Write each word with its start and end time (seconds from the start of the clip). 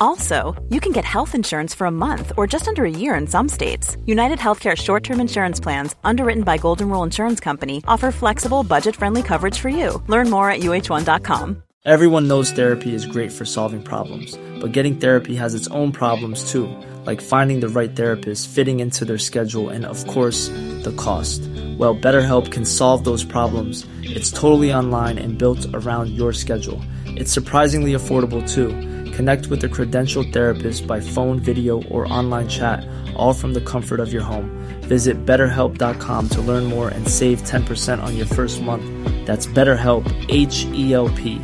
Also, 0.00 0.54
you 0.70 0.80
can 0.80 0.92
get 0.92 1.04
health 1.04 1.34
insurance 1.34 1.74
for 1.74 1.86
a 1.86 1.90
month 1.90 2.32
or 2.36 2.46
just 2.46 2.68
under 2.68 2.84
a 2.84 2.90
year 2.90 3.14
in 3.14 3.26
some 3.26 3.48
states. 3.48 3.96
United 4.06 4.38
Healthcare 4.38 4.76
short 4.76 5.02
term 5.02 5.20
insurance 5.20 5.60
plans, 5.60 5.94
underwritten 6.04 6.44
by 6.44 6.58
Golden 6.58 6.88
Rule 6.88 7.02
Insurance 7.02 7.40
Company, 7.40 7.82
offer 7.88 8.10
flexible, 8.10 8.62
budget 8.62 8.96
friendly 8.96 9.22
coverage 9.22 9.58
for 9.58 9.68
you. 9.68 10.02
Learn 10.06 10.30
more 10.30 10.50
at 10.50 10.60
uh1.com. 10.60 11.62
Everyone 11.86 12.26
knows 12.26 12.50
therapy 12.50 12.92
is 12.92 13.06
great 13.06 13.30
for 13.30 13.44
solving 13.44 13.80
problems, 13.80 14.36
but 14.60 14.72
getting 14.72 14.96
therapy 14.96 15.36
has 15.36 15.54
its 15.54 15.68
own 15.68 15.92
problems 15.92 16.50
too, 16.50 16.66
like 17.04 17.20
finding 17.20 17.60
the 17.60 17.68
right 17.68 17.94
therapist, 17.94 18.48
fitting 18.48 18.80
into 18.80 19.04
their 19.04 19.18
schedule, 19.18 19.68
and 19.68 19.86
of 19.86 20.04
course, 20.08 20.48
the 20.82 20.92
cost. 20.96 21.42
Well, 21.78 21.94
BetterHelp 21.94 22.50
can 22.50 22.64
solve 22.64 23.04
those 23.04 23.22
problems. 23.22 23.86
It's 24.02 24.32
totally 24.32 24.74
online 24.74 25.16
and 25.16 25.38
built 25.38 25.64
around 25.74 26.10
your 26.10 26.32
schedule. 26.32 26.82
It's 27.04 27.30
surprisingly 27.30 27.92
affordable 27.92 28.42
too. 28.52 28.70
Connect 29.16 29.46
with 29.46 29.64
a 29.64 29.68
credentialed 29.68 30.30
therapist 30.30 30.86
by 30.86 31.00
phone, 31.00 31.40
video, 31.40 31.82
or 31.84 32.06
online 32.12 32.48
chat, 32.48 32.86
all 33.16 33.32
from 33.32 33.54
the 33.54 33.62
comfort 33.62 33.98
of 33.98 34.12
your 34.12 34.20
home. 34.20 34.50
Visit 34.82 35.24
betterhelp.com 35.24 36.28
to 36.28 36.40
learn 36.42 36.64
more 36.64 36.90
and 36.90 37.08
save 37.08 37.40
10% 37.40 38.02
on 38.02 38.14
your 38.14 38.26
first 38.26 38.60
month. 38.60 38.84
That's 39.26 39.46
BetterHelp, 39.46 40.04
H 40.28 40.66
E 40.66 40.92
L 40.92 41.08
P. 41.08 41.40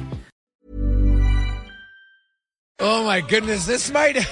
Oh 2.78 3.04
my 3.04 3.22
goodness, 3.22 3.64
this 3.64 3.90
might. 3.90 4.18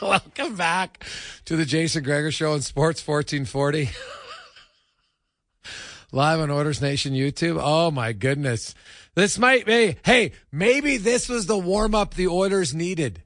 Welcome 0.00 0.54
back 0.54 1.04
to 1.46 1.56
the 1.56 1.64
Jason 1.64 2.04
Gregor 2.04 2.30
Show 2.30 2.52
on 2.52 2.60
Sports 2.60 3.04
1440. 3.04 3.90
Live 6.12 6.38
on 6.38 6.52
Oilers 6.52 6.80
Nation 6.80 7.14
YouTube. 7.14 7.58
Oh 7.60 7.90
my 7.90 8.12
goodness. 8.12 8.76
This 9.18 9.36
might 9.36 9.66
be, 9.66 9.96
hey, 10.04 10.30
maybe 10.52 10.96
this 10.96 11.28
was 11.28 11.46
the 11.46 11.58
warm 11.58 11.92
up 11.92 12.14
the 12.14 12.28
Oilers 12.28 12.72
needed 12.72 13.24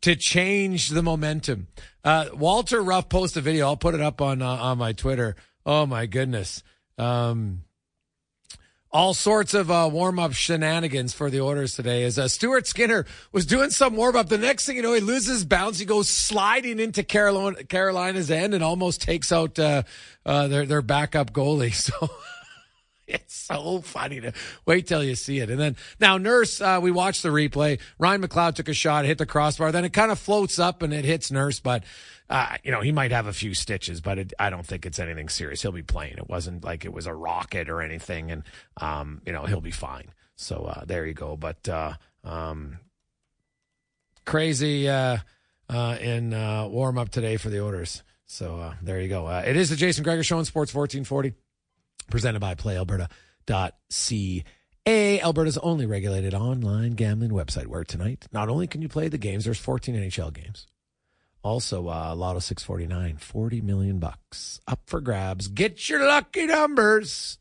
to 0.00 0.16
change 0.16 0.88
the 0.88 1.00
momentum. 1.00 1.68
Uh, 2.02 2.30
Walter 2.34 2.82
Ruff 2.82 3.08
posted 3.08 3.40
a 3.40 3.44
video. 3.44 3.66
I'll 3.66 3.76
put 3.76 3.94
it 3.94 4.00
up 4.00 4.20
on, 4.20 4.42
uh, 4.42 4.48
on 4.48 4.78
my 4.78 4.92
Twitter. 4.92 5.36
Oh 5.64 5.86
my 5.86 6.06
goodness. 6.06 6.64
Um, 6.98 7.62
all 8.90 9.14
sorts 9.14 9.54
of 9.54 9.70
uh, 9.70 9.88
warm 9.92 10.18
up 10.18 10.32
shenanigans 10.32 11.14
for 11.14 11.30
the 11.30 11.40
Oilers 11.40 11.76
today. 11.76 12.02
As 12.02 12.18
uh, 12.18 12.26
Stuart 12.26 12.66
Skinner 12.66 13.06
was 13.30 13.46
doing 13.46 13.70
some 13.70 13.94
warm 13.94 14.16
up, 14.16 14.28
the 14.28 14.38
next 14.38 14.66
thing 14.66 14.74
you 14.74 14.82
know, 14.82 14.94
he 14.94 15.00
loses 15.00 15.44
bounce. 15.44 15.78
He 15.78 15.84
goes 15.84 16.08
sliding 16.08 16.80
into 16.80 17.04
Carolina, 17.04 17.62
Carolina's 17.62 18.28
end 18.28 18.54
and 18.54 18.64
almost 18.64 19.02
takes 19.02 19.30
out 19.30 19.56
uh, 19.56 19.84
uh 20.26 20.48
their 20.48 20.66
their 20.66 20.82
backup 20.82 21.32
goalie. 21.32 21.74
So. 22.00 22.10
it's 23.14 23.34
so 23.34 23.80
funny 23.80 24.20
to 24.20 24.32
wait 24.66 24.86
till 24.86 25.02
you 25.02 25.14
see 25.14 25.40
it. 25.40 25.50
And 25.50 25.58
then 25.58 25.76
now 25.98 26.18
Nurse, 26.18 26.60
uh, 26.60 26.78
we 26.82 26.90
watched 26.90 27.22
the 27.22 27.30
replay. 27.30 27.80
Ryan 27.98 28.22
McLeod 28.22 28.54
took 28.54 28.68
a 28.68 28.74
shot, 28.74 29.04
hit 29.04 29.18
the 29.18 29.26
crossbar. 29.26 29.72
Then 29.72 29.84
it 29.84 29.92
kind 29.92 30.10
of 30.10 30.18
floats 30.18 30.58
up 30.58 30.82
and 30.82 30.92
it 30.94 31.04
hits 31.04 31.30
Nurse, 31.30 31.60
but 31.60 31.84
uh, 32.30 32.56
you 32.62 32.70
know, 32.70 32.80
he 32.80 32.92
might 32.92 33.10
have 33.10 33.26
a 33.26 33.32
few 33.32 33.54
stitches, 33.54 34.00
but 34.00 34.16
it, 34.16 34.32
I 34.38 34.50
don't 34.50 34.64
think 34.64 34.86
it's 34.86 35.00
anything 35.00 35.28
serious. 35.28 35.62
He'll 35.62 35.72
be 35.72 35.82
playing. 35.82 36.14
It 36.16 36.28
wasn't 36.28 36.62
like 36.62 36.84
it 36.84 36.92
was 36.92 37.06
a 37.06 37.14
rocket 37.14 37.68
or 37.68 37.82
anything, 37.82 38.30
and 38.30 38.44
um, 38.76 39.20
you 39.26 39.32
know, 39.32 39.46
he'll 39.46 39.60
be 39.60 39.72
fine. 39.72 40.12
So 40.36 40.64
uh, 40.64 40.84
there 40.84 41.04
you 41.06 41.12
go. 41.12 41.36
But 41.36 41.68
uh, 41.68 41.94
um, 42.22 42.78
crazy 44.24 44.88
uh, 44.88 45.18
uh, 45.68 45.96
in 46.00 46.30
warm 46.70 46.98
up 46.98 47.08
today 47.08 47.36
for 47.36 47.50
the 47.50 47.62
Oilers. 47.62 48.04
So 48.26 48.74
there 48.80 49.00
you 49.00 49.08
go. 49.08 49.28
It 49.28 49.56
is 49.56 49.70
the 49.70 49.76
Jason 49.76 50.04
Gregor 50.04 50.22
Show 50.22 50.38
on 50.38 50.44
Sports 50.44 50.72
1440, 50.72 51.34
presented 52.10 52.40
by 52.40 52.54
PlayAlberta.ca. 52.54 54.44
Alberta's 55.20 55.58
only 55.58 55.86
regulated 55.86 56.34
online 56.34 56.92
gambling 56.92 57.30
website 57.30 57.66
where 57.66 57.84
tonight 57.84 58.26
not 58.32 58.48
only 58.48 58.66
can 58.66 58.82
you 58.82 58.88
play 58.88 59.08
the 59.08 59.18
games, 59.18 59.44
there's 59.44 59.58
14 59.58 59.94
NHL 59.94 60.32
games. 60.32 60.66
Also, 61.42 61.88
uh, 61.88 62.14
Lotto 62.14 62.38
649, 62.38 63.16
40 63.16 63.60
million 63.62 63.98
bucks 63.98 64.60
up 64.68 64.80
for 64.86 65.00
grabs. 65.00 65.48
Get 65.48 65.88
your 65.88 66.06
lucky 66.06 66.46
numbers. 66.46 67.38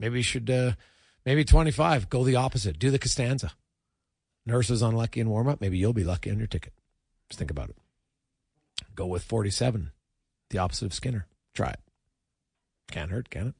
Maybe 0.00 0.18
you 0.18 0.24
should, 0.24 0.50
uh, 0.50 0.72
maybe 1.24 1.44
25. 1.44 2.10
Go 2.10 2.24
the 2.24 2.36
opposite. 2.36 2.78
Do 2.78 2.90
the 2.90 2.98
Costanza. 2.98 3.52
Nurses 4.44 4.82
unlucky 4.82 5.20
in 5.20 5.28
warm 5.28 5.48
up. 5.48 5.60
Maybe 5.60 5.78
you'll 5.78 5.92
be 5.92 6.04
lucky 6.04 6.30
on 6.30 6.38
your 6.38 6.48
ticket. 6.48 6.72
Just 7.28 7.38
think 7.38 7.50
about 7.50 7.70
it. 7.70 7.76
Go 8.94 9.06
with 9.06 9.22
47, 9.22 9.90
the 10.50 10.58
opposite 10.58 10.86
of 10.86 10.94
Skinner. 10.94 11.26
Try 11.54 11.70
it. 11.70 11.80
Can't 12.90 13.10
hurt, 13.10 13.30
can 13.30 13.48
it? 13.48 13.54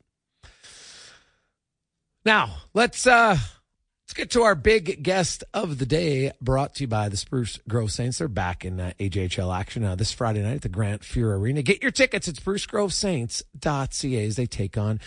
Now, 2.26 2.56
let's 2.75 3.06
uh 3.06 3.38
Let's 3.38 4.14
get 4.14 4.31
to 4.31 4.42
our 4.44 4.54
big 4.54 5.03
guest 5.03 5.42
of 5.53 5.78
the 5.78 5.87
day, 5.87 6.31
brought 6.41 6.76
to 6.76 6.84
you 6.84 6.87
by 6.87 7.09
the 7.09 7.16
Spruce 7.16 7.59
Grove 7.69 7.91
Saints. 7.91 8.19
They're 8.19 8.28
back 8.28 8.64
in 8.64 8.78
uh, 8.78 8.92
AJHL 9.00 9.53
action 9.53 9.82
uh, 9.82 9.97
this 9.97 10.12
Friday 10.12 10.42
night 10.42 10.54
at 10.54 10.62
the 10.62 10.69
Grant 10.69 11.03
Fuhr 11.03 11.36
Arena. 11.36 11.62
Get 11.62 11.82
your 11.82 11.91
tickets 11.91 12.28
at 12.28 12.36
sprucegrovesaints.ca 12.36 14.26
as 14.26 14.36
they 14.36 14.47
take 14.47 14.78
on 14.78 15.00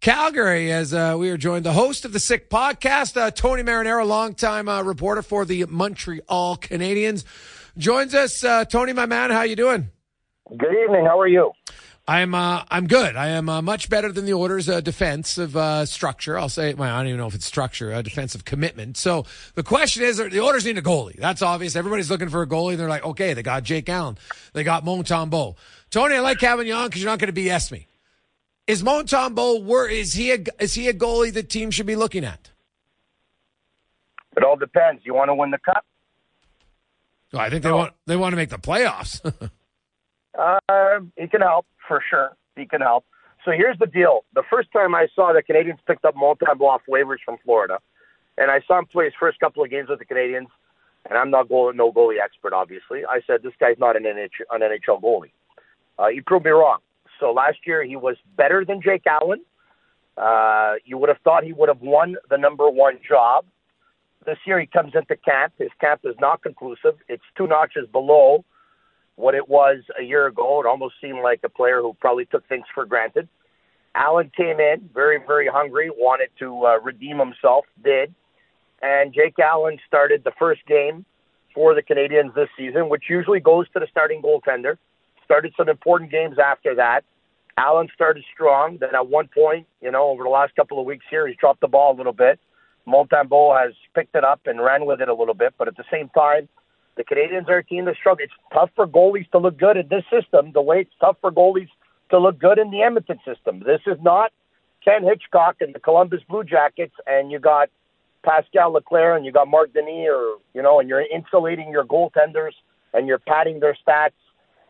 Calgary. 0.00 0.72
As 0.72 0.94
uh, 0.94 1.16
we 1.18 1.28
are 1.28 1.36
joined, 1.36 1.66
the 1.66 1.74
host 1.74 2.06
of 2.06 2.14
the 2.14 2.18
Sick 2.18 2.48
Podcast, 2.48 3.18
uh, 3.18 3.30
Tony 3.30 3.62
Marinaro, 3.62 4.06
longtime 4.06 4.66
uh, 4.70 4.82
reporter 4.82 5.20
for 5.20 5.44
the 5.44 5.66
Montreal 5.66 6.56
Canadiens, 6.56 7.24
joins 7.76 8.14
us. 8.14 8.42
Uh, 8.42 8.64
Tony, 8.64 8.94
my 8.94 9.04
man, 9.04 9.30
how 9.30 9.42
you 9.42 9.54
doing? 9.56 9.90
Good 10.48 10.74
evening. 10.82 11.04
How 11.04 11.20
are 11.20 11.28
you? 11.28 11.52
I'm 12.08 12.36
uh, 12.36 12.62
I'm 12.70 12.86
good. 12.86 13.16
I 13.16 13.28
am 13.28 13.48
uh, 13.48 13.60
much 13.62 13.90
better 13.90 14.12
than 14.12 14.26
the 14.26 14.34
Oiler's 14.34 14.68
uh, 14.68 14.80
defensive 14.80 15.56
uh, 15.56 15.84
structure. 15.86 16.38
I'll 16.38 16.48
say, 16.48 16.72
well, 16.74 16.94
I 16.94 16.98
don't 16.98 17.08
even 17.08 17.18
know 17.18 17.26
if 17.26 17.34
it's 17.34 17.46
structure, 17.46 17.92
a 17.92 18.02
defensive 18.02 18.44
commitment. 18.44 18.96
So 18.96 19.24
the 19.54 19.64
question 19.64 20.04
is, 20.04 20.18
the 20.18 20.40
Oilers 20.40 20.64
need 20.64 20.78
a 20.78 20.82
goalie. 20.82 21.16
That's 21.16 21.42
obvious. 21.42 21.74
Everybody's 21.74 22.08
looking 22.08 22.28
for 22.28 22.42
a 22.42 22.46
goalie. 22.46 22.76
They're 22.76 22.88
like, 22.88 23.04
okay, 23.04 23.34
they 23.34 23.42
got 23.42 23.64
Jake 23.64 23.88
Allen, 23.88 24.18
they 24.52 24.62
got 24.62 24.84
Montembeault. 24.84 25.56
Tony, 25.90 26.14
I 26.14 26.20
like 26.20 26.40
having 26.40 26.68
you 26.68 26.74
on 26.74 26.86
because 26.86 27.02
you're 27.02 27.10
not 27.10 27.18
going 27.18 27.34
to 27.34 27.40
BS 27.40 27.72
me. 27.72 27.88
Is 28.68 28.84
Montembeault 28.84 29.64
where 29.64 29.88
is 29.88 30.12
he 30.12 30.32
a 30.32 30.38
is 30.60 30.74
he 30.74 30.88
a 30.88 30.94
goalie 30.94 31.32
the 31.32 31.42
team 31.42 31.72
should 31.72 31.86
be 31.86 31.96
looking 31.96 32.24
at? 32.24 32.50
It 34.36 34.44
all 34.44 34.56
depends. 34.56 35.02
You 35.04 35.14
want 35.14 35.30
to 35.30 35.34
win 35.34 35.50
the 35.50 35.58
cup? 35.58 35.84
Well, 37.32 37.42
I 37.42 37.50
think 37.50 37.64
no. 37.64 37.70
they 37.70 37.74
want 37.74 37.92
they 38.06 38.16
want 38.16 38.32
to 38.32 38.36
make 38.36 38.50
the 38.50 38.58
playoffs. 38.58 39.20
uh, 40.38 41.00
he 41.16 41.26
can 41.26 41.40
help 41.40 41.66
for 41.86 42.02
sure. 42.08 42.36
He 42.56 42.66
can 42.66 42.80
help. 42.80 43.04
So 43.44 43.52
here's 43.52 43.78
the 43.78 43.86
deal. 43.86 44.24
The 44.34 44.42
first 44.50 44.72
time 44.72 44.94
I 44.94 45.06
saw 45.14 45.32
the 45.32 45.42
Canadiens 45.42 45.78
picked 45.86 46.04
up 46.04 46.14
Montembeault 46.16 46.60
off 46.60 46.82
waivers 46.88 47.18
from 47.24 47.36
Florida, 47.44 47.78
and 48.38 48.50
I 48.50 48.60
saw 48.66 48.78
him 48.78 48.86
play 48.86 49.04
his 49.04 49.14
first 49.18 49.38
couple 49.38 49.62
of 49.62 49.70
games 49.70 49.88
with 49.88 49.98
the 49.98 50.04
Canadiens, 50.04 50.48
and 51.08 51.16
I'm 51.16 51.30
not 51.30 51.48
goal, 51.48 51.72
no 51.72 51.92
goalie 51.92 52.20
expert, 52.22 52.52
obviously. 52.52 53.04
I 53.04 53.20
said, 53.26 53.42
this 53.42 53.52
guy's 53.60 53.78
not 53.78 53.96
an, 53.96 54.02
NH, 54.02 54.40
an 54.50 54.62
NHL 54.62 55.00
goalie. 55.00 55.30
Uh, 55.98 56.08
he 56.08 56.20
proved 56.20 56.44
me 56.44 56.50
wrong. 56.50 56.78
So 57.20 57.32
last 57.32 57.58
year 57.66 57.84
he 57.84 57.96
was 57.96 58.16
better 58.36 58.64
than 58.64 58.82
Jake 58.82 59.06
Allen. 59.06 59.42
Uh, 60.16 60.74
you 60.84 60.98
would 60.98 61.08
have 61.08 61.18
thought 61.22 61.44
he 61.44 61.52
would 61.52 61.68
have 61.68 61.80
won 61.80 62.16
the 62.30 62.36
number 62.36 62.68
one 62.68 62.98
job. 63.06 63.44
This 64.24 64.38
year 64.44 64.58
he 64.58 64.66
comes 64.66 64.92
into 64.94 65.16
camp. 65.16 65.52
His 65.58 65.70
camp 65.80 66.00
is 66.04 66.16
not 66.20 66.42
conclusive. 66.42 66.96
It's 67.08 67.22
two 67.36 67.46
notches 67.46 67.86
below 67.90 68.44
what 69.16 69.34
it 69.34 69.48
was 69.48 69.78
a 69.98 70.02
year 70.02 70.26
ago. 70.26 70.60
It 70.60 70.66
almost 70.66 70.94
seemed 71.00 71.20
like 71.22 71.40
a 71.42 71.48
player 71.48 71.80
who 71.80 71.94
probably 72.00 72.26
took 72.26 72.48
things 72.48 72.64
for 72.74 72.84
granted. 72.84 73.28
Allen 73.94 74.30
came 74.36 74.60
in 74.60 74.88
very, 74.94 75.18
very 75.26 75.48
hungry, 75.48 75.90
wanted 75.90 76.28
to 76.38 76.66
uh, 76.66 76.78
redeem 76.80 77.18
himself, 77.18 77.64
did. 77.82 78.14
And 78.82 79.14
Jake 79.14 79.38
Allen 79.38 79.78
started 79.86 80.22
the 80.22 80.32
first 80.38 80.64
game 80.66 81.06
for 81.54 81.74
the 81.74 81.82
Canadiens 81.82 82.34
this 82.34 82.50
season, 82.58 82.90
which 82.90 83.04
usually 83.08 83.40
goes 83.40 83.66
to 83.70 83.80
the 83.80 83.86
starting 83.90 84.20
goaltender. 84.20 84.76
Started 85.24 85.54
some 85.56 85.68
important 85.68 86.10
games 86.10 86.36
after 86.38 86.74
that. 86.74 87.02
Allen 87.56 87.88
started 87.94 88.22
strong. 88.34 88.76
Then 88.78 88.94
at 88.94 89.08
one 89.08 89.28
point, 89.28 89.66
you 89.80 89.90
know, 89.90 90.10
over 90.10 90.24
the 90.24 90.28
last 90.28 90.54
couple 90.54 90.78
of 90.78 90.84
weeks 90.84 91.06
here, 91.08 91.26
he's 91.26 91.36
dropped 91.36 91.62
the 91.62 91.68
ball 91.68 91.94
a 91.94 91.96
little 91.96 92.12
bit. 92.12 92.38
Montembeault 92.86 93.60
has 93.60 93.72
picked 93.94 94.14
it 94.14 94.24
up 94.24 94.42
and 94.44 94.60
ran 94.60 94.84
with 94.84 95.00
it 95.00 95.08
a 95.08 95.14
little 95.14 95.34
bit, 95.34 95.54
but 95.58 95.66
at 95.66 95.76
the 95.76 95.84
same 95.90 96.08
time, 96.10 96.48
the 96.96 97.04
Canadiens 97.04 97.48
are 97.48 97.58
a 97.58 97.64
team 97.64 97.84
that 97.84 97.96
struggle. 97.96 98.24
It's 98.24 98.32
tough 98.52 98.70
for 98.74 98.86
goalies 98.86 99.30
to 99.30 99.38
look 99.38 99.58
good 99.58 99.76
in 99.76 99.88
this 99.88 100.04
system, 100.10 100.52
the 100.52 100.62
way 100.62 100.80
it's 100.80 100.94
tough 101.00 101.16
for 101.20 101.30
goalies 101.30 101.68
to 102.10 102.18
look 102.18 102.38
good 102.38 102.58
in 102.58 102.70
the 102.70 102.82
Edmonton 102.82 103.18
system. 103.24 103.60
This 103.60 103.80
is 103.86 103.98
not 104.02 104.32
Ken 104.84 105.02
Hitchcock 105.02 105.56
and 105.60 105.74
the 105.74 105.80
Columbus 105.80 106.20
Blue 106.28 106.44
Jackets, 106.44 106.94
and 107.06 107.30
you 107.30 107.38
got 107.38 107.68
Pascal 108.24 108.72
Leclaire 108.72 109.16
and 109.16 109.26
you 109.26 109.32
got 109.32 109.48
Marc 109.48 109.72
Denis, 109.72 110.08
or 110.10 110.38
you 110.54 110.62
know, 110.62 110.80
and 110.80 110.88
you're 110.88 111.02
insulating 111.02 111.70
your 111.70 111.84
goaltenders 111.84 112.52
and 112.94 113.06
you're 113.06 113.18
padding 113.18 113.60
their 113.60 113.76
stats, 113.86 114.10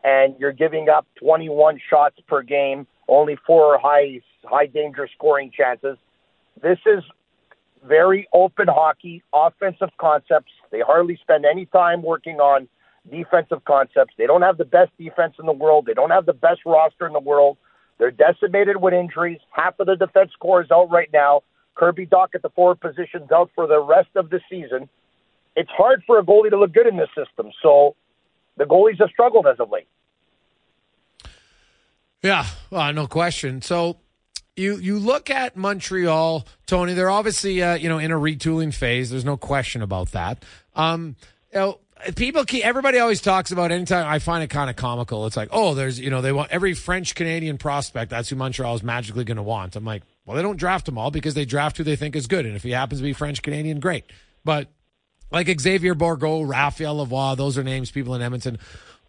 and 0.03 0.35
you're 0.39 0.51
giving 0.51 0.89
up 0.89 1.07
21 1.19 1.79
shots 1.89 2.17
per 2.27 2.41
game, 2.41 2.85
only 3.07 3.37
four 3.45 3.79
high 3.79 4.21
high 4.43 4.65
danger 4.65 5.07
scoring 5.15 5.51
chances. 5.55 5.97
This 6.61 6.79
is 6.85 7.03
very 7.85 8.27
open 8.33 8.67
hockey, 8.67 9.23
offensive 9.33 9.89
concepts. 9.99 10.51
They 10.71 10.81
hardly 10.81 11.17
spend 11.21 11.45
any 11.45 11.65
time 11.67 12.01
working 12.01 12.39
on 12.39 12.67
defensive 13.09 13.63
concepts. 13.65 14.13
They 14.17 14.25
don't 14.25 14.41
have 14.41 14.57
the 14.57 14.65
best 14.65 14.91
defense 14.97 15.35
in 15.39 15.45
the 15.45 15.53
world. 15.53 15.85
They 15.85 15.93
don't 15.93 16.09
have 16.09 16.25
the 16.25 16.33
best 16.33 16.61
roster 16.65 17.07
in 17.07 17.13
the 17.13 17.19
world. 17.19 17.57
They're 17.97 18.11
decimated 18.11 18.77
with 18.77 18.93
injuries. 18.93 19.39
Half 19.51 19.79
of 19.79 19.87
the 19.87 19.95
defense 19.95 20.31
core 20.39 20.61
is 20.61 20.69
out 20.71 20.91
right 20.91 21.09
now. 21.13 21.41
Kirby 21.75 22.07
Dach 22.07 22.29
at 22.35 22.41
the 22.41 22.49
forward 22.49 22.79
position 22.79 23.23
is 23.23 23.31
out 23.31 23.49
for 23.55 23.67
the 23.67 23.79
rest 23.79 24.09
of 24.15 24.29
the 24.29 24.39
season. 24.49 24.89
It's 25.55 25.69
hard 25.71 26.03
for 26.05 26.19
a 26.19 26.23
goalie 26.23 26.49
to 26.49 26.57
look 26.57 26.73
good 26.73 26.87
in 26.87 26.97
this 26.97 27.09
system. 27.15 27.51
So 27.63 27.95
the 28.57 28.65
goalies 28.65 28.99
have 28.99 29.09
struggled 29.09 29.47
as 29.47 29.59
of 29.59 29.69
late. 29.71 29.87
Yeah, 32.21 32.45
no 32.71 33.07
question. 33.07 33.61
So 33.61 33.97
you 34.57 34.77
you 34.77 34.99
look 34.99 35.29
at 35.29 35.55
Montreal, 35.55 36.45
Tony. 36.65 36.93
They're 36.93 37.09
obviously 37.09 37.61
uh, 37.61 37.75
you 37.75 37.89
know 37.89 37.99
in 37.99 38.11
a 38.11 38.15
retooling 38.15 38.73
phase. 38.73 39.09
There's 39.09 39.25
no 39.25 39.37
question 39.37 39.81
about 39.81 40.11
that. 40.11 40.43
Um, 40.75 41.15
you 41.53 41.59
know, 41.59 41.79
people 42.15 42.43
keep 42.43 42.65
everybody 42.65 42.99
always 42.99 43.21
talks 43.21 43.51
about 43.51 43.71
anytime 43.71 44.07
I 44.07 44.19
find 44.19 44.43
it 44.43 44.49
kind 44.49 44.69
of 44.69 44.75
comical. 44.75 45.25
It's 45.27 45.37
like, 45.37 45.49
oh, 45.51 45.73
there's 45.73 45.99
you 45.99 46.09
know 46.09 46.21
they 46.21 46.31
want 46.31 46.51
every 46.51 46.73
French 46.73 47.15
Canadian 47.15 47.57
prospect. 47.57 48.09
That's 48.09 48.29
who 48.29 48.35
Montreal 48.35 48.75
is 48.75 48.83
magically 48.83 49.23
going 49.23 49.37
to 49.37 49.43
want. 49.43 49.75
I'm 49.75 49.85
like, 49.85 50.03
well, 50.25 50.35
they 50.35 50.43
don't 50.43 50.57
draft 50.57 50.85
them 50.85 50.97
all 50.97 51.11
because 51.11 51.35
they 51.35 51.45
draft 51.45 51.77
who 51.77 51.83
they 51.83 51.95
think 51.95 52.15
is 52.15 52.27
good, 52.27 52.45
and 52.45 52.55
if 52.55 52.63
he 52.63 52.71
happens 52.71 52.99
to 52.99 53.03
be 53.03 53.13
French 53.13 53.41
Canadian, 53.41 53.79
great. 53.79 54.05
But 54.43 54.69
like 55.31 55.47
Xavier 55.59 55.93
Bourgault, 55.95 56.49
Raphael 56.49 57.05
Lavoie, 57.05 57.37
those 57.37 57.57
are 57.57 57.63
names 57.63 57.91
people 57.91 58.15
in 58.15 58.21
Edmonton 58.21 58.57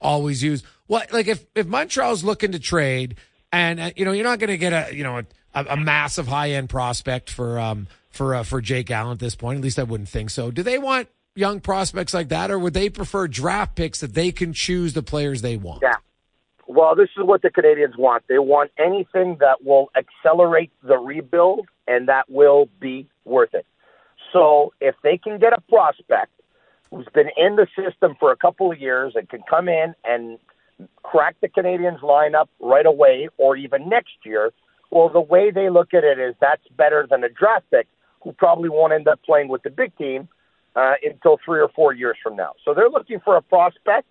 always 0.00 0.42
use. 0.42 0.62
What 0.86 1.12
like 1.12 1.26
if 1.26 1.44
if 1.54 1.66
Montreal's 1.66 2.24
looking 2.24 2.52
to 2.52 2.58
trade, 2.58 3.16
and 3.52 3.80
uh, 3.80 3.90
you 3.96 4.04
know 4.04 4.12
you're 4.12 4.24
not 4.24 4.38
going 4.38 4.50
to 4.50 4.58
get 4.58 4.72
a 4.72 4.94
you 4.94 5.02
know 5.02 5.18
a, 5.18 5.24
a 5.54 5.76
massive 5.76 6.28
high 6.28 6.50
end 6.50 6.68
prospect 6.68 7.30
for 7.30 7.58
um 7.58 7.86
for 8.10 8.34
uh, 8.34 8.42
for 8.42 8.60
Jake 8.60 8.90
Allen 8.90 9.12
at 9.12 9.18
this 9.18 9.34
point. 9.34 9.58
At 9.58 9.64
least 9.64 9.78
I 9.78 9.84
wouldn't 9.84 10.08
think 10.08 10.30
so. 10.30 10.50
Do 10.50 10.62
they 10.62 10.78
want 10.78 11.08
young 11.34 11.60
prospects 11.60 12.12
like 12.12 12.28
that, 12.28 12.50
or 12.50 12.58
would 12.58 12.74
they 12.74 12.90
prefer 12.90 13.28
draft 13.28 13.76
picks 13.76 14.00
that 14.00 14.14
they 14.14 14.32
can 14.32 14.52
choose 14.52 14.92
the 14.92 15.02
players 15.02 15.42
they 15.42 15.56
want? 15.56 15.80
Yeah. 15.82 15.94
Well, 16.66 16.94
this 16.94 17.08
is 17.16 17.24
what 17.24 17.40
the 17.40 17.48
Canadiens 17.48 17.96
want. 17.96 18.24
They 18.28 18.38
want 18.38 18.70
anything 18.78 19.38
that 19.40 19.64
will 19.64 19.90
accelerate 19.96 20.70
the 20.82 20.98
rebuild 20.98 21.66
and 21.86 22.08
that 22.08 22.28
will 22.28 22.68
be 22.78 23.08
worth 23.24 23.54
it. 23.54 23.64
So 24.34 24.74
if 24.78 24.94
they 25.02 25.16
can 25.16 25.38
get 25.38 25.54
a 25.54 25.60
prospect 25.62 26.30
who's 26.90 27.06
been 27.14 27.30
in 27.38 27.56
the 27.56 27.66
system 27.74 28.16
for 28.20 28.32
a 28.32 28.36
couple 28.36 28.70
of 28.70 28.78
years 28.78 29.14
and 29.16 29.26
can 29.28 29.40
come 29.48 29.68
in 29.68 29.94
and 30.04 30.38
crack 31.02 31.36
the 31.40 31.48
Canadiens 31.48 32.00
lineup 32.00 32.48
right 32.60 32.86
away 32.86 33.28
or 33.38 33.56
even 33.56 33.88
next 33.88 34.16
year, 34.24 34.52
well, 34.90 35.08
the 35.08 35.20
way 35.20 35.50
they 35.50 35.70
look 35.70 35.94
at 35.94 36.04
it 36.04 36.18
is 36.18 36.34
that's 36.40 36.66
better 36.76 37.06
than 37.08 37.22
a 37.24 37.28
draft 37.28 37.66
pick 37.70 37.86
who 38.22 38.32
probably 38.32 38.68
won't 38.68 38.92
end 38.92 39.08
up 39.08 39.20
playing 39.22 39.48
with 39.48 39.62
the 39.62 39.70
big 39.70 39.96
team 39.96 40.28
uh, 40.74 40.94
until 41.02 41.38
three 41.44 41.60
or 41.60 41.68
four 41.68 41.92
years 41.92 42.16
from 42.22 42.36
now. 42.36 42.52
So 42.64 42.74
they're 42.74 42.88
looking 42.88 43.20
for 43.20 43.36
a 43.36 43.42
prospect 43.42 44.06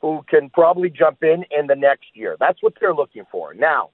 who 0.00 0.24
can 0.28 0.50
probably 0.50 0.90
jump 0.90 1.22
in 1.22 1.44
in 1.50 1.66
the 1.66 1.74
next 1.74 2.06
year. 2.14 2.36
That's 2.38 2.62
what 2.62 2.74
they're 2.80 2.94
looking 2.94 3.24
for. 3.30 3.52
Now, 3.52 3.90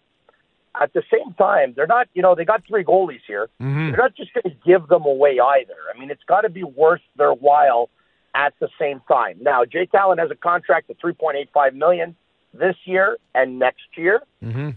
at 0.80 0.92
the 0.92 1.02
same 1.10 1.32
time, 1.34 1.72
they're 1.74 1.86
not, 1.86 2.08
you 2.14 2.22
know, 2.22 2.34
they 2.34 2.44
got 2.44 2.62
three 2.66 2.84
goalies 2.84 3.20
here. 3.26 3.48
Mm-hmm. 3.60 3.90
They're 3.90 3.96
not 3.96 4.14
just 4.14 4.32
going 4.34 4.44
to 4.44 4.56
give 4.64 4.88
them 4.88 5.04
away 5.04 5.40
either. 5.40 5.74
I 5.92 5.98
mean, 5.98 6.10
it's 6.10 6.22
got 6.28 6.42
to 6.42 6.48
be 6.48 6.62
worth 6.62 7.00
their 7.16 7.32
while 7.32 7.88
at 8.34 8.52
the 8.60 8.68
same 8.78 9.00
time. 9.08 9.38
Now, 9.40 9.64
Jake 9.64 9.94
Allen 9.94 10.18
has 10.18 10.30
a 10.30 10.34
contract 10.34 10.90
of 10.90 10.98
3.85 10.98 11.74
million 11.74 12.14
this 12.52 12.76
year 12.84 13.16
and 13.34 13.58
next 13.58 13.86
year. 13.96 14.22
Mm-hmm. 14.44 14.70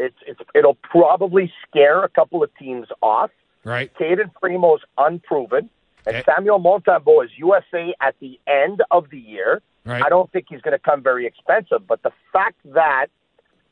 It's, 0.00 0.16
it's 0.26 0.40
it'll 0.54 0.74
probably 0.76 1.52
scare 1.68 2.02
a 2.02 2.08
couple 2.08 2.42
of 2.42 2.50
teams 2.58 2.88
off. 3.02 3.30
Right. 3.64 3.92
Cayden 3.98 4.30
Primeau's 4.40 4.80
unproven, 4.96 5.68
and 6.06 6.16
Okay. 6.16 6.22
Samuel 6.24 6.58
Montembeault 6.60 7.26
is 7.26 7.30
UFA 7.36 7.92
at 8.00 8.14
the 8.20 8.40
end 8.46 8.82
of 8.90 9.10
the 9.10 9.18
year. 9.18 9.60
Right. 9.84 10.02
I 10.02 10.08
don't 10.08 10.30
think 10.32 10.46
he's 10.48 10.60
going 10.62 10.72
to 10.72 10.78
come 10.78 11.02
very 11.02 11.26
expensive, 11.26 11.86
but 11.86 12.02
the 12.02 12.12
fact 12.32 12.56
that 12.64 13.06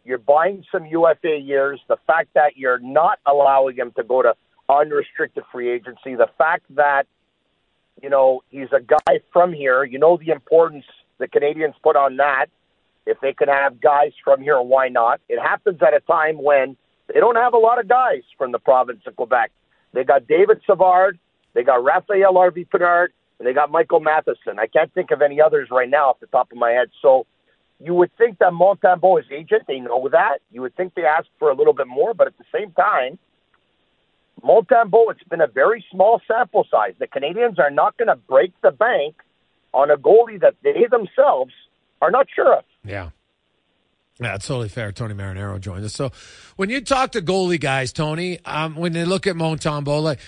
you're 0.04 0.18
buying 0.18 0.64
some 0.70 0.86
UFA 0.86 1.38
years, 1.38 1.80
the 1.88 1.98
fact 2.06 2.30
that 2.34 2.56
you're 2.56 2.78
not 2.78 3.18
allowing 3.26 3.76
him 3.76 3.92
to 3.96 4.02
go 4.02 4.22
to 4.22 4.34
unrestricted 4.68 5.44
free 5.50 5.70
agency, 5.70 6.14
the 6.14 6.28
fact 6.36 6.64
that 6.70 7.06
you 8.02 8.10
know 8.10 8.42
he's 8.50 8.68
a 8.72 8.80
guy 8.80 9.20
from 9.32 9.52
here, 9.52 9.84
you 9.84 9.98
know 9.98 10.18
the 10.18 10.30
importance 10.30 10.84
the 11.18 11.28
Canadiens 11.28 11.74
put 11.82 11.96
on 11.96 12.16
that. 12.16 12.46
If 13.08 13.20
they 13.20 13.32
can 13.32 13.48
have 13.48 13.80
guys 13.80 14.12
from 14.22 14.42
here, 14.42 14.60
why 14.60 14.88
not? 14.88 15.20
It 15.30 15.40
happens 15.40 15.80
at 15.80 15.94
a 15.94 16.00
time 16.00 16.42
when 16.42 16.76
they 17.12 17.20
don't 17.20 17.36
have 17.36 17.54
a 17.54 17.58
lot 17.58 17.80
of 17.80 17.88
guys 17.88 18.22
from 18.36 18.52
the 18.52 18.58
province 18.58 19.00
of 19.06 19.16
Quebec. 19.16 19.50
They 19.94 20.04
got 20.04 20.28
David 20.28 20.60
Savard, 20.66 21.18
they 21.54 21.62
got 21.62 21.82
Raphael 21.82 22.34
Harvey 22.34 22.66
Pinard, 22.66 23.08
and 23.38 23.48
they 23.48 23.54
got 23.54 23.70
Michael 23.70 24.00
Matheson. 24.00 24.58
I 24.58 24.66
can't 24.66 24.92
think 24.92 25.10
of 25.10 25.22
any 25.22 25.40
others 25.40 25.68
right 25.70 25.88
now 25.88 26.10
off 26.10 26.20
the 26.20 26.26
top 26.26 26.52
of 26.52 26.58
my 26.58 26.72
head. 26.72 26.90
So 27.00 27.24
you 27.80 27.94
would 27.94 28.10
think 28.18 28.38
that 28.40 28.52
Montembeault 28.52 29.20
is 29.20 29.26
agent. 29.32 29.62
They 29.66 29.80
know 29.80 30.06
that. 30.12 30.40
You 30.52 30.60
would 30.60 30.76
think 30.76 30.94
they 30.94 31.04
ask 31.04 31.26
for 31.38 31.50
a 31.50 31.54
little 31.54 31.72
bit 31.72 31.86
more, 31.86 32.12
but 32.12 32.26
at 32.26 32.36
the 32.36 32.44
same 32.52 32.72
time, 32.72 33.18
Montembeault, 34.44 35.12
it's 35.12 35.28
been 35.30 35.40
a 35.40 35.46
very 35.46 35.82
small 35.90 36.20
sample 36.28 36.66
size. 36.70 36.92
The 36.98 37.06
Canadiens 37.06 37.58
are 37.58 37.70
not 37.70 37.96
going 37.96 38.08
to 38.08 38.16
break 38.16 38.52
the 38.62 38.70
bank 38.70 39.16
on 39.72 39.90
a 39.90 39.96
goalie 39.96 40.40
that 40.40 40.56
they 40.62 40.86
themselves 40.90 41.52
are 42.02 42.10
not 42.10 42.26
sure 42.34 42.54
of. 42.54 42.64
Yeah. 42.84 43.10
Yeah, 44.20 44.34
it's 44.34 44.46
totally 44.48 44.68
fair. 44.68 44.90
Tony 44.90 45.14
Marinaro 45.14 45.60
joins 45.60 45.84
us. 45.84 45.94
So 45.94 46.10
when 46.56 46.70
you 46.70 46.80
talk 46.80 47.12
to 47.12 47.22
goalie 47.22 47.60
guys, 47.60 47.92
Tony, 47.92 48.44
um, 48.44 48.74
when 48.74 48.92
they 48.92 49.04
look 49.04 49.26
at 49.28 49.36
Montembeault, 49.36 50.02
like, 50.02 50.18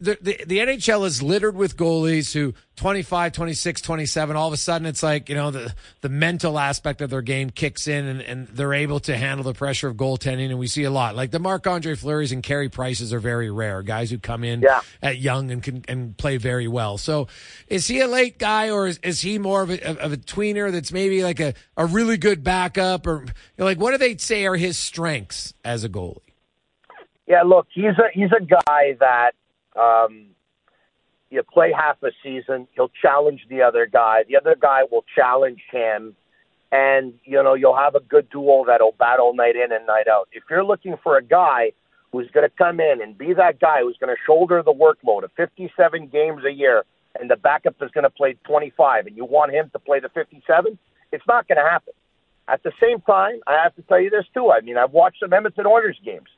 the, 0.00 0.16
the, 0.20 0.44
the 0.46 0.58
NHL 0.58 1.04
is 1.06 1.22
littered 1.22 1.54
with 1.54 1.76
goalies 1.76 2.32
who 2.32 2.54
25, 2.76 3.32
26, 3.32 3.80
27, 3.82 4.36
all 4.36 4.46
of 4.48 4.54
a 4.54 4.56
sudden 4.56 4.86
it's 4.86 5.02
like, 5.02 5.28
you 5.28 5.34
know, 5.34 5.50
the, 5.50 5.74
the 6.00 6.08
mental 6.08 6.58
aspect 6.58 7.02
of 7.02 7.10
their 7.10 7.20
game 7.20 7.50
kicks 7.50 7.86
in 7.86 8.06
and, 8.06 8.22
and 8.22 8.48
they're 8.48 8.72
able 8.72 8.98
to 9.00 9.14
handle 9.16 9.44
the 9.44 9.52
pressure 9.52 9.88
of 9.88 9.96
goaltending. 9.96 10.48
And 10.48 10.58
we 10.58 10.66
see 10.66 10.84
a 10.84 10.90
lot 10.90 11.14
like 11.14 11.30
the 11.30 11.38
Marc 11.38 11.66
Andre 11.66 11.94
Fleury's 11.94 12.32
and 12.32 12.42
Carey 12.42 12.70
Prices 12.70 13.12
are 13.12 13.20
very 13.20 13.50
rare 13.50 13.82
guys 13.82 14.10
who 14.10 14.18
come 14.18 14.42
in 14.42 14.62
Yeah. 14.62 14.80
at 15.02 15.18
young 15.18 15.50
and 15.50 15.62
can 15.62 15.84
and 15.88 16.16
play 16.16 16.38
very 16.38 16.66
well. 16.66 16.96
So 16.96 17.28
is 17.68 17.86
he 17.86 18.00
a 18.00 18.06
late 18.08 18.38
guy 18.38 18.70
or 18.70 18.86
is, 18.86 18.98
is 19.02 19.20
he 19.20 19.38
more 19.38 19.60
of 19.62 19.70
a, 19.70 20.02
of 20.02 20.12
a 20.14 20.16
tweener 20.16 20.72
that's 20.72 20.90
maybe 20.92 21.22
like 21.22 21.40
a, 21.40 21.52
a 21.76 21.84
really 21.84 22.16
good 22.16 22.42
backup 22.42 23.06
or 23.06 23.24
you 23.24 23.32
know, 23.58 23.64
like 23.66 23.78
what 23.78 23.90
do 23.90 23.98
they 23.98 24.16
say 24.16 24.46
are 24.46 24.56
his 24.56 24.78
strengths 24.78 25.52
as 25.64 25.84
a 25.84 25.88
goalie? 25.90 26.16
Yeah, 27.26 27.42
look, 27.42 27.66
he's 27.70 27.84
a 27.98 28.08
he's 28.12 28.30
a 28.32 28.42
guy 28.42 28.96
that 28.98 29.32
um, 29.76 30.26
you 31.30 31.42
play 31.42 31.72
half 31.72 32.02
a 32.02 32.10
season, 32.22 32.66
he'll 32.74 32.90
challenge 33.00 33.46
the 33.48 33.62
other 33.62 33.86
guy. 33.86 34.24
The 34.28 34.36
other 34.36 34.56
guy 34.60 34.82
will 34.90 35.04
challenge 35.14 35.60
him, 35.70 36.16
and 36.72 37.14
you 37.24 37.42
know 37.42 37.54
you'll 37.54 37.76
have 37.76 37.94
a 37.94 38.00
good 38.00 38.28
duo 38.30 38.64
that'll 38.66 38.92
battle 38.92 39.34
night 39.34 39.56
in 39.56 39.72
and 39.72 39.86
night 39.86 40.08
out. 40.08 40.28
If 40.32 40.44
you're 40.50 40.64
looking 40.64 40.96
for 41.02 41.16
a 41.16 41.22
guy 41.22 41.72
who's 42.12 42.28
going 42.32 42.48
to 42.48 42.54
come 42.56 42.80
in 42.80 43.00
and 43.00 43.16
be 43.16 43.32
that 43.34 43.60
guy 43.60 43.80
who's 43.82 43.96
going 44.00 44.14
to 44.14 44.20
shoulder 44.26 44.62
the 44.64 44.72
workload 44.72 45.22
of 45.22 45.30
57 45.36 46.08
games 46.08 46.42
a 46.44 46.50
year, 46.50 46.84
and 47.18 47.30
the 47.30 47.36
backup 47.36 47.76
is 47.80 47.90
going 47.92 48.04
to 48.04 48.10
play 48.10 48.36
25, 48.44 49.06
and 49.06 49.16
you 49.16 49.24
want 49.24 49.52
him 49.52 49.70
to 49.72 49.78
play 49.78 50.00
the 50.00 50.08
57, 50.08 50.78
it's 51.12 51.24
not 51.26 51.46
going 51.46 51.58
to 51.58 51.68
happen. 51.68 51.94
At 52.48 52.64
the 52.64 52.72
same 52.82 53.00
time, 53.02 53.40
I 53.46 53.62
have 53.62 53.76
to 53.76 53.82
tell 53.82 54.00
you 54.00 54.10
this 54.10 54.24
too. 54.34 54.50
I 54.50 54.60
mean, 54.60 54.76
I've 54.76 54.90
watched 54.90 55.20
some 55.20 55.32
Edmonton 55.32 55.66
Oilers 55.66 55.98
games. 56.04 56.28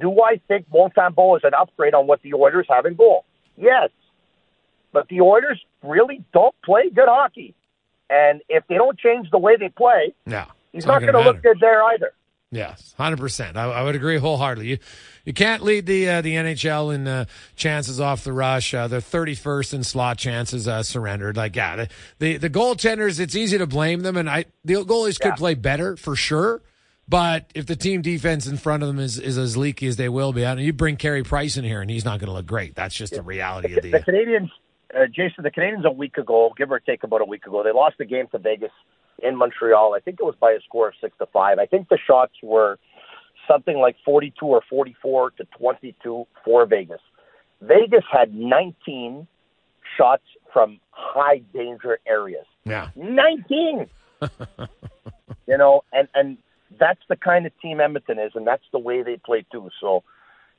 Do 0.00 0.22
I 0.22 0.40
think 0.48 0.70
Montembeault 0.70 1.38
is 1.38 1.44
an 1.44 1.52
upgrade 1.54 1.94
on 1.94 2.06
what 2.06 2.22
the 2.22 2.34
Oilers 2.34 2.66
have 2.70 2.86
in 2.86 2.94
goal? 2.94 3.24
Yes. 3.56 3.90
But 4.92 5.08
the 5.08 5.20
Oilers 5.20 5.60
really 5.82 6.24
don't 6.32 6.54
play 6.64 6.88
good 6.90 7.08
hockey. 7.08 7.54
And 8.10 8.42
if 8.48 8.66
they 8.68 8.74
don't 8.76 8.98
change 8.98 9.30
the 9.30 9.38
way 9.38 9.56
they 9.56 9.68
play, 9.70 10.14
Yeah. 10.26 10.46
he's 10.72 10.86
not, 10.86 11.00
gonna 11.02 11.20
look 11.20 11.42
good 11.42 11.58
there 11.60 11.82
either. 11.84 12.12
Yes, 12.54 12.94
hundred 12.98 13.18
percent. 13.18 13.56
I, 13.56 13.64
I 13.64 13.82
would 13.82 13.94
agree 13.94 14.18
wholeheartedly. 14.18 14.68
You 14.68 14.78
you 15.24 15.32
can't 15.32 15.62
lead 15.62 15.86
the 15.86 16.06
uh, 16.10 16.20
the 16.20 16.34
NHL 16.34 16.94
in 16.94 17.08
uh, 17.08 17.24
chances 17.56 17.98
off 17.98 18.24
the 18.24 18.32
rush. 18.34 18.74
Uh, 18.74 18.88
they're 18.88 19.00
thirty 19.00 19.34
first 19.34 19.72
in 19.72 19.82
slot 19.82 20.18
chances 20.18 20.68
uh, 20.68 20.82
surrendered. 20.82 21.34
Like 21.38 21.56
yeah, 21.56 21.76
the, 21.76 21.88
the 22.18 22.36
the 22.36 22.50
goaltenders. 22.50 23.18
It's 23.18 23.34
easy 23.34 23.56
to 23.56 23.66
blame 23.66 24.00
them, 24.00 24.18
and 24.18 24.28
I 24.28 24.44
the 24.66 24.74
goalies 24.74 25.18
could 25.18 25.28
Yeah. 25.28 25.34
play 25.36 25.54
better 25.54 25.96
for 25.96 26.14
sure. 26.14 26.60
But 27.08 27.50
if 27.54 27.66
the 27.66 27.76
team 27.76 28.00
defense 28.00 28.46
in 28.46 28.56
front 28.56 28.82
of 28.82 28.88
them 28.88 28.98
is, 28.98 29.18
is 29.18 29.36
as 29.36 29.56
leaky 29.56 29.86
as 29.86 29.96
they 29.96 30.08
will 30.08 30.32
be, 30.32 30.46
I 30.46 30.54
mean, 30.54 30.64
you 30.64 30.72
bring 30.72 30.96
Carey 30.96 31.22
Price 31.22 31.56
in 31.56 31.64
here 31.64 31.80
and 31.80 31.90
he's 31.90 32.04
not 32.04 32.20
going 32.20 32.28
to 32.28 32.32
look 32.32 32.46
great. 32.46 32.74
That's 32.74 32.94
just 32.94 33.12
the 33.14 33.22
reality 33.22 33.76
of 33.76 33.82
The 33.82 33.90
the. 33.90 33.98
Canadiens, 33.98 34.50
uh, 34.94 35.06
Jason, 35.06 35.42
the 35.42 35.50
Canadiens 35.50 35.84
a 35.84 35.90
week 35.90 36.16
ago, 36.16 36.52
give 36.56 36.70
or 36.70 36.78
take 36.80 37.02
about 37.02 37.20
a 37.20 37.24
week 37.24 37.46
ago, 37.46 37.62
they 37.62 37.72
lost 37.72 37.98
the 37.98 38.04
game 38.04 38.28
to 38.28 38.38
Vegas 38.38 38.70
in 39.22 39.36
Montreal. 39.36 39.94
I 39.94 40.00
think 40.00 40.18
it 40.20 40.24
was 40.24 40.36
by 40.40 40.52
a 40.52 40.60
score 40.60 40.88
of 40.88 40.94
six 41.00 41.16
to 41.18 41.26
five. 41.26 41.58
I 41.58 41.66
think 41.66 41.88
the 41.88 41.98
shots 42.06 42.34
were 42.42 42.78
something 43.48 43.76
like 43.78 43.96
forty-two 44.04 44.46
or 44.46 44.62
forty-four 44.70 45.32
to 45.32 45.44
twenty-two 45.58 46.26
for 46.44 46.66
Vegas. 46.66 47.00
Vegas 47.60 48.04
had 48.10 48.34
nineteen 48.34 49.26
shots 49.96 50.22
from 50.52 50.80
high 50.90 51.42
danger 51.54 51.98
areas. 52.06 52.46
Yeah, 52.64 52.90
19 52.94 53.88
you 55.48 55.58
know 55.58 55.82
and 55.92 56.08
and 56.14 56.38
that's 56.78 57.00
the 57.08 57.16
kind 57.16 57.46
of 57.46 57.52
team 57.60 57.80
edmonton 57.80 58.18
is 58.18 58.32
and 58.34 58.46
that's 58.46 58.64
the 58.72 58.78
way 58.78 59.02
they 59.02 59.16
play 59.16 59.44
too 59.52 59.68
so 59.80 60.02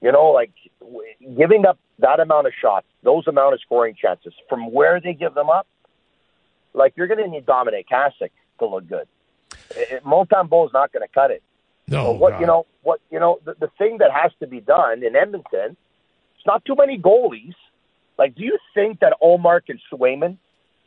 you 0.01 0.11
know 0.11 0.31
like 0.31 0.51
w- 0.79 1.03
giving 1.37 1.65
up 1.65 1.79
that 1.99 2.19
amount 2.19 2.47
of 2.47 2.53
shots 2.59 2.87
those 3.03 3.27
amount 3.27 3.53
of 3.53 3.61
scoring 3.61 3.95
chances 3.99 4.33
from 4.49 4.71
where 4.71 4.99
they 4.99 5.13
give 5.13 5.33
them 5.33 5.49
up 5.49 5.67
like 6.73 6.93
you're 6.95 7.07
going 7.07 7.23
to 7.23 7.29
need 7.29 7.45
Dominik 7.45 7.85
Hasek 7.91 8.31
to 8.59 8.65
look 8.65 8.87
good 8.87 9.07
Montembeault 10.05 10.67
is 10.67 10.73
not 10.73 10.91
going 10.91 11.07
to 11.07 11.13
cut 11.13 11.31
it 11.31 11.43
no. 11.87 12.05
so 12.05 12.11
what 12.11 12.31
God. 12.31 12.41
you 12.41 12.47
know 12.47 12.65
what 12.81 12.99
you 13.11 13.19
know 13.19 13.39
the, 13.45 13.55
the 13.59 13.69
thing 13.77 13.97
that 13.99 14.11
has 14.11 14.31
to 14.39 14.47
be 14.47 14.59
done 14.59 15.03
in 15.03 15.15
edmonton 15.15 15.77
it's 16.35 16.45
not 16.45 16.63
too 16.65 16.75
many 16.75 16.97
goalies 16.97 17.55
like 18.17 18.35
do 18.35 18.43
you 18.43 18.57
think 18.73 18.99
that 18.99 19.13
Ullmark 19.21 19.61
and 19.69 19.79
swayman 19.91 20.37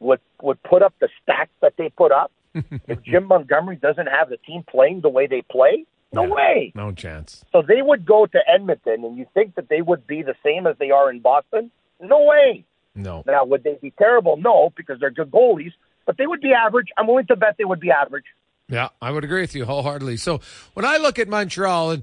would 0.00 0.21
would 0.42 0.62
put 0.62 0.83
up 0.83 0.95
the 1.00 1.09
stats 1.23 1.49
that 1.62 1.75
they 1.78 1.88
put 1.88 2.12
up 2.12 2.30
if 2.88 3.02
Jim 3.02 3.26
Montgomery 3.26 3.76
doesn't 3.76 4.06
have 4.06 4.28
the 4.28 4.36
team 4.38 4.62
playing 4.68 5.00
the 5.02 5.08
way 5.08 5.26
they 5.26 5.42
play? 5.42 5.84
No 6.12 6.22
Yeah. 6.25 6.30
way. 6.34 6.72
no 6.75 6.92
chance. 6.92 7.44
So 7.52 7.62
they 7.62 7.82
would 7.82 8.06
go 8.06 8.26
to 8.26 8.38
Edmonton, 8.48 9.04
and 9.04 9.16
you 9.18 9.26
think 9.34 9.54
that 9.56 9.68
they 9.68 9.82
would 9.82 10.06
be 10.06 10.22
the 10.22 10.34
same 10.44 10.66
as 10.66 10.76
they 10.78 10.90
are 10.90 11.10
in 11.10 11.20
Boston? 11.20 11.70
No 12.00 12.25
way. 12.25 12.64
No. 12.94 13.22
Now, 13.26 13.44
would 13.44 13.64
they 13.64 13.76
be 13.82 13.90
terrible? 13.98 14.36
No, 14.36 14.72
because 14.76 14.98
they're 15.00 15.10
good 15.10 15.30
goalies, 15.30 15.72
but 16.06 16.16
they 16.16 16.26
would 16.26 16.40
be 16.40 16.52
average. 16.52 16.88
I'm 16.96 17.06
willing 17.06 17.26
to 17.26 17.36
bet 17.36 17.56
they 17.58 17.64
would 17.64 17.80
be 17.80 17.90
average. 17.90 18.25
Yeah, 18.68 18.88
I 19.02 19.10
would 19.12 19.22
agree 19.25 19.42
with 19.42 19.54
you 19.54 19.64
wholeheartedly. 19.64 20.16
So 20.16 20.40
when 20.75 20.84
I 20.84 20.96
look 20.96 21.18
at 21.18 21.28
Montreal, 21.28 21.90
and 21.92 22.02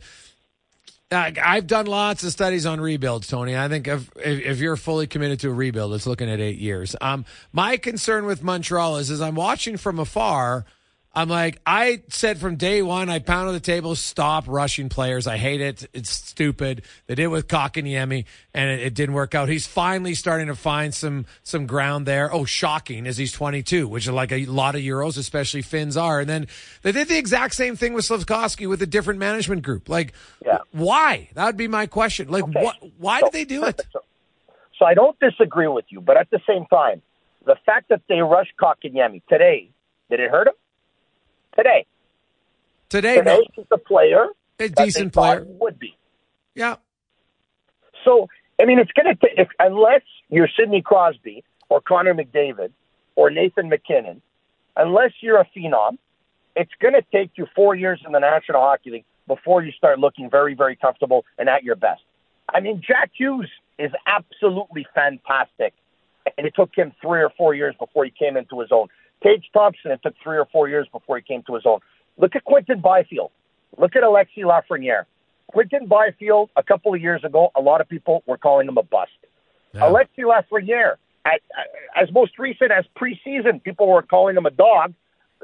I've 1.13 1.67
done 1.67 1.85
lots 1.85 2.23
of 2.23 2.31
studies 2.31 2.65
on 2.65 2.81
rebuilds, 2.81 3.27
Tony. 3.27 3.57
I 3.57 3.69
think 3.69 3.87
if, 3.87 4.09
if 4.17 4.59
you're 4.59 4.75
fully 4.75 5.07
committed 5.07 5.39
to 5.41 5.49
a 5.49 5.53
rebuild, 5.53 5.93
it's 5.93 6.07
looking 6.07 6.29
at 6.29 6.39
eight 6.39 6.57
years. 6.57 6.95
Um, 7.01 7.25
my 7.51 7.77
concern 7.77 8.25
with 8.25 8.43
Montreal 8.43 8.97
is, 8.97 9.11
as 9.11 9.21
I'm 9.21 9.35
watching 9.35 9.77
from 9.77 9.99
afar. 9.99 10.65
I'm 11.15 11.29
like, 11.29 11.61
I 11.63 12.01
said 12.09 12.39
from 12.39 12.55
day 12.55 12.81
one, 12.81 13.07
I 13.07 13.19
pounded 13.19 13.53
the 13.53 13.59
table, 13.59 13.93
stop 13.93 14.45
rushing 14.47 14.89
players. 14.89 15.27
I 15.27 15.37
hate 15.37 15.61
it. 15.61 15.87
It's 15.93 16.09
stupid. 16.09 16.81
They 17.05 17.13
did 17.13 17.25
it 17.25 17.27
with 17.27 17.47
Kotkaniemi, 17.47 18.25
and 18.55 18.69
it, 18.71 18.79
it 18.87 18.93
didn't 18.95 19.13
work 19.13 19.35
out. 19.35 19.47
He's 19.47 19.67
finally 19.67 20.15
starting 20.15 20.47
to 20.47 20.55
find 20.55 20.91
some 20.91 21.27
some 21.43 21.67
ground 21.67 22.07
there. 22.07 22.33
Oh, 22.33 22.45
shocking, 22.45 23.05
as 23.05 23.17
he's 23.17 23.31
22, 23.31 23.87
which 23.87 24.07
is 24.07 24.11
like 24.11 24.31
a 24.31 24.47
lot 24.47 24.73
of 24.73 24.81
Euros, 24.81 25.19
especially 25.19 25.61
Finns 25.61 25.95
are. 25.97 26.19
And 26.19 26.27
then 26.27 26.47
they 26.81 26.91
did 26.91 27.09
the 27.09 27.17
exact 27.19 27.53
same 27.53 27.75
thing 27.75 27.93
with 27.93 28.05
Slavkovsky 28.05 28.65
with 28.65 28.81
a 28.81 28.87
different 28.87 29.19
management 29.19 29.61
group. 29.61 29.89
Like, 29.89 30.13
Yeah. 30.43 30.57
why? 30.71 31.29
That 31.35 31.45
would 31.45 31.57
be 31.57 31.67
my 31.67 31.85
question. 31.85 32.29
Like, 32.29 32.45
Okay. 32.45 32.63
what? 32.63 32.75
Why 32.97 33.19
So- 33.19 33.27
did 33.27 33.33
they 33.33 33.45
do 33.45 33.65
it? 33.65 33.79
So, 33.93 33.99
so 34.79 34.85
I 34.85 34.95
don't 34.95 35.19
disagree 35.19 35.67
with 35.67 35.85
you, 35.89 36.01
but 36.01 36.17
at 36.17 36.31
the 36.31 36.39
same 36.47 36.65
time, 36.65 37.03
the 37.45 37.55
fact 37.67 37.89
that 37.89 38.01
they 38.09 38.19
rushed 38.21 38.53
Kotkaniemi 38.59 39.21
today, 39.29 39.69
did 40.09 40.19
it 40.19 40.31
hurt 40.31 40.47
him? 40.47 40.53
Today. 41.55 41.85
Today, 42.89 43.17
Today, 43.17 43.37
no, 43.37 43.43
he's 43.55 43.65
a 43.71 43.77
player 43.77 44.27
a 44.59 44.69
decent 44.69 45.13
player. 45.13 45.45
would 45.47 45.79
be. 45.79 45.95
Yeah, 46.55 46.75
So, 48.05 48.27
I 48.61 48.65
mean, 48.65 48.77
it's 48.79 48.91
going 48.91 49.15
to 49.15 49.19
take, 49.19 49.47
unless 49.59 50.01
you're 50.29 50.47
Sidney 50.57 50.81
Crosby 50.83 51.43
or 51.69 51.81
Connor 51.81 52.13
McDavid 52.13 52.71
or 53.15 53.31
Nathan 53.31 53.69
MacKinnon, 53.69 54.21
unless 54.75 55.11
you're 55.21 55.39
a 55.39 55.47
phenom, 55.55 55.97
it's 56.55 56.71
going 56.79 56.93
to 56.93 57.01
take 57.11 57.31
you 57.35 57.47
four 57.55 57.73
years 57.73 57.99
in 58.05 58.11
the 58.11 58.19
National 58.19 58.61
Hockey 58.61 58.91
League 58.91 59.05
before 59.27 59.63
you 59.63 59.71
start 59.71 59.97
looking 59.97 60.29
very, 60.29 60.53
very 60.53 60.75
comfortable 60.75 61.25
and 61.39 61.49
at 61.49 61.63
your 61.63 61.75
best. 61.75 62.01
I 62.53 62.59
mean, 62.59 62.81
Jack 62.85 63.11
Hughes 63.17 63.49
is 63.79 63.91
absolutely 64.05 64.85
fantastic, 64.93 65.73
and 66.37 66.45
it 66.45 66.53
took 66.55 66.69
him 66.75 66.93
three 67.01 67.21
or 67.21 67.31
four 67.35 67.55
years 67.55 67.73
before 67.79 68.05
he 68.05 68.11
came 68.11 68.37
into 68.37 68.59
his 68.59 68.69
own. 68.71 68.89
Tage 69.23 69.49
Thompson, 69.53 69.91
it 69.91 70.01
took 70.03 70.15
three 70.23 70.37
or 70.37 70.45
four 70.51 70.67
years 70.67 70.87
before 70.91 71.17
he 71.17 71.23
came 71.23 71.43
to 71.43 71.55
his 71.55 71.63
own. 71.65 71.79
Look 72.17 72.35
at 72.35 72.43
Quinton 72.43 72.81
Byfield. 72.81 73.31
Look 73.77 73.95
at 73.95 74.03
Alexi 74.03 74.39
Lafreniere. 74.39 75.05
Quinton 75.47 75.87
Byfield, 75.87 76.49
a 76.55 76.63
couple 76.63 76.93
of 76.93 77.01
years 77.01 77.23
ago, 77.23 77.51
a 77.55 77.61
lot 77.61 77.81
of 77.81 77.89
people 77.89 78.23
were 78.25 78.37
calling 78.37 78.67
him 78.67 78.77
a 78.77 78.83
bust. 78.83 79.11
Yeah. 79.73 79.87
Alexis 79.87 80.25
Lafreniere, 80.25 80.95
at, 81.25 81.41
as 81.95 82.11
most 82.11 82.37
recent 82.37 82.71
as 82.71 82.85
preseason, 82.95 83.63
people 83.63 83.87
were 83.87 84.01
calling 84.01 84.35
him 84.35 84.45
a 84.45 84.51
dog. 84.51 84.93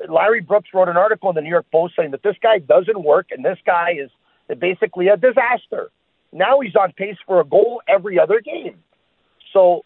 Larry 0.07 0.41
Brooks 0.41 0.69
wrote 0.73 0.87
an 0.87 0.97
article 0.97 1.29
in 1.29 1.35
the 1.35 1.41
New 1.41 1.49
York 1.49 1.65
Post 1.71 1.95
saying 1.97 2.11
that 2.11 2.23
this 2.23 2.35
guy 2.41 2.59
doesn't 2.59 3.03
work 3.03 3.27
and 3.31 3.43
this 3.43 3.57
guy 3.65 3.97
is 3.99 4.09
basically 4.57 5.07
a 5.07 5.17
disaster. 5.17 5.91
Now 6.31 6.59
he's 6.59 6.75
on 6.75 6.91
pace 6.93 7.17
for 7.25 7.41
a 7.41 7.45
goal 7.45 7.81
every 7.87 8.19
other 8.19 8.39
game. 8.39 8.79
So, 9.51 9.83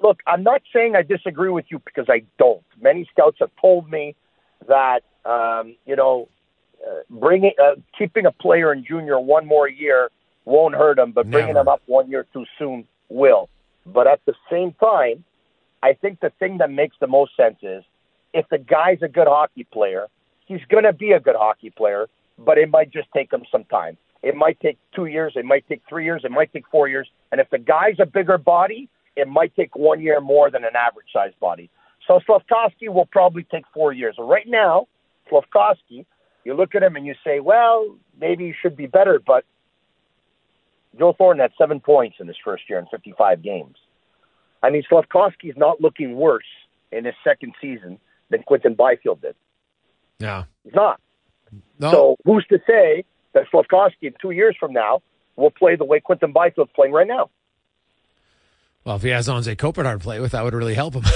look, 0.00 0.20
I'm 0.26 0.42
not 0.42 0.62
saying 0.72 0.94
I 0.96 1.02
disagree 1.02 1.50
with 1.50 1.66
you 1.68 1.80
because 1.84 2.06
I 2.08 2.22
don't. 2.38 2.62
Many 2.80 3.08
scouts 3.10 3.38
have 3.40 3.50
told 3.60 3.90
me 3.90 4.14
that 4.68 5.00
um, 5.24 5.76
you 5.86 5.96
know 5.96 6.28
uh, 6.86 7.00
bringing 7.10 7.52
uh, 7.62 7.76
keeping 7.96 8.26
a 8.26 8.32
player 8.32 8.72
in 8.72 8.84
junior 8.84 9.18
one 9.18 9.46
more 9.46 9.68
year 9.68 10.10
won't 10.44 10.74
hurt 10.74 10.98
him, 10.98 11.12
but 11.12 11.30
bringing 11.30 11.54
Never. 11.54 11.60
him 11.60 11.68
up 11.68 11.82
one 11.86 12.10
year 12.10 12.26
too 12.32 12.44
soon 12.58 12.86
will. 13.08 13.48
But 13.86 14.06
at 14.06 14.20
the 14.26 14.34
same 14.50 14.72
time, 14.80 15.24
I 15.82 15.92
think 15.92 16.20
the 16.20 16.30
thing 16.38 16.58
that 16.58 16.70
makes 16.70 16.96
the 17.00 17.06
most 17.06 17.36
sense 17.36 17.56
is 17.62 17.84
if 18.32 18.46
the 18.50 18.58
guy's 18.58 19.02
a 19.02 19.08
good 19.08 19.26
hockey 19.26 19.64
player, 19.72 20.06
he's 20.46 20.60
going 20.68 20.84
to 20.84 20.92
be 20.92 21.12
a 21.12 21.20
good 21.20 21.36
hockey 21.36 21.70
player, 21.70 22.08
but 22.38 22.58
it 22.58 22.70
might 22.70 22.90
just 22.92 23.08
take 23.14 23.32
him 23.32 23.42
some 23.50 23.64
time. 23.64 23.96
It 24.22 24.36
might 24.36 24.60
take 24.60 24.78
two 24.94 25.06
years, 25.06 25.32
it 25.34 25.44
might 25.44 25.66
take 25.68 25.82
three 25.88 26.04
years, 26.04 26.22
it 26.24 26.30
might 26.30 26.52
take 26.52 26.64
four 26.70 26.88
years. 26.88 27.08
And 27.32 27.40
if 27.40 27.50
the 27.50 27.58
guy's 27.58 27.96
a 27.98 28.06
bigger 28.06 28.38
body, 28.38 28.88
it 29.16 29.28
might 29.28 29.54
take 29.54 29.76
one 29.76 30.00
year 30.00 30.20
more 30.20 30.50
than 30.50 30.64
an 30.64 30.76
average 30.76 31.06
sized 31.12 31.38
body. 31.40 31.70
So 32.06 32.20
Slavkovsky 32.26 32.88
will 32.88 33.06
probably 33.06 33.44
take 33.44 33.64
four 33.72 33.92
years. 33.92 34.16
Right 34.18 34.46
now, 34.46 34.88
Slavkovsky, 35.28 36.06
you 36.44 36.54
look 36.54 36.74
at 36.74 36.82
him 36.82 36.96
and 36.96 37.06
you 37.06 37.14
say, 37.24 37.40
well, 37.40 37.96
maybe 38.18 38.46
he 38.46 38.54
should 38.60 38.76
be 38.76 38.86
better, 38.86 39.20
but 39.24 39.44
Joe 40.98 41.14
Thornton 41.16 41.40
had 41.40 41.52
seven 41.56 41.80
points 41.80 42.16
in 42.20 42.26
his 42.26 42.36
first 42.44 42.64
year 42.68 42.78
in 42.78 42.86
55 42.86 43.42
games. 43.42 43.76
I 44.62 44.70
mean, 44.70 44.82
Slavkovsky's 44.88 45.54
not 45.56 45.80
looking 45.80 46.16
worse 46.16 46.44
in 46.90 47.04
his 47.04 47.14
second 47.24 47.54
season 47.60 47.98
than 48.30 48.42
Quinton 48.42 48.74
Byfield 48.74 49.20
did. 49.22 49.34
yeah. 50.18 50.44
He's 50.64 50.74
not. 50.74 51.00
No, 51.78 51.90
So 51.90 52.16
who's 52.24 52.46
to 52.46 52.58
say 52.66 53.04
that 53.34 53.44
Slavkovsky 53.50 54.06
in 54.06 54.14
two 54.20 54.30
years 54.30 54.56
from 54.58 54.72
now 54.72 55.02
will 55.36 55.50
play 55.50 55.76
the 55.76 55.84
way 55.84 56.00
Quinton 56.00 56.32
Byfield's 56.32 56.70
playing 56.74 56.92
right 56.92 57.06
now? 57.06 57.30
Well, 58.84 58.96
if 58.96 59.02
he 59.02 59.10
has 59.10 59.28
Anze 59.28 59.56
Kopitar 59.56 59.92
to 59.92 59.98
play 59.98 60.18
with, 60.18 60.32
that 60.32 60.42
would 60.42 60.54
really 60.54 60.74
help 60.74 60.94
him. 60.94 61.04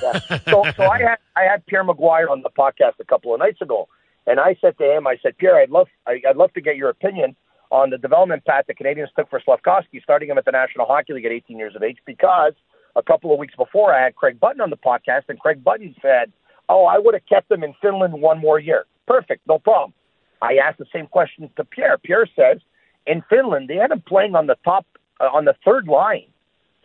Yeah. 0.00 0.38
So, 0.46 0.64
so 0.76 0.84
I 0.84 0.98
had 1.00 1.16
I 1.34 1.42
had 1.42 1.66
Pierre 1.66 1.84
McGuire 1.84 2.30
on 2.30 2.42
the 2.42 2.50
podcast 2.50 3.00
a 3.00 3.04
couple 3.04 3.34
of 3.34 3.40
nights 3.40 3.60
ago, 3.60 3.88
and 4.28 4.38
I 4.38 4.56
said 4.60 4.78
to 4.78 4.84
him, 4.84 5.08
I 5.08 5.16
said, 5.20 5.36
Pierre, 5.36 5.56
I'd 5.56 5.70
love 5.70 5.88
I, 6.06 6.22
I'd 6.26 6.36
love 6.36 6.52
to 6.54 6.60
get 6.60 6.76
your 6.76 6.88
opinion 6.88 7.34
on 7.72 7.90
the 7.90 7.98
development 7.98 8.44
path 8.44 8.64
the 8.68 8.74
Canadiens 8.74 9.08
took 9.16 9.28
for 9.28 9.40
Slavkovsky, 9.44 10.00
starting 10.02 10.30
him 10.30 10.38
at 10.38 10.44
the 10.44 10.52
National 10.52 10.86
Hockey 10.86 11.14
League 11.14 11.26
at 11.26 11.32
18 11.32 11.58
years 11.58 11.74
of 11.74 11.82
age, 11.82 11.98
because 12.06 12.52
a 12.94 13.02
couple 13.02 13.32
of 13.32 13.40
weeks 13.40 13.54
before 13.56 13.92
I 13.92 14.04
had 14.04 14.14
Craig 14.14 14.38
Button 14.38 14.60
on 14.60 14.70
the 14.70 14.76
podcast, 14.76 15.22
and 15.28 15.38
Craig 15.40 15.64
Button 15.64 15.96
said, 16.00 16.32
"Oh, 16.68 16.86
I 16.86 16.98
would 16.98 17.14
have 17.14 17.26
kept 17.26 17.50
him 17.50 17.64
in 17.64 17.74
Finland 17.82 18.14
one 18.14 18.38
more 18.38 18.60
year. 18.60 18.86
Perfect, 19.08 19.46
no 19.48 19.58
problem." 19.58 19.92
I 20.40 20.58
asked 20.64 20.78
the 20.78 20.86
same 20.92 21.08
question 21.08 21.50
to 21.56 21.64
Pierre. 21.64 21.98
Pierre 21.98 22.28
says, 22.36 22.60
in 23.06 23.22
Finland, 23.28 23.68
they 23.68 23.76
had 23.76 23.90
him 23.90 24.02
playing 24.06 24.36
on 24.36 24.46
the 24.46 24.56
top, 24.64 24.86
uh, 25.20 25.24
on 25.24 25.44
the 25.44 25.54
third 25.64 25.88
line. 25.88 26.26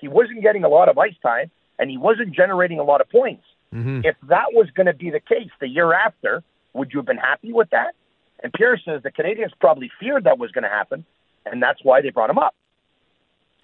He 0.03 0.09
wasn't 0.09 0.41
getting 0.41 0.65
a 0.65 0.67
lot 0.67 0.89
of 0.89 0.97
ice 0.97 1.15
time, 1.23 1.49
and 1.79 1.89
he 1.89 1.97
wasn't 1.97 2.35
generating 2.35 2.77
a 2.77 2.83
lot 2.83 2.99
of 2.99 3.09
points. 3.09 3.45
Mm-hmm. 3.73 4.01
If 4.03 4.17
that 4.23 4.47
was 4.51 4.69
going 4.71 4.87
to 4.87 4.93
be 4.93 5.11
the 5.11 5.21
case 5.21 5.49
the 5.61 5.67
year 5.69 5.93
after, 5.93 6.43
would 6.73 6.91
you 6.91 6.99
have 6.99 7.05
been 7.05 7.15
happy 7.15 7.53
with 7.53 7.69
that? 7.69 7.95
And 8.43 8.51
Pierre 8.51 8.77
says 8.83 9.01
the 9.01 9.11
Canadiens 9.11 9.51
probably 9.61 9.89
feared 10.01 10.25
that 10.25 10.37
was 10.37 10.51
going 10.51 10.65
to 10.65 10.69
happen, 10.69 11.05
and 11.45 11.63
that's 11.63 11.81
why 11.83 12.01
they 12.01 12.09
brought 12.09 12.29
him 12.29 12.37
up. 12.37 12.53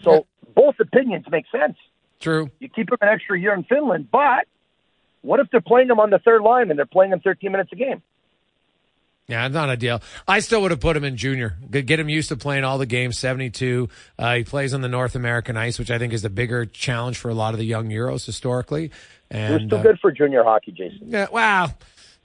So 0.01 0.27
both 0.55 0.79
opinions 0.79 1.25
make 1.29 1.43
sense. 1.51 1.75
True. 2.21 2.49
You 2.59 2.69
keep 2.69 2.89
him 2.89 2.97
an 3.01 3.09
extra 3.09 3.37
year 3.37 3.53
in 3.53 3.65
Finland, 3.65 4.07
but 4.09 4.47
what 5.21 5.41
if 5.41 5.51
they're 5.51 5.59
playing 5.59 5.89
him 5.89 5.99
on 5.99 6.09
the 6.09 6.19
third 6.19 6.41
line 6.41 6.69
and 6.69 6.79
they're 6.79 6.85
playing 6.85 7.11
him 7.11 7.19
13 7.19 7.51
minutes 7.51 7.73
a 7.73 7.75
game? 7.75 8.01
Yeah, 9.29 9.47
not 9.47 9.69
ideal. 9.69 10.01
I 10.27 10.39
still 10.39 10.61
would 10.63 10.71
have 10.71 10.79
put 10.79 10.97
him 10.97 11.03
in 11.03 11.15
junior. 11.15 11.55
Get 11.69 11.99
him 11.99 12.09
used 12.09 12.29
to 12.29 12.35
playing 12.35 12.63
all 12.63 12.77
the 12.79 12.85
games. 12.87 13.17
Seventy-two. 13.19 13.87
Uh, 14.17 14.35
he 14.37 14.43
plays 14.43 14.73
on 14.73 14.81
the 14.81 14.87
North 14.89 15.15
American 15.15 15.55
ice, 15.55 15.77
which 15.77 15.91
I 15.91 15.99
think 15.99 16.13
is 16.13 16.23
the 16.23 16.29
bigger 16.31 16.65
challenge 16.65 17.17
for 17.19 17.29
a 17.29 17.33
lot 17.35 17.53
of 17.53 17.59
the 17.59 17.65
young 17.65 17.89
Euros 17.89 18.25
historically. 18.25 18.91
And 19.29 19.51
You're 19.61 19.67
still 19.67 19.79
uh, 19.79 19.83
good 19.83 19.99
for 19.99 20.11
junior 20.11 20.43
hockey, 20.43 20.71
Jason. 20.71 21.01
Yeah, 21.09 21.27
wow. 21.31 21.69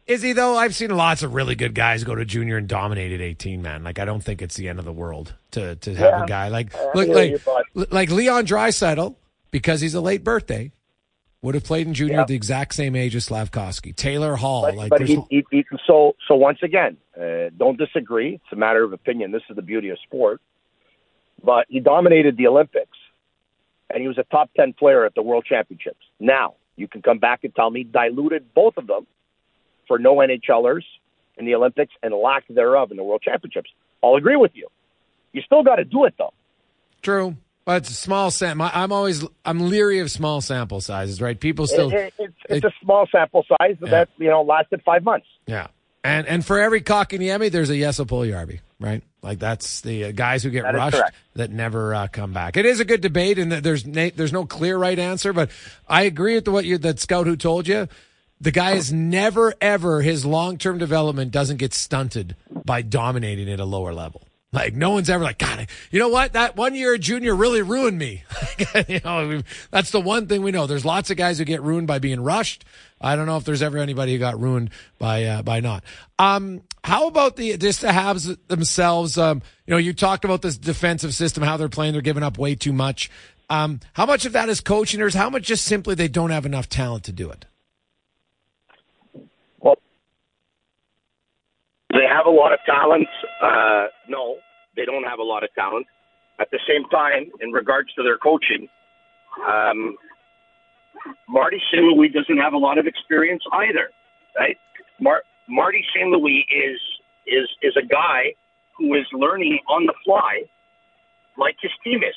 Is 0.06 0.22
he 0.22 0.32
though? 0.32 0.56
I've 0.56 0.74
seen 0.74 0.90
lots 0.96 1.22
of 1.22 1.34
really 1.34 1.54
good 1.54 1.74
guys 1.74 2.04
go 2.04 2.14
to 2.14 2.24
junior 2.24 2.56
and 2.56 2.66
dominate 2.68 3.12
at 3.12 3.20
18, 3.20 3.60
man. 3.62 3.84
Like 3.84 3.98
I 3.98 4.04
don't 4.06 4.22
think 4.22 4.40
it's 4.42 4.54
the 4.56 4.68
end 4.68 4.78
of 4.78 4.84
the 4.86 4.92
world 4.92 5.34
to 5.52 5.76
to 5.76 5.90
have 5.94 5.98
Yeah. 6.00 6.24
a 6.24 6.26
guy 6.26 6.48
like 6.48 6.74
I 6.74 6.90
look 6.94 7.08
like 7.08 7.90
like 7.90 8.10
Leon 8.10 8.46
Draisaitl 8.46 9.14
because 9.50 9.80
he's 9.80 9.94
a 9.94 10.00
late 10.00 10.24
birthday 10.24 10.72
would 11.44 11.54
have 11.54 11.64
played 11.64 11.86
in 11.86 11.92
junior 11.94 12.14
Yeah. 12.14 12.20
at 12.22 12.28
the 12.28 12.34
exact 12.34 12.74
same 12.74 12.96
age 12.96 13.14
as 13.14 13.26
Slavkovsky. 13.26 13.92
Taylor 13.92 14.34
Hall, 14.34 14.62
But, 14.62 14.74
like 14.76 14.90
but 14.90 15.02
he, 15.02 15.18
he, 15.28 15.44
he, 15.50 15.64
so 15.86 16.16
so 16.26 16.34
once 16.34 16.58
again, 16.62 16.96
uh, 17.20 17.50
don't 17.56 17.76
disagree. 17.78 18.34
It's 18.36 18.52
a 18.52 18.56
matter 18.56 18.82
of 18.82 18.92
opinion. 18.94 19.30
This 19.30 19.42
is 19.50 19.56
the 19.56 19.62
beauty 19.62 19.90
of 19.90 19.98
sport. 20.00 20.40
But 21.44 21.66
he 21.68 21.80
dominated 21.80 22.38
the 22.38 22.46
Olympics, 22.46 22.96
and 23.90 24.00
he 24.00 24.08
was 24.08 24.16
a 24.16 24.24
top 24.24 24.50
ten 24.56 24.72
player 24.72 25.04
at 25.04 25.14
the 25.14 25.22
World 25.22 25.44
Championships. 25.44 26.00
Now 26.18 26.54
you 26.76 26.88
can 26.88 27.02
come 27.02 27.18
back 27.18 27.44
and 27.44 27.54
tell 27.54 27.70
me 27.70 27.84
diluted 27.84 28.54
both 28.54 28.78
of 28.78 28.86
them 28.86 29.06
for 29.86 29.98
no 29.98 30.16
NHLers 30.16 30.84
in 31.36 31.44
the 31.44 31.54
Olympics 31.54 31.92
and 32.02 32.14
lack 32.14 32.44
thereof 32.48 32.90
in 32.90 32.96
the 32.96 33.04
World 33.04 33.20
Championships. 33.22 33.70
I'll 34.02 34.16
agree 34.16 34.36
with 34.36 34.52
you. 34.54 34.68
You 35.32 35.42
still 35.42 35.62
got 35.62 35.76
to 35.76 35.84
do 35.84 36.04
it 36.06 36.14
though. 36.16 36.32
true. 37.02 37.36
But 37.64 37.78
it's 37.82 37.90
a 37.90 37.94
small 37.94 38.30
sample. 38.30 38.68
I'm 38.72 38.92
always 38.92 39.24
I'm 39.44 39.70
leery 39.70 40.00
of 40.00 40.10
small 40.10 40.40
sample 40.40 40.80
sizes, 40.80 41.20
right? 41.20 41.38
People 41.38 41.66
still 41.66 41.90
It- 41.90 41.94
it- 41.94 42.14
it's, 42.18 42.34
it's 42.48 42.64
a 42.66 42.72
small 42.82 43.06
sample 43.10 43.44
size 43.48 43.76
Yeah. 43.82 43.88
that 43.90 44.08
you 44.18 44.28
know 44.28 44.42
lasted 44.42 44.82
five 44.84 45.02
months. 45.02 45.26
Yeah. 45.46 45.68
And 46.02 46.26
and 46.26 46.44
for 46.44 46.60
every 46.60 46.82
Kotkaniemi, 46.82 47.50
there's 47.50 47.70
a 47.70 47.78
Jesse 47.78 48.04
Puljujärvi, 48.04 48.60
right? 48.78 49.02
Like 49.22 49.38
that's 49.38 49.80
the 49.80 50.04
uh, 50.06 50.12
guys 50.12 50.42
who 50.42 50.50
get 50.50 50.64
That 50.64 50.74
rushed 50.74 51.02
that 51.36 51.50
never 51.50 51.94
uh, 51.94 52.08
come 52.08 52.34
back. 52.34 52.58
It 52.58 52.66
is 52.66 52.78
a 52.80 52.84
good 52.84 53.00
debate, 53.00 53.38
and 53.38 53.50
there's 53.50 53.84
there's 53.84 54.32
no 54.32 54.44
clear 54.44 54.76
right 54.76 54.98
answer, 54.98 55.32
but 55.32 55.50
I 55.88 56.02
agree 56.02 56.34
with 56.34 56.44
the, 56.44 56.50
what 56.50 56.66
you 56.66 56.76
that 56.78 57.00
scout 57.00 57.26
who 57.26 57.36
told 57.36 57.66
you. 57.66 57.88
The 58.40 58.50
guy 58.50 58.72
is 58.72 58.92
never 58.92 59.54
ever 59.62 60.02
his 60.02 60.26
long 60.26 60.58
term 60.58 60.76
development 60.76 61.30
doesn't 61.30 61.56
get 61.56 61.72
stunted 61.72 62.36
by 62.66 62.82
dominating 62.82 63.48
at 63.50 63.58
a 63.60 63.64
lower 63.64 63.94
level. 63.94 64.28
Like 64.54 64.74
no 64.74 64.90
one's 64.90 65.10
ever 65.10 65.24
like, 65.24 65.38
God, 65.38 65.66
you 65.90 65.98
know 65.98 66.08
what? 66.08 66.34
That 66.34 66.54
one 66.54 66.76
year 66.76 66.96
junior 66.96 67.34
really 67.34 67.60
ruined 67.60 67.98
me. 67.98 68.22
you 68.88 69.00
know, 69.04 69.42
that's 69.72 69.90
the 69.90 70.00
one 70.00 70.28
thing 70.28 70.42
we 70.42 70.52
know. 70.52 70.68
There's 70.68 70.84
lots 70.84 71.10
of 71.10 71.16
guys 71.16 71.38
who 71.38 71.44
get 71.44 71.60
ruined 71.60 71.88
by 71.88 71.98
being 71.98 72.20
rushed. 72.20 72.64
I 73.00 73.16
don't 73.16 73.26
know 73.26 73.36
if 73.36 73.44
there's 73.44 73.62
ever 73.62 73.78
anybody 73.78 74.12
who 74.12 74.18
got 74.20 74.40
ruined 74.40 74.70
by 74.98 75.24
uh, 75.24 75.42
by 75.42 75.58
not. 75.58 75.82
Um, 76.20 76.62
how 76.84 77.08
about 77.08 77.34
the 77.34 77.56
just 77.56 77.80
the 77.80 77.88
Habs 77.88 78.38
themselves? 78.46 79.18
Um, 79.18 79.42
you 79.66 79.72
know, 79.72 79.78
you 79.78 79.92
talked 79.92 80.24
about 80.24 80.40
this 80.40 80.56
defensive 80.56 81.14
system, 81.14 81.42
how 81.42 81.56
they're 81.56 81.68
playing. 81.68 81.92
They're 81.92 82.02
giving 82.02 82.22
up 82.22 82.38
way 82.38 82.54
too 82.54 82.72
much. 82.72 83.10
Um, 83.50 83.80
how 83.92 84.06
much 84.06 84.24
of 84.24 84.32
that 84.34 84.48
is 84.48 84.60
coaching, 84.60 85.02
or 85.02 85.10
how 85.10 85.30
much 85.30 85.42
just 85.42 85.64
simply 85.64 85.96
they 85.96 86.08
don't 86.08 86.30
have 86.30 86.46
enough 86.46 86.68
talent 86.68 87.04
to 87.04 87.12
do 87.12 87.30
it? 87.30 87.44
Well, 89.58 89.78
they 91.94 92.06
have 92.10 92.26
a 92.26 92.30
lot 92.30 92.52
of 92.52 92.58
talent. 92.66 93.08
Uh, 93.42 93.86
no, 94.08 94.36
they 94.76 94.84
don't 94.84 95.04
have 95.04 95.18
a 95.18 95.22
lot 95.22 95.44
of 95.44 95.50
talent. 95.54 95.86
At 96.40 96.50
the 96.50 96.58
same 96.68 96.84
time, 96.90 97.30
in 97.40 97.52
regards 97.52 97.92
to 97.94 98.02
their 98.02 98.18
coaching, 98.18 98.68
um, 99.46 99.96
Marty 101.28 101.60
St. 101.70 101.82
Louis 101.82 102.08
doesn't 102.08 102.38
have 102.38 102.52
a 102.52 102.58
lot 102.58 102.78
of 102.78 102.86
experience 102.86 103.42
either, 103.52 103.90
right? 104.36 104.56
Mar- 105.00 105.22
Marty 105.48 105.84
St. 105.94 106.08
Louis 106.10 106.44
is 106.50 106.80
is 107.26 107.48
is 107.62 107.74
a 107.76 107.86
guy 107.86 108.34
who 108.76 108.94
is 108.94 109.06
learning 109.12 109.58
on 109.68 109.86
the 109.86 109.94
fly, 110.04 110.42
like 111.38 111.56
his 111.62 111.72
team 111.84 112.02
is. 112.02 112.16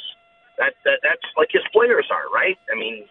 That, 0.57 0.74
that 0.86 1.00
that's 1.03 1.27
like 1.38 1.50
his 1.51 1.62
players 1.72 2.07
are, 2.10 2.34
right? 2.34 2.57
I 2.74 2.75
mean, 2.79 3.05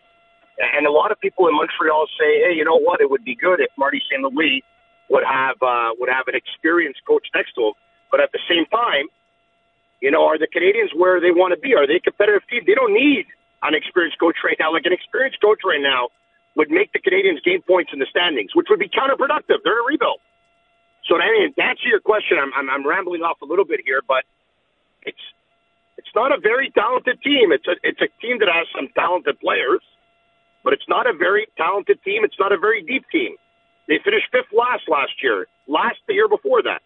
and 0.58 0.86
a 0.86 0.90
lot 0.90 1.12
of 1.12 1.20
people 1.20 1.46
in 1.46 1.54
Montreal 1.54 2.06
say, 2.18 2.50
hey, 2.50 2.54
you 2.56 2.64
know 2.64 2.78
what? 2.78 3.00
It 3.00 3.08
would 3.08 3.24
be 3.24 3.36
good 3.36 3.60
if 3.60 3.70
Marty 3.78 4.02
St. 4.10 4.22
Louis 4.22 4.64
would 5.10 5.24
have 5.24 5.56
uh, 5.62 5.90
would 5.98 6.10
have 6.10 6.26
an 6.28 6.34
experienced 6.34 7.00
coach 7.06 7.26
next 7.34 7.54
to 7.54 7.68
him. 7.68 7.76
But 8.10 8.20
at 8.20 8.32
the 8.32 8.40
same 8.48 8.66
time, 8.66 9.06
you 10.00 10.10
know, 10.10 10.24
are 10.26 10.38
the 10.38 10.48
Canadiens 10.48 10.94
where 10.94 11.20
they 11.20 11.30
want 11.30 11.54
to 11.54 11.60
be? 11.60 11.74
Are 11.74 11.86
they 11.86 11.96
a 11.96 12.04
competitive 12.04 12.42
team? 12.50 12.62
They 12.66 12.74
don't 12.74 12.94
need 12.94 13.26
an 13.62 13.74
experienced 13.74 14.18
coach 14.18 14.36
right 14.44 14.56
now. 14.58 14.72
Like 14.72 14.86
an 14.86 14.92
experienced 14.92 15.40
coach 15.40 15.60
right 15.64 15.80
now 15.80 16.08
would 16.56 16.70
make 16.70 16.92
the 16.92 17.00
Canadiens 17.00 17.42
gain 17.44 17.62
points 17.62 17.90
in 17.92 17.98
the 17.98 18.06
standings, 18.10 18.54
which 18.54 18.66
would 18.70 18.80
be 18.80 18.88
counterproductive. 18.88 19.62
They're 19.64 19.80
a 19.80 19.86
rebuild. 19.86 20.20
So 21.08 21.16
to, 21.16 21.22
answer 21.22 21.86
your 21.86 22.00
question, 22.00 22.36
I'm, 22.38 22.50
I'm 22.54 22.68
I'm 22.68 22.86
rambling 22.86 23.22
off 23.22 23.38
a 23.42 23.46
little 23.46 23.64
bit 23.64 23.80
here, 23.84 24.02
but 24.06 24.24
it's 25.02 25.22
it's 25.98 26.10
not 26.14 26.32
a 26.32 26.38
very 26.40 26.70
talented 26.70 27.22
team. 27.22 27.52
It's 27.52 27.66
a 27.66 27.76
it's 27.82 28.00
a 28.00 28.10
team 28.20 28.38
that 28.40 28.48
has 28.50 28.66
some 28.74 28.88
talented 28.94 29.38
players, 29.40 29.80
but 30.64 30.72
it's 30.72 30.88
not 30.88 31.06
a 31.06 31.12
very 31.12 31.46
talented 31.56 32.02
team. 32.02 32.24
It's 32.24 32.38
not 32.38 32.52
a 32.52 32.58
very 32.58 32.82
deep 32.82 33.04
team. 33.12 33.36
They 33.88 33.98
finished 34.04 34.26
fifth 34.32 34.52
last 34.52 34.88
last 34.88 35.12
year. 35.22 35.46
Last 35.68 35.96
the 36.06 36.14
year 36.14 36.28
before 36.28 36.62
that. 36.62 36.82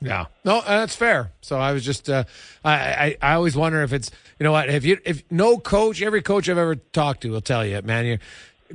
Yeah, 0.00 0.26
no, 0.44 0.58
uh, 0.58 0.80
that's 0.80 0.94
fair. 0.94 1.32
So 1.40 1.58
I 1.58 1.72
was 1.72 1.84
just, 1.84 2.08
uh, 2.08 2.24
I, 2.64 2.72
I, 2.72 3.16
I 3.20 3.34
always 3.34 3.56
wonder 3.56 3.82
if 3.82 3.92
it's, 3.92 4.12
you 4.38 4.44
know 4.44 4.52
what, 4.52 4.68
if 4.70 4.84
you, 4.84 4.98
if 5.04 5.24
no 5.28 5.58
coach, 5.58 6.00
every 6.02 6.22
coach 6.22 6.48
I've 6.48 6.56
ever 6.56 6.76
talked 6.76 7.22
to 7.22 7.30
will 7.30 7.40
tell 7.40 7.66
you, 7.66 7.82
man, 7.82 8.20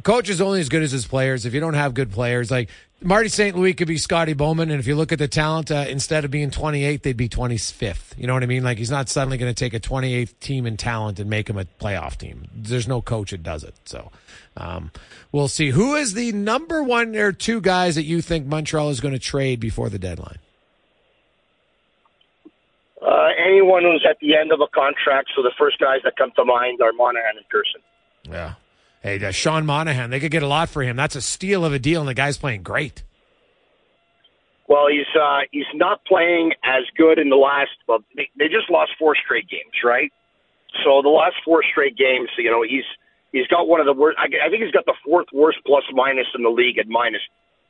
coach 0.04 0.28
is 0.28 0.42
only 0.42 0.60
as 0.60 0.68
good 0.68 0.84
as 0.84 0.92
his 0.92 1.08
players. 1.08 1.46
If 1.46 1.54
you 1.54 1.62
don't 1.62 1.76
have 1.76 1.94
good 1.94 2.12
players, 2.12 2.52
like 2.52 2.70
Marty 3.04 3.28
St. 3.28 3.56
Louis 3.56 3.74
could 3.74 3.90
be 3.90 3.98
Scotty 3.98 4.32
Bowman, 4.32 4.72
and 4.72 4.80
if 4.80 4.88
you 4.88 4.96
look 4.96 5.12
at 5.12 5.20
the 5.20 5.28
talent, 5.28 5.70
uh, 5.72 5.86
instead 5.90 6.24
of 6.24 6.32
being 6.32 6.50
28th, 6.50 7.02
they'd 7.02 7.18
be 7.18 7.28
25th. 7.28 8.18
You 8.18 8.28
know 8.28 8.34
what 8.34 8.44
I 8.44 8.46
mean? 8.46 8.64
Like 8.64 8.78
he's 8.78 8.90
not 8.90 9.10
suddenly 9.10 9.38
going 9.38 9.54
to 9.54 9.58
take 9.58 9.74
a 9.74 9.80
28th 9.80 10.40
team 10.40 10.66
in 10.66 10.78
talent 10.78 11.20
and 11.20 11.30
make 11.30 11.50
him 11.50 11.58
a 11.58 11.66
playoff 11.66 12.18
team. 12.18 12.48
There's 12.56 12.88
no 12.88 13.02
coach 13.02 13.32
that 13.32 13.44
does 13.44 13.66
it. 13.66 13.76
So, 13.84 14.10
um, 14.56 14.92
we'll 15.34 15.50
see. 15.50 15.72
Who 15.72 15.96
is 15.96 16.14
the 16.14 16.32
number 16.32 16.82
one 16.82 17.16
or 17.18 17.34
two 17.34 17.60
guys 17.60 17.96
that 17.96 18.04
you 18.04 18.22
think 18.22 18.48
Montreal 18.48 18.90
is 18.90 19.02
going 19.02 19.14
to 19.14 19.20
trade 19.20 19.60
before 19.60 19.90
the 19.90 20.00
deadline? 20.00 20.40
Uh, 23.02 23.28
anyone 23.38 23.84
who's 23.84 24.06
at 24.10 24.18
the 24.22 24.34
end 24.34 24.54
of 24.54 24.62
a 24.62 24.68
contract, 24.74 25.30
so 25.36 25.42
the 25.44 25.52
first 25.60 25.78
guys 25.78 26.00
that 26.06 26.16
come 26.16 26.32
to 26.38 26.46
mind 26.46 26.80
are 26.82 26.94
Monahan 26.94 27.36
and 27.36 27.50
Pearson. 27.50 27.82
Yeah. 28.24 28.54
Hey, 29.04 29.24
uh, 29.24 29.32
Sean 29.32 29.66
Monahan, 29.66 30.10
they 30.12 30.22
could 30.22 30.32
get 30.32 30.44
a 30.44 30.48
lot 30.48 30.70
for 30.70 30.82
him. 30.82 30.96
That's 30.96 31.18
a 31.18 31.22
steal 31.22 31.66
of 31.66 31.74
a 31.74 31.80
deal, 31.80 32.00
and 32.00 32.08
the 32.08 32.14
guy's 32.14 32.38
playing 32.38 32.64
great. 32.64 33.04
Well, 34.70 34.88
he's 34.88 35.12
uh, 35.20 35.42
he's 35.52 35.68
not 35.74 36.06
playing 36.06 36.54
as 36.64 36.84
good 36.96 37.20
in 37.20 37.30
the 37.30 37.36
last. 37.36 37.76
Well, 37.86 38.00
they, 38.16 38.30
they 38.40 38.48
just 38.48 38.72
lost 38.72 38.92
four 38.98 39.14
straight 39.16 39.50
games, 39.50 39.84
right? 39.84 40.10
So 40.86 41.02
the 41.04 41.10
last 41.10 41.36
four 41.44 41.64
straight 41.70 41.98
games, 41.98 42.30
you 42.38 42.50
know, 42.50 42.64
he's 42.64 42.88
he's 43.34 43.46
got 43.48 43.68
one 43.68 43.82
of 43.82 43.86
the 43.86 43.94
worst. 43.94 44.18
I, 44.18 44.32
I 44.48 44.50
think 44.50 44.64
he's 44.64 44.72
got 44.72 44.86
the 44.86 44.96
fourth 45.04 45.28
worst 45.34 45.60
plus 45.66 45.84
minus 45.92 46.28
in 46.34 46.44
the 46.44 46.50
league 46.50 46.78
at 46.78 46.88
minus 46.88 47.22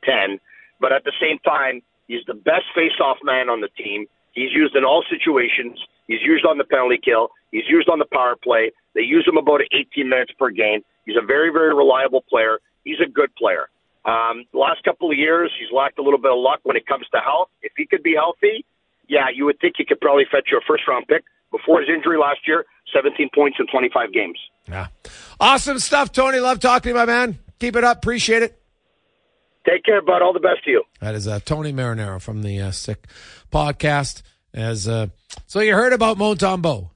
ten. 0.04 0.38
But 0.80 0.92
at 0.92 1.02
the 1.02 1.12
same 1.20 1.38
time, 1.40 1.82
he's 2.06 2.22
the 2.26 2.34
best 2.34 2.66
face-off 2.74 3.18
man 3.24 3.48
on 3.48 3.60
the 3.60 3.68
team. 3.76 4.06
He's 4.34 4.52
used 4.52 4.76
in 4.76 4.84
all 4.84 5.04
situations. 5.10 5.78
He's 6.06 6.22
used 6.22 6.44
on 6.44 6.58
the 6.58 6.64
penalty 6.64 6.98
kill. 7.02 7.30
He's 7.50 7.66
used 7.68 7.88
on 7.88 7.98
the 7.98 8.06
power 8.12 8.36
play. 8.36 8.70
They 8.94 9.02
use 9.02 9.26
him 9.26 9.36
about 9.36 9.62
18 9.72 10.08
minutes 10.08 10.32
per 10.38 10.50
game. 10.50 10.82
He's 11.06 11.16
a 11.20 11.24
very, 11.24 11.50
very 11.50 11.74
reliable 11.74 12.22
player. 12.22 12.58
He's 12.84 13.00
a 13.04 13.08
good 13.08 13.34
player. 13.36 13.68
Um, 14.04 14.44
last 14.52 14.84
couple 14.84 15.10
of 15.10 15.16
years, 15.16 15.50
he's 15.58 15.74
lacked 15.74 15.98
a 15.98 16.02
little 16.02 16.18
bit 16.18 16.30
of 16.30 16.38
luck 16.38 16.60
when 16.62 16.76
it 16.76 16.86
comes 16.86 17.06
to 17.14 17.20
health. 17.20 17.48
If 17.62 17.72
he 17.76 17.86
could 17.86 18.02
be 18.02 18.14
healthy, 18.14 18.64
yeah, 19.08 19.26
you 19.34 19.44
would 19.46 19.58
think 19.60 19.74
he 19.78 19.84
could 19.84 20.00
probably 20.00 20.24
fetch 20.30 20.48
you 20.50 20.58
a 20.58 20.60
first 20.66 20.86
round 20.86 21.06
pick. 21.08 21.24
Before 21.50 21.80
his 21.80 21.88
injury 21.88 22.18
last 22.18 22.40
year, 22.48 22.64
17 22.92 23.30
points 23.32 23.58
in 23.60 23.66
25 23.68 24.12
games. 24.12 24.38
Yeah. 24.68 24.88
Awesome 25.38 25.78
stuff, 25.78 26.10
Tony. 26.10 26.40
Love 26.40 26.58
talking 26.58 26.82
to 26.82 26.88
you, 26.88 26.94
my 26.94 27.04
man. 27.04 27.38
Keep 27.60 27.76
it 27.76 27.84
up. 27.84 27.98
Appreciate 27.98 28.42
it. 28.42 28.60
Take 29.66 29.84
care, 29.84 30.02
bud. 30.02 30.20
All 30.20 30.32
the 30.32 30.40
best 30.40 30.64
to 30.64 30.70
you. 30.70 30.82
That 31.00 31.14
is 31.14 31.28
uh, 31.28 31.40
Tony 31.44 31.72
Marinaro 31.72 32.20
from 32.20 32.42
the 32.42 32.60
uh, 32.60 32.70
Sick 32.72 33.06
podcast. 33.52 34.22
As 34.52 34.88
uh, 34.88 35.08
so, 35.46 35.60
you 35.60 35.74
heard 35.74 35.92
about 35.92 36.18
Montembeault. 36.18 36.90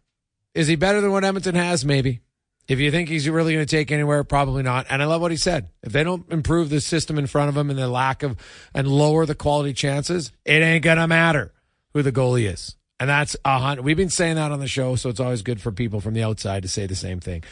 Is 0.54 0.66
he 0.66 0.76
better 0.76 1.00
than 1.00 1.12
what 1.12 1.24
Edmonton 1.24 1.54
has? 1.54 1.84
Maybe. 1.84 2.20
If 2.68 2.80
you 2.80 2.90
think 2.90 3.08
he's 3.08 3.28
really 3.28 3.54
going 3.54 3.64
to 3.64 3.76
take 3.76 3.90
anywhere, 3.90 4.22
probably 4.24 4.62
not. 4.62 4.86
And 4.90 5.02
I 5.02 5.06
love 5.06 5.22
what 5.22 5.30
he 5.30 5.38
said. 5.38 5.70
If 5.82 5.92
they 5.92 6.04
don't 6.04 6.30
improve 6.30 6.68
the 6.68 6.82
system 6.82 7.18
in 7.18 7.26
front 7.26 7.48
of 7.48 7.56
him 7.56 7.70
and 7.70 7.78
the 7.78 7.88
lack 7.88 8.22
of 8.22 8.36
and 8.74 8.86
lower 8.86 9.24
the 9.24 9.34
quality 9.34 9.72
chances, 9.72 10.32
it 10.44 10.62
ain't 10.62 10.84
gonna 10.84 11.08
matter 11.08 11.52
who 11.94 12.02
the 12.02 12.12
goalie 12.12 12.52
is. 12.52 12.76
And 13.00 13.08
that's 13.08 13.36
a 13.44 13.58
hundred. 13.58 13.84
We've 13.84 13.96
been 13.96 14.10
saying 14.10 14.36
that 14.36 14.52
on 14.52 14.60
the 14.60 14.68
show, 14.68 14.96
so 14.96 15.08
it's 15.08 15.20
always 15.20 15.42
good 15.42 15.60
for 15.62 15.72
people 15.72 16.00
from 16.00 16.14
the 16.14 16.22
outside 16.22 16.62
to 16.62 16.68
say 16.68 16.86
the 16.86 16.94
same 16.94 17.20
thing. 17.20 17.42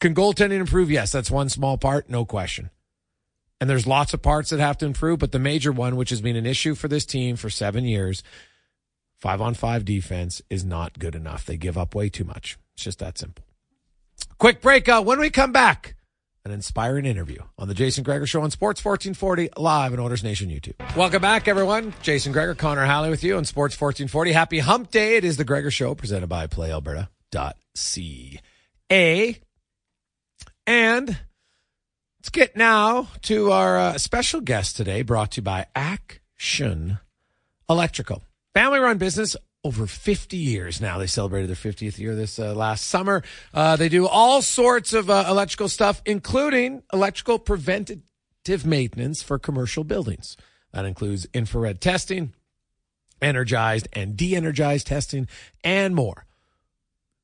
Can 0.00 0.14
goaltending 0.14 0.60
improve? 0.60 0.90
Yes, 0.90 1.12
that's 1.12 1.30
one 1.30 1.48
small 1.48 1.76
part, 1.76 2.08
no 2.08 2.24
question. 2.24 2.70
And 3.60 3.68
there's 3.68 3.86
lots 3.86 4.14
of 4.14 4.22
parts 4.22 4.50
that 4.50 4.60
have 4.60 4.78
to 4.78 4.86
improve, 4.86 5.18
but 5.18 5.32
the 5.32 5.38
major 5.38 5.70
one, 5.70 5.96
which 5.96 6.10
has 6.10 6.20
been 6.20 6.36
an 6.36 6.46
issue 6.46 6.74
for 6.74 6.88
this 6.88 7.04
team 7.04 7.36
for 7.36 7.50
seven 7.50 7.84
years, 7.84 8.22
five 9.18 9.40
on 9.40 9.54
five 9.54 9.84
defense 9.84 10.40
is 10.48 10.64
not 10.64 10.98
good 10.98 11.14
enough. 11.14 11.44
They 11.44 11.56
give 11.56 11.76
up 11.76 11.94
way 11.94 12.08
too 12.08 12.24
much. 12.24 12.58
It's 12.74 12.84
just 12.84 12.98
that 13.00 13.18
simple. 13.18 13.44
Quick 14.38 14.60
break. 14.60 14.88
Uh, 14.88 15.02
when 15.02 15.18
we 15.20 15.30
come 15.30 15.52
back, 15.52 15.94
an 16.44 16.50
inspiring 16.50 17.06
interview 17.06 17.38
on 17.56 17.68
the 17.68 17.74
Jason 17.74 18.02
Gregor 18.02 18.26
Show 18.26 18.42
on 18.42 18.50
Sports 18.50 18.84
1440 18.84 19.50
live 19.56 19.92
on 19.92 20.00
Oilers 20.00 20.24
Nation 20.24 20.48
YouTube. 20.50 20.74
Welcome 20.96 21.22
back, 21.22 21.46
everyone. 21.46 21.94
Jason 22.02 22.32
Gregor, 22.32 22.54
Connor 22.54 22.84
Halley 22.84 23.10
with 23.10 23.22
you 23.22 23.36
on 23.36 23.44
Sports 23.44 23.80
1440. 23.80 24.32
Happy 24.32 24.58
Hump 24.58 24.90
Day. 24.90 25.16
It 25.16 25.24
is 25.24 25.36
the 25.36 25.44
Gregor 25.44 25.70
Show 25.70 25.94
presented 25.94 26.26
by 26.26 26.48
PlayAlberta.ca. 26.48 27.10
And 30.66 31.08
let's 31.08 32.28
get 32.30 32.56
now 32.56 33.08
to 33.22 33.52
our 33.52 33.78
uh, 33.78 33.98
special 33.98 34.40
guest 34.40 34.76
today, 34.76 35.02
brought 35.02 35.32
to 35.32 35.40
you 35.40 35.44
by 35.44 35.66
Action 35.74 36.98
Electrical. 37.68 38.22
Family 38.54 38.80
run 38.80 38.98
business 38.98 39.36
over 39.64 39.86
50 39.86 40.36
years 40.36 40.80
now. 40.80 40.98
They 40.98 41.06
celebrated 41.06 41.48
their 41.48 41.56
50th 41.56 41.98
year 41.98 42.14
this 42.14 42.38
uh, 42.38 42.54
last 42.54 42.84
summer. 42.86 43.22
Uh, 43.54 43.76
they 43.76 43.88
do 43.88 44.06
all 44.06 44.42
sorts 44.42 44.92
of 44.92 45.08
uh, 45.08 45.24
electrical 45.28 45.68
stuff, 45.68 46.02
including 46.04 46.82
electrical 46.92 47.38
preventative 47.38 48.66
maintenance 48.66 49.22
for 49.22 49.38
commercial 49.38 49.84
buildings. 49.84 50.36
That 50.72 50.84
includes 50.84 51.28
infrared 51.32 51.80
testing, 51.80 52.34
energized 53.20 53.86
and 53.92 54.16
de 54.16 54.34
energized 54.34 54.88
testing, 54.88 55.28
and 55.62 55.94
more. 55.94 56.26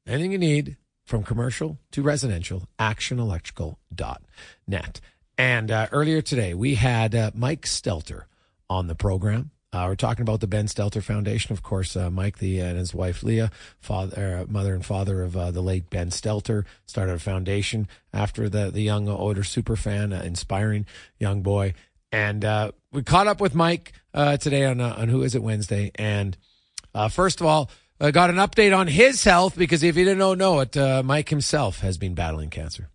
Anything 0.06 0.30
you 0.32 0.38
need 0.38 0.76
from 1.04 1.24
commercial 1.24 1.78
to 1.92 2.02
residential, 2.02 2.68
actionelectrical.net. 2.78 5.00
And 5.38 5.70
uh, 5.70 5.86
earlier 5.92 6.20
today, 6.20 6.52
we 6.54 6.74
had 6.74 7.14
uh, 7.14 7.30
Mike 7.34 7.62
Stelter 7.62 8.24
on 8.68 8.86
the 8.86 8.94
program. 8.94 9.50
Uh, 9.70 9.84
we're 9.86 9.96
talking 9.96 10.22
about 10.22 10.40
the 10.40 10.46
Ben 10.46 10.66
Stelter 10.66 11.02
Foundation, 11.02 11.52
of 11.52 11.62
course. 11.62 11.94
Uh, 11.94 12.10
Mike, 12.10 12.38
the 12.38 12.58
and 12.58 12.78
his 12.78 12.94
wife 12.94 13.22
Leah, 13.22 13.50
father, 13.80 14.38
uh, 14.38 14.50
mother 14.50 14.74
and 14.74 14.84
father 14.84 15.22
of 15.22 15.36
uh, 15.36 15.50
the 15.50 15.60
late 15.60 15.90
Ben 15.90 16.08
Stelter, 16.08 16.64
started 16.86 17.12
a 17.12 17.18
foundation 17.18 17.86
after 18.10 18.48
the 18.48 18.70
the 18.70 18.80
young 18.80 19.08
Oilers 19.08 19.50
super 19.50 19.76
fan, 19.76 20.14
uh, 20.14 20.22
inspiring 20.24 20.86
young 21.18 21.42
boy. 21.42 21.74
And 22.10 22.46
uh, 22.46 22.72
we 22.92 23.02
caught 23.02 23.26
up 23.26 23.42
with 23.42 23.54
Mike 23.54 23.92
today 24.14 24.64
on 24.64 24.80
on 24.80 25.10
Who 25.10 25.22
Is 25.22 25.34
It 25.34 25.42
Wednesday. 25.42 25.90
And 25.96 26.38
first 27.10 27.42
of 27.42 27.46
all, 27.46 27.70
I 28.00 28.10
got 28.10 28.30
an 28.30 28.36
update 28.36 28.74
on 28.74 28.86
his 28.86 29.22
health 29.22 29.54
because 29.58 29.82
if 29.82 29.98
you 29.98 30.04
didn't 30.04 30.18
know, 30.18 30.32
know 30.32 30.60
it, 30.60 30.76
Mike 31.04 31.28
himself 31.28 31.80
has 31.80 31.98
been 31.98 32.14
battling 32.14 32.48
cancer. 32.48 32.88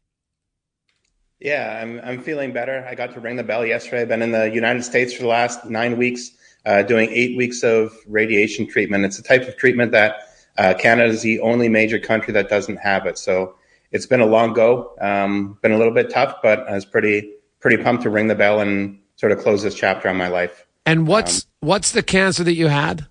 Yeah, 1.39 1.79
I'm 1.79 1.99
I'm 1.99 2.23
feeling 2.23 2.51
better. 2.51 2.83
I 2.89 2.95
got 2.95 3.13
to 3.13 3.19
ring 3.19 3.35
the 3.35 3.43
bell 3.43 3.63
yesterday. 3.63 4.01
I've 4.01 4.07
been 4.07 4.23
in 4.23 4.31
the 4.31 4.49
United 4.49 4.83
States 4.83 5.13
for 5.13 5.21
the 5.21 5.27
last 5.27 5.65
nine 5.65 5.97
weeks 5.97 6.31
uh, 6.65 6.83
doing 6.83 7.09
eight 7.11 7.37
weeks 7.37 7.63
of 7.63 7.93
radiation 8.07 8.67
treatment. 8.67 9.05
It's 9.05 9.19
a 9.19 9.23
type 9.23 9.47
of 9.47 9.57
treatment 9.57 9.91
that 9.91 10.15
uh, 10.57 10.73
Canada 10.77 11.09
is 11.09 11.21
the 11.21 11.39
only 11.39 11.69
major 11.69 11.99
country 11.99 12.33
that 12.33 12.49
doesn't 12.49 12.77
have 12.77 13.05
it. 13.05 13.17
So 13.17 13.55
it's 13.91 14.05
been 14.05 14.21
a 14.21 14.25
long 14.25 14.53
go, 14.53 14.95
um, 15.01 15.57
been 15.61 15.71
a 15.71 15.77
little 15.77 15.93
bit 15.93 16.09
tough, 16.09 16.37
but 16.41 16.67
I 16.67 16.73
was 16.73 16.85
pretty 16.85 17.31
pretty 17.59 17.81
pumped 17.81 18.03
to 18.03 18.09
ring 18.09 18.27
the 18.27 18.35
bell 18.35 18.59
and 18.59 18.99
sort 19.15 19.31
of 19.31 19.39
close 19.39 19.63
this 19.63 19.75
chapter 19.75 20.09
on 20.09 20.17
my 20.17 20.27
life. 20.27 20.65
And 20.85 21.07
what's 21.07 21.43
um, 21.43 21.67
what's 21.67 21.91
the 21.91 22.03
cancer 22.03 22.43
that 22.43 22.55
you 22.55 22.67
had? 22.67 23.07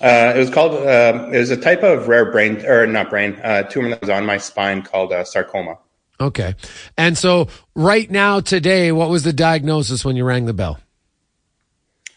Uh, 0.00 0.32
it 0.34 0.38
was 0.38 0.50
called. 0.50 0.72
Uh, 0.72 1.28
it 1.32 1.38
was 1.38 1.50
a 1.50 1.56
type 1.56 1.82
of 1.82 2.08
rare 2.08 2.30
brain 2.30 2.64
or 2.64 2.86
not 2.86 3.10
brain 3.10 3.38
uh, 3.42 3.62
tumor 3.64 3.90
that 3.90 4.00
was 4.00 4.10
on 4.10 4.24
my 4.24 4.38
spine 4.38 4.82
called 4.82 5.12
uh, 5.12 5.24
sarcoma. 5.24 5.78
Okay, 6.20 6.54
and 6.96 7.18
so 7.18 7.48
right 7.74 8.10
now 8.10 8.40
today, 8.40 8.92
what 8.92 9.10
was 9.10 9.22
the 9.24 9.32
diagnosis 9.32 10.04
when 10.04 10.16
you 10.16 10.24
rang 10.24 10.46
the 10.46 10.54
bell? 10.54 10.78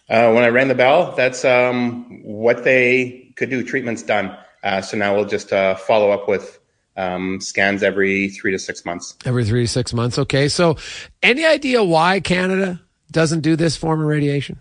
Uh, 0.09 0.31
when 0.31 0.43
I 0.43 0.49
rang 0.49 0.67
the 0.67 0.75
bell, 0.75 1.13
that's 1.15 1.43
um, 1.43 2.21
what 2.23 2.63
they 2.63 3.33
could 3.35 3.49
do. 3.49 3.63
Treatment's 3.63 4.03
done. 4.03 4.37
Uh, 4.63 4.81
so 4.81 4.97
now 4.97 5.15
we'll 5.15 5.25
just 5.25 5.51
uh, 5.51 5.75
follow 5.75 6.11
up 6.11 6.27
with 6.27 6.59
um, 6.97 7.41
scans 7.41 7.83
every 7.83 8.29
three 8.29 8.51
to 8.51 8.59
six 8.59 8.85
months. 8.85 9.17
Every 9.25 9.45
three 9.45 9.63
to 9.63 9.67
six 9.67 9.93
months. 9.93 10.17
Okay. 10.17 10.47
So, 10.47 10.77
any 11.21 11.45
idea 11.45 11.83
why 11.83 12.19
Canada 12.19 12.81
doesn't 13.11 13.41
do 13.41 13.55
this 13.55 13.75
form 13.75 14.01
of 14.01 14.07
radiation? 14.07 14.59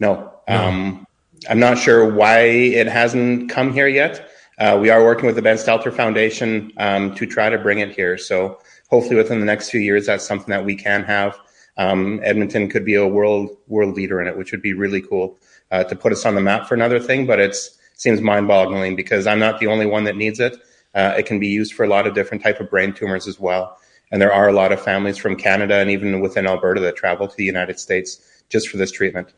No. 0.00 0.32
no. 0.48 0.54
Um, 0.56 1.06
I'm 1.48 1.58
not 1.58 1.78
sure 1.78 2.12
why 2.12 2.40
it 2.40 2.86
hasn't 2.86 3.50
come 3.50 3.72
here 3.72 3.88
yet. 3.88 4.30
Uh, 4.58 4.78
we 4.80 4.88
are 4.88 5.04
working 5.04 5.26
with 5.26 5.36
the 5.36 5.42
Ben 5.42 5.56
Stelter 5.56 5.92
Foundation 5.92 6.72
um, 6.78 7.14
to 7.14 7.26
try 7.26 7.50
to 7.50 7.58
bring 7.58 7.80
it 7.80 7.94
here. 7.94 8.16
So, 8.16 8.58
hopefully, 8.88 9.16
within 9.16 9.40
the 9.40 9.46
next 9.46 9.70
few 9.70 9.80
years, 9.80 10.06
that's 10.06 10.26
something 10.26 10.50
that 10.50 10.64
we 10.64 10.74
can 10.74 11.04
have 11.04 11.38
um, 11.76 12.20
Edmonton 12.22 12.68
could 12.68 12.84
be 12.84 12.94
a 12.94 13.06
world 13.06 13.56
world 13.66 13.94
leader 13.94 14.20
in 14.20 14.26
it, 14.26 14.36
which 14.36 14.52
would 14.52 14.62
be 14.62 14.72
really 14.72 15.02
cool 15.02 15.38
uh, 15.70 15.84
to 15.84 15.96
put 15.96 16.12
us 16.12 16.24
on 16.24 16.34
the 16.34 16.40
map 16.40 16.66
for 16.66 16.74
another 16.74 17.00
thing. 17.00 17.26
But 17.26 17.40
it 17.40 17.56
seems 17.94 18.20
mind 18.20 18.48
boggling 18.48 18.96
because 18.96 19.26
I'm 19.26 19.38
not 19.38 19.60
the 19.60 19.66
only 19.66 19.86
one 19.86 20.04
that 20.04 20.16
needs 20.16 20.40
it. 20.40 20.56
Uh, 20.94 21.14
it 21.18 21.26
can 21.26 21.38
be 21.38 21.48
used 21.48 21.74
for 21.74 21.84
a 21.84 21.88
lot 21.88 22.06
of 22.06 22.14
different 22.14 22.42
type 22.42 22.60
of 22.60 22.70
brain 22.70 22.92
tumors 22.92 23.26
as 23.28 23.38
well. 23.38 23.78
And 24.10 24.22
there 24.22 24.32
are 24.32 24.48
a 24.48 24.52
lot 24.52 24.72
of 24.72 24.80
families 24.80 25.18
from 25.18 25.36
Canada 25.36 25.74
and 25.74 25.90
even 25.90 26.20
within 26.20 26.46
Alberta 26.46 26.80
that 26.80 26.96
travel 26.96 27.26
to 27.28 27.36
the 27.36 27.44
United 27.44 27.78
States 27.78 28.44
just 28.48 28.68
for 28.68 28.76
this 28.76 28.92
treatment. 28.92 29.32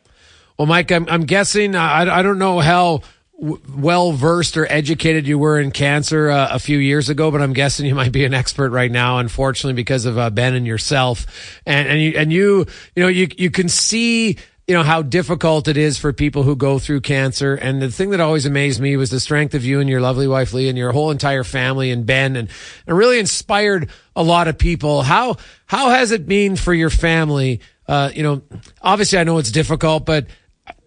Well, 0.57 0.67
Mike, 0.67 0.91
I'm, 0.91 1.07
I'm 1.09 1.23
guessing 1.23 1.75
I, 1.75 2.01
I 2.01 2.21
don't 2.21 2.37
know 2.37 2.59
how 2.59 3.01
well 3.39 4.11
versed 4.11 4.57
or 4.57 4.69
educated 4.69 5.27
you 5.27 5.39
were 5.39 5.59
in 5.59 5.71
cancer 5.71 6.29
uh, 6.29 6.49
a 6.51 6.59
few 6.59 6.77
years 6.77 7.09
ago, 7.09 7.31
but 7.31 7.41
I'm 7.41 7.53
guessing 7.53 7.85
you 7.85 7.95
might 7.95 8.11
be 8.11 8.25
an 8.25 8.33
expert 8.33 8.71
right 8.71 8.91
now, 8.91 9.19
unfortunately, 9.19 9.73
because 9.73 10.05
of 10.05 10.17
uh, 10.17 10.29
Ben 10.29 10.55
and 10.55 10.67
yourself. 10.67 11.25
And, 11.65 11.87
and 11.87 12.01
you, 12.01 12.13
and 12.17 12.33
you, 12.33 12.65
you 12.95 13.03
know, 13.03 13.07
you, 13.07 13.29
you 13.37 13.49
can 13.49 13.69
see, 13.69 14.37
you 14.67 14.75
know, 14.75 14.83
how 14.83 15.01
difficult 15.01 15.67
it 15.69 15.77
is 15.77 15.97
for 15.97 16.11
people 16.11 16.43
who 16.43 16.55
go 16.55 16.79
through 16.79 17.01
cancer. 17.01 17.55
And 17.55 17.81
the 17.81 17.89
thing 17.89 18.09
that 18.09 18.19
always 18.19 18.45
amazed 18.45 18.81
me 18.81 18.97
was 18.97 19.09
the 19.09 19.21
strength 19.21 19.53
of 19.53 19.63
you 19.63 19.79
and 19.79 19.89
your 19.89 20.01
lovely 20.01 20.27
wife, 20.27 20.53
Lee, 20.53 20.67
and 20.67 20.77
your 20.77 20.91
whole 20.91 21.09
entire 21.09 21.45
family 21.45 21.91
and 21.91 22.05
Ben 22.05 22.35
and, 22.35 22.49
and 22.87 22.97
really 22.97 23.19
inspired 23.19 23.89
a 24.15 24.23
lot 24.23 24.49
of 24.49 24.57
people. 24.57 25.01
How, 25.01 25.37
how 25.65 25.89
has 25.91 26.11
it 26.11 26.27
been 26.27 26.57
for 26.57 26.73
your 26.73 26.89
family? 26.89 27.61
Uh, 27.87 28.11
you 28.13 28.21
know, 28.21 28.41
obviously 28.81 29.17
I 29.17 29.23
know 29.23 29.37
it's 29.37 29.51
difficult, 29.51 30.05
but 30.05 30.27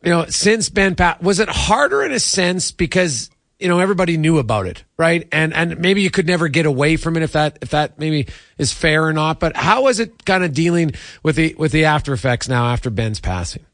you 0.02 0.10
know, 0.10 0.26
since 0.26 0.68
Ben 0.68 0.94
Pat, 0.94 1.22
was 1.22 1.38
it 1.38 1.48
harder 1.48 2.02
in 2.02 2.12
a 2.12 2.20
sense 2.20 2.72
because 2.72 3.30
you 3.58 3.68
know 3.68 3.78
everybody 3.78 4.16
knew 4.16 4.38
about 4.38 4.66
it, 4.66 4.84
right? 4.96 5.26
And 5.30 5.54
and 5.54 5.78
maybe 5.78 6.02
you 6.02 6.10
could 6.10 6.26
never 6.26 6.48
get 6.48 6.66
away 6.66 6.96
from 6.96 7.16
it 7.16 7.22
if 7.22 7.32
that 7.32 7.58
if 7.62 7.70
that 7.70 7.98
maybe 7.98 8.26
is 8.58 8.72
fair 8.72 9.04
or 9.04 9.12
not. 9.12 9.38
But 9.38 9.56
how 9.56 9.86
is 9.86 10.00
it 10.00 10.24
kind 10.24 10.42
of 10.42 10.52
dealing 10.52 10.92
with 11.22 11.36
the 11.36 11.54
with 11.56 11.70
the 11.70 11.84
after 11.84 12.12
effects 12.12 12.48
now 12.48 12.66
after 12.66 12.90
Ben's 12.90 13.20
passing? 13.20 13.64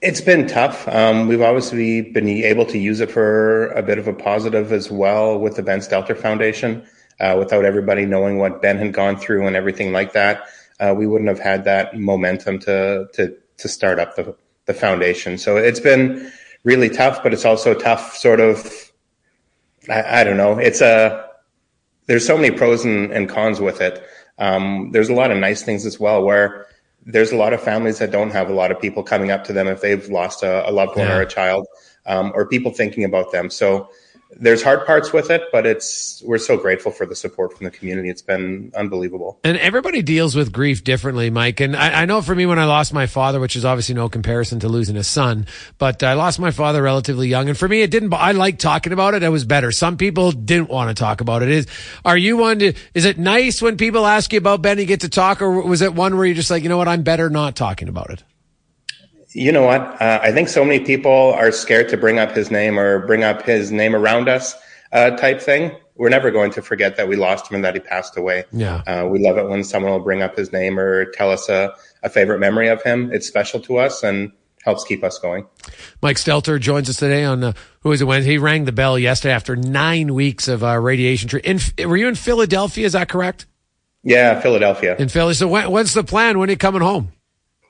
It's 0.00 0.20
been 0.20 0.46
tough. 0.46 0.88
Um, 0.88 1.28
we've 1.28 1.42
obviously 1.42 2.00
been 2.00 2.26
able 2.28 2.64
to 2.66 2.78
use 2.78 3.00
it 3.00 3.10
for 3.10 3.66
a 3.72 3.82
bit 3.82 3.98
of 3.98 4.08
a 4.08 4.14
positive 4.14 4.72
as 4.72 4.90
well 4.90 5.38
with 5.38 5.56
the 5.56 5.62
Ben 5.62 5.80
Stelter 5.80 6.16
Foundation. 6.16 6.86
Uh, 7.18 7.36
without 7.38 7.66
everybody 7.66 8.06
knowing 8.06 8.38
what 8.38 8.62
Ben 8.62 8.78
had 8.78 8.94
gone 8.94 9.14
through 9.14 9.46
and 9.46 9.54
everything 9.54 9.92
like 9.92 10.14
that, 10.14 10.46
uh, 10.80 10.94
we 10.96 11.06
wouldn't 11.06 11.28
have 11.28 11.38
had 11.38 11.64
that 11.64 11.98
momentum 11.98 12.58
to 12.60 13.06
to 13.12 13.36
to 13.58 13.68
start 13.68 13.98
up 13.98 14.16
the 14.16 14.34
the 14.66 14.74
foundation. 14.74 15.38
So 15.38 15.56
it's 15.56 15.80
been 15.80 16.30
really 16.64 16.88
tough, 16.88 17.22
but 17.22 17.32
it's 17.32 17.44
also 17.44 17.74
tough. 17.74 18.16
Sort 18.16 18.40
of, 18.40 18.92
I, 19.88 20.20
I 20.20 20.24
don't 20.24 20.36
know. 20.36 20.58
It's 20.58 20.80
a 20.80 21.28
there's 22.06 22.26
so 22.26 22.36
many 22.36 22.50
pros 22.50 22.84
and, 22.84 23.12
and 23.12 23.28
cons 23.28 23.60
with 23.60 23.80
it. 23.80 24.02
Um, 24.38 24.90
there's 24.92 25.10
a 25.10 25.14
lot 25.14 25.30
of 25.30 25.38
nice 25.38 25.62
things 25.62 25.84
as 25.86 26.00
well 26.00 26.24
where 26.24 26.66
there's 27.06 27.32
a 27.32 27.36
lot 27.36 27.52
of 27.52 27.62
families 27.62 27.98
that 27.98 28.10
don't 28.10 28.30
have 28.30 28.50
a 28.50 28.54
lot 28.54 28.70
of 28.70 28.80
people 28.80 29.02
coming 29.02 29.30
up 29.30 29.44
to 29.44 29.52
them 29.52 29.68
if 29.68 29.80
they've 29.80 30.08
lost 30.08 30.42
a, 30.42 30.68
a 30.68 30.72
loved 30.72 30.96
one 30.96 31.06
yeah. 31.06 31.18
or 31.18 31.22
a 31.22 31.26
child 31.26 31.66
um, 32.06 32.32
or 32.34 32.46
people 32.46 32.72
thinking 32.72 33.04
about 33.04 33.32
them. 33.32 33.50
So 33.50 33.90
there's 34.36 34.62
hard 34.62 34.86
parts 34.86 35.12
with 35.12 35.30
it, 35.30 35.42
but 35.52 35.66
it's 35.66 36.22
we're 36.24 36.38
so 36.38 36.56
grateful 36.56 36.92
for 36.92 37.04
the 37.04 37.16
support 37.16 37.56
from 37.56 37.64
the 37.64 37.70
community. 37.70 38.08
It's 38.08 38.22
been 38.22 38.72
unbelievable. 38.76 39.40
And 39.44 39.56
everybody 39.58 40.02
deals 40.02 40.36
with 40.36 40.52
grief 40.52 40.84
differently, 40.84 41.30
Mike. 41.30 41.60
And 41.60 41.76
I, 41.76 42.02
I, 42.02 42.04
know 42.04 42.22
for 42.22 42.34
me, 42.34 42.46
when 42.46 42.58
I 42.58 42.64
lost 42.64 42.92
my 42.92 43.06
father, 43.06 43.40
which 43.40 43.56
is 43.56 43.64
obviously 43.64 43.94
no 43.94 44.08
comparison 44.08 44.60
to 44.60 44.68
losing 44.68 44.96
a 44.96 45.04
son, 45.04 45.46
but 45.78 46.02
I 46.02 46.14
lost 46.14 46.38
my 46.38 46.50
father 46.50 46.82
relatively 46.82 47.28
young. 47.28 47.48
And 47.48 47.58
for 47.58 47.68
me, 47.68 47.82
it 47.82 47.90
didn't. 47.90 48.14
I 48.14 48.32
like 48.32 48.58
talking 48.58 48.92
about 48.92 49.14
it. 49.14 49.22
It 49.22 49.28
was 49.28 49.44
better. 49.44 49.72
Some 49.72 49.96
people 49.96 50.32
didn't 50.32 50.68
want 50.68 50.96
to 50.96 51.00
talk 51.00 51.20
about 51.20 51.42
it. 51.42 51.48
Is 51.48 51.66
are 52.04 52.16
you 52.16 52.36
one? 52.36 52.60
To, 52.60 52.72
is 52.94 53.04
it 53.04 53.18
nice 53.18 53.60
when 53.60 53.76
people 53.76 54.06
ask 54.06 54.32
you 54.32 54.38
about 54.38 54.62
Ben? 54.62 54.78
You 54.78 54.86
get 54.86 55.00
to 55.00 55.08
talk, 55.08 55.42
or 55.42 55.62
was 55.62 55.82
it 55.82 55.94
one 55.94 56.16
where 56.16 56.26
you're 56.26 56.34
just 56.34 56.50
like, 56.50 56.62
you 56.62 56.68
know 56.68 56.78
what, 56.78 56.88
I'm 56.88 57.02
better 57.02 57.30
not 57.30 57.56
talking 57.56 57.88
about 57.88 58.10
it? 58.10 58.22
You 59.32 59.52
know 59.52 59.64
what? 59.64 59.80
Uh, 60.00 60.20
I 60.22 60.32
think 60.32 60.48
so 60.48 60.64
many 60.64 60.80
people 60.80 61.32
are 61.34 61.52
scared 61.52 61.88
to 61.90 61.96
bring 61.96 62.18
up 62.18 62.32
his 62.32 62.50
name 62.50 62.78
or 62.78 63.06
bring 63.06 63.24
up 63.24 63.42
his 63.42 63.70
name 63.70 63.94
around 63.94 64.28
us, 64.28 64.54
uh, 64.92 65.10
type 65.10 65.40
thing. 65.40 65.72
We're 65.96 66.08
never 66.08 66.30
going 66.30 66.50
to 66.52 66.62
forget 66.62 66.96
that 66.96 67.08
we 67.08 67.16
lost 67.16 67.50
him 67.50 67.56
and 67.56 67.64
that 67.64 67.74
he 67.74 67.80
passed 67.80 68.16
away. 68.16 68.44
Yeah. 68.52 68.82
Uh, 68.86 69.06
we 69.06 69.18
love 69.18 69.36
it 69.36 69.48
when 69.48 69.62
someone 69.64 69.92
will 69.92 70.00
bring 70.00 70.22
up 70.22 70.36
his 70.36 70.52
name 70.52 70.78
or 70.78 71.06
tell 71.12 71.30
us 71.30 71.48
a, 71.48 71.74
a 72.02 72.08
favorite 72.08 72.38
memory 72.38 72.68
of 72.68 72.82
him. 72.82 73.12
It's 73.12 73.26
special 73.26 73.60
to 73.60 73.76
us 73.78 74.02
and 74.02 74.32
helps 74.64 74.84
keep 74.84 75.04
us 75.04 75.18
going. 75.18 75.46
Mike 76.02 76.16
Stelter 76.16 76.58
joins 76.58 76.88
us 76.88 76.96
today 76.96 77.24
on 77.24 77.54
who 77.80 77.92
is 77.92 78.00
it 78.00 78.06
when 78.06 78.22
he 78.22 78.38
rang 78.38 78.64
the 78.64 78.72
bell 78.72 78.98
yesterday 78.98 79.34
after 79.34 79.56
nine 79.56 80.14
weeks 80.14 80.48
of 80.48 80.64
uh, 80.64 80.78
radiation 80.78 81.28
treatment. 81.28 81.72
Were 81.86 81.96
you 81.96 82.08
in 82.08 82.14
Philadelphia? 82.14 82.86
Is 82.86 82.94
that 82.94 83.08
correct? 83.08 83.46
Yeah, 84.02 84.40
Philadelphia. 84.40 84.96
In 84.96 85.08
Philly. 85.08 85.34
So 85.34 85.48
when, 85.48 85.70
when's 85.70 85.92
the 85.92 86.04
plan? 86.04 86.38
When 86.38 86.48
are 86.48 86.52
you 86.52 86.58
coming 86.58 86.80
home? 86.82 87.12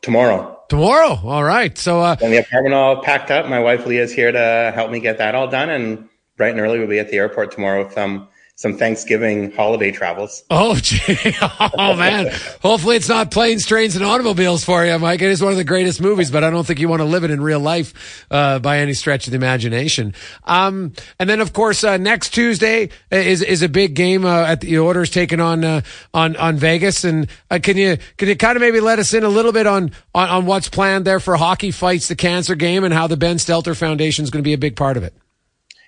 Tomorrow. 0.03 0.60
Tomorrow. 0.71 1.19
All 1.25 1.43
right. 1.43 1.77
So, 1.77 2.01
uh, 2.01 2.15
and 2.23 2.33
the 2.33 2.39
apartment 2.39 2.77
all 2.77 3.03
packed 3.03 3.33
up. 3.33 3.49
My 3.49 3.59
wife 3.59 3.87
Leah 3.87 4.05
is 4.05 4.13
here 4.13 4.31
to 4.31 4.71
help 4.73 4.93
me 4.93 5.01
get 5.01 5.19
that 5.19 5.35
all 5.35 5.49
done. 5.49 5.69
And 5.69 6.09
bright 6.37 6.53
and 6.53 6.61
early, 6.61 6.79
we'll 6.79 6.87
be 6.87 7.01
at 7.01 7.11
the 7.11 7.17
airport 7.17 7.51
tomorrow 7.51 7.85
with 7.85 7.99
um, 7.99 8.29
some 8.61 8.77
Thanksgiving 8.77 9.51
holiday 9.53 9.91
travels. 9.91 10.45
Oh, 10.51 10.75
gee. 10.83 11.01
oh 11.41 11.97
man! 11.97 12.31
Hopefully, 12.61 12.97
it's 12.97 13.09
not 13.09 13.31
planes, 13.31 13.65
trains, 13.65 13.97
and 13.97 14.05
automobiles 14.05 14.63
for 14.65 14.85
you, 14.85 14.99
Mike. 14.99 15.23
It 15.23 15.31
is 15.31 15.43
one 15.43 15.53
of 15.53 15.57
the 15.57 15.65
greatest 15.65 15.99
movies, 15.99 16.31
but 16.31 16.45
I 16.45 16.51
don't 16.51 16.67
think 16.67 16.79
you 16.79 16.87
want 16.87 17.01
to 17.01 17.07
live 17.07 17.25
it 17.25 17.31
in 17.31 17.41
real 17.41 17.59
life 17.59 18.27
uh, 18.31 18.59
by 18.59 18.81
any 18.81 18.93
stretch 18.93 19.27
of 19.27 19.31
the 19.31 19.39
imagination. 19.39 20.13
Um, 20.45 20.93
and 21.19 21.31
then, 21.31 21.41
of 21.41 21.55
course, 21.55 21.83
uh, 21.83 21.97
next 21.97 22.35
Tuesday 22.35 22.91
is 23.11 23.41
is 23.41 23.63
a 23.63 23.69
big 23.69 23.95
game 23.95 24.27
uh, 24.27 24.43
at 24.43 24.61
the 24.61 24.79
Oilers 24.79 25.09
taking 25.09 25.41
on 25.41 25.65
uh, 25.65 25.81
on 26.13 26.37
on 26.37 26.59
Vegas. 26.59 27.03
And 27.03 27.29
uh, 27.51 27.61
can 27.63 27.79
you 27.79 27.97
can 28.19 28.29
you 28.29 28.37
kind 28.37 28.57
of 28.57 28.61
maybe 28.61 28.81
let 28.81 28.99
us 28.99 29.15
in 29.15 29.25
a 29.25 29.31
little 29.31 29.53
bit 29.53 29.67
on, 29.67 29.91
on 30.15 30.29
on 30.29 30.45
what's 30.45 30.69
planned 30.69 31.07
there 31.07 31.19
for 31.19 31.35
Hockey 31.37 31.71
Fights 31.71 32.09
the 32.09 32.15
Cancer 32.15 32.55
Game 32.55 32.85
and 32.85 32.93
how 32.93 33.07
the 33.07 33.17
Ben 33.17 33.37
Stelter 33.37 33.75
Foundation 33.75 34.23
is 34.23 34.29
going 34.29 34.43
to 34.43 34.47
be 34.47 34.53
a 34.53 34.59
big 34.59 34.77
part 34.77 34.99
of 34.99 35.03
it? 35.03 35.15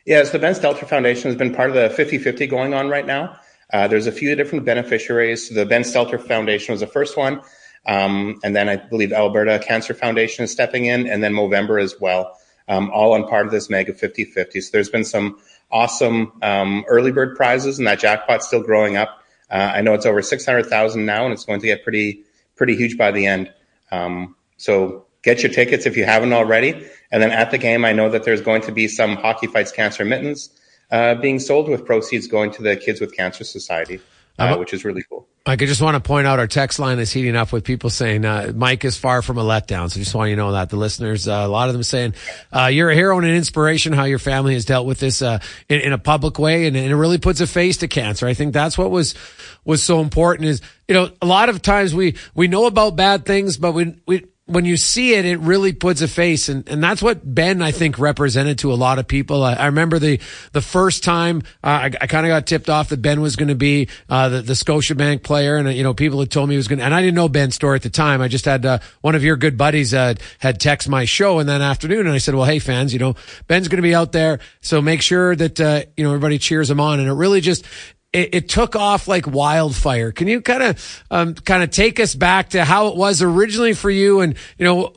Yes, 0.04 0.30
the 0.30 0.38
Ben 0.38 0.54
Stelter 0.54 0.86
Foundation 0.86 1.30
has 1.30 1.36
been 1.36 1.54
part 1.54 1.70
of 1.70 1.76
the 1.76 1.88
50 1.90 2.18
50 2.18 2.46
going 2.48 2.74
on 2.74 2.88
right 2.88 3.06
now. 3.06 3.38
Uh, 3.72 3.86
there's 3.86 4.06
a 4.06 4.12
few 4.12 4.34
different 4.34 4.64
beneficiaries. 4.64 5.48
The 5.48 5.64
Ben 5.64 5.82
Stelter 5.82 6.20
Foundation 6.20 6.72
was 6.72 6.80
the 6.80 6.86
first 6.88 7.16
one. 7.16 7.40
Um, 7.86 8.38
and 8.44 8.54
then 8.54 8.68
I 8.68 8.76
believe 8.76 9.12
Alberta 9.12 9.60
Cancer 9.60 9.94
Foundation 9.94 10.44
is 10.44 10.50
stepping 10.50 10.86
in, 10.86 11.08
and 11.08 11.22
then 11.22 11.32
Movember 11.32 11.82
as 11.82 12.00
well, 12.00 12.36
um, 12.68 12.90
all 12.90 13.12
on 13.12 13.26
part 13.28 13.46
of 13.46 13.52
this 13.52 13.70
mega 13.70 13.92
50 13.92 14.24
50. 14.24 14.60
So 14.60 14.70
there's 14.72 14.88
been 14.88 15.04
some 15.04 15.38
awesome 15.70 16.32
um, 16.42 16.84
early 16.88 17.12
bird 17.12 17.36
prizes, 17.36 17.78
and 17.78 17.86
that 17.86 17.98
jackpot's 17.98 18.46
still 18.46 18.62
growing 18.62 18.96
up. 18.96 19.22
Uh, 19.50 19.72
I 19.74 19.82
know 19.82 19.94
it's 19.94 20.06
over 20.06 20.22
600,000 20.22 21.04
now, 21.04 21.24
and 21.24 21.32
it's 21.32 21.44
going 21.44 21.60
to 21.60 21.66
get 21.66 21.82
pretty, 21.82 22.24
pretty 22.56 22.76
huge 22.76 22.96
by 22.98 23.10
the 23.10 23.26
end. 23.26 23.52
Um, 23.90 24.36
so 24.56 25.06
get 25.22 25.42
your 25.42 25.52
tickets 25.52 25.86
if 25.86 25.96
you 25.96 26.04
haven't 26.04 26.32
already. 26.32 26.86
And 27.10 27.22
then 27.22 27.30
at 27.30 27.50
the 27.50 27.58
game, 27.58 27.84
I 27.84 27.92
know 27.92 28.08
that 28.10 28.24
there's 28.24 28.40
going 28.40 28.62
to 28.62 28.72
be 28.72 28.88
some 28.88 29.16
Hockey 29.16 29.46
Fights 29.46 29.72
Cancer 29.72 30.04
mittens 30.04 30.50
uh, 30.90 31.14
being 31.16 31.38
sold 31.38 31.68
with 31.68 31.84
proceeds 31.84 32.26
going 32.26 32.52
to 32.52 32.62
the 32.62 32.76
Kids 32.76 33.00
with 33.00 33.16
Cancer 33.16 33.44
Society, 33.44 34.00
uh, 34.38 34.56
which 34.56 34.72
is 34.72 34.84
really 34.84 35.02
cool. 35.08 35.26
I 35.44 35.56
could 35.56 35.66
just 35.66 35.82
want 35.82 35.96
to 35.96 36.00
point 36.00 36.28
out 36.28 36.38
our 36.38 36.46
text 36.46 36.78
line 36.78 37.00
is 37.00 37.10
heating 37.10 37.34
up 37.34 37.52
with 37.52 37.64
people 37.64 37.90
saying 37.90 38.24
uh, 38.24 38.52
Mike 38.54 38.84
is 38.84 38.96
far 38.96 39.22
from 39.22 39.38
a 39.38 39.42
letdown. 39.42 39.90
So 39.90 39.98
just 39.98 40.14
want 40.14 40.30
you 40.30 40.36
to 40.36 40.42
know 40.42 40.52
that 40.52 40.70
the 40.70 40.76
listeners, 40.76 41.26
uh, 41.26 41.32
a 41.32 41.48
lot 41.48 41.68
of 41.68 41.72
them 41.72 41.82
saying 41.82 42.14
uh, 42.52 42.66
you're 42.66 42.90
a 42.90 42.94
hero 42.94 43.18
and 43.18 43.26
an 43.26 43.34
inspiration. 43.34 43.92
How 43.92 44.04
your 44.04 44.20
family 44.20 44.54
has 44.54 44.64
dealt 44.64 44.86
with 44.86 45.00
this 45.00 45.20
uh, 45.20 45.40
in, 45.68 45.80
in, 45.80 45.92
a 45.92 45.98
public 45.98 46.38
way, 46.38 46.66
and, 46.66 46.76
and, 46.76 46.92
it 46.92 46.94
really 46.94 47.18
puts 47.18 47.40
a 47.40 47.48
face 47.48 47.78
to 47.78 47.88
cancer. 47.88 48.28
I 48.28 48.34
think 48.34 48.52
that's 48.52 48.78
what 48.78 48.92
was 48.92 49.16
was 49.64 49.82
so 49.82 50.00
important. 50.00 50.48
Is 50.48 50.60
you 50.86 50.94
know 50.94 51.10
a 51.20 51.26
lot 51.26 51.48
of 51.48 51.60
times 51.60 51.92
we 51.92 52.16
we 52.34 52.46
know 52.46 52.66
about 52.66 52.94
bad 52.94 53.24
things, 53.24 53.56
but 53.56 53.72
we 53.72 53.96
we 54.06 54.26
when 54.46 54.64
you 54.64 54.76
see 54.76 55.14
it, 55.14 55.24
it 55.24 55.38
really 55.38 55.72
puts 55.72 56.02
a 56.02 56.08
face. 56.08 56.48
And, 56.48 56.68
and 56.68 56.82
that's 56.82 57.00
what 57.00 57.20
Ben, 57.22 57.62
I 57.62 57.70
think, 57.70 57.98
represented 57.98 58.58
to 58.60 58.72
a 58.72 58.74
lot 58.74 58.98
of 58.98 59.06
people. 59.06 59.44
I, 59.44 59.54
I 59.54 59.66
remember 59.66 60.00
the, 60.00 60.20
the 60.50 60.60
first 60.60 61.04
time 61.04 61.42
uh, 61.62 61.66
I, 61.66 61.90
I 62.00 62.06
kind 62.08 62.26
of 62.26 62.30
got 62.30 62.46
tipped 62.46 62.68
off 62.68 62.88
that 62.88 63.00
Ben 63.00 63.20
was 63.20 63.36
going 63.36 63.48
to 63.48 63.54
be 63.54 63.88
uh, 64.08 64.28
the, 64.28 64.42
the 64.42 64.54
Scotiabank 64.54 65.22
player. 65.22 65.56
And, 65.56 65.68
uh, 65.68 65.70
you 65.70 65.84
know, 65.84 65.94
people 65.94 66.18
had 66.18 66.30
told 66.30 66.48
me 66.48 66.54
he 66.54 66.56
was 66.56 66.66
going 66.66 66.80
and 66.80 66.92
I 66.92 67.00
didn't 67.00 67.14
know 67.14 67.28
Ben's 67.28 67.54
story 67.54 67.76
at 67.76 67.82
the 67.82 67.90
time. 67.90 68.20
I 68.20 68.26
just 68.26 68.44
had 68.44 68.66
uh, 68.66 68.78
one 69.00 69.14
of 69.14 69.22
your 69.22 69.36
good 69.36 69.56
buddies 69.56 69.92
had 69.92 70.20
text 70.58 70.88
my 70.88 71.04
show 71.04 71.38
in 71.38 71.46
that 71.46 71.60
afternoon. 71.60 72.06
And 72.06 72.14
I 72.14 72.18
said, 72.18 72.34
well, 72.34 72.44
hey, 72.44 72.58
fans, 72.58 72.92
you 72.92 72.98
know, 72.98 73.14
Ben's 73.46 73.68
going 73.68 73.76
to 73.76 73.82
be 73.82 73.94
out 73.94 74.10
there. 74.10 74.40
So 74.60 74.82
make 74.82 75.02
sure 75.02 75.36
that, 75.36 75.60
uh, 75.60 75.84
you 75.96 76.02
know, 76.02 76.10
everybody 76.10 76.38
cheers 76.38 76.68
him 76.68 76.80
on. 76.80 76.98
And 76.98 77.08
it 77.08 77.12
really 77.12 77.40
just, 77.40 77.64
it, 78.12 78.34
it, 78.34 78.48
took 78.48 78.76
off 78.76 79.08
like 79.08 79.26
wildfire. 79.26 80.12
Can 80.12 80.28
you 80.28 80.40
kind 80.40 80.62
of 80.62 81.04
um, 81.10 81.34
kind 81.34 81.62
of 81.62 81.70
take 81.70 81.98
us 81.98 82.14
back 82.14 82.50
to 82.50 82.64
how 82.64 82.88
it 82.88 82.96
was 82.96 83.22
originally 83.22 83.72
for 83.72 83.90
you? 83.90 84.20
And 84.20 84.36
you 84.58 84.64
know, 84.64 84.92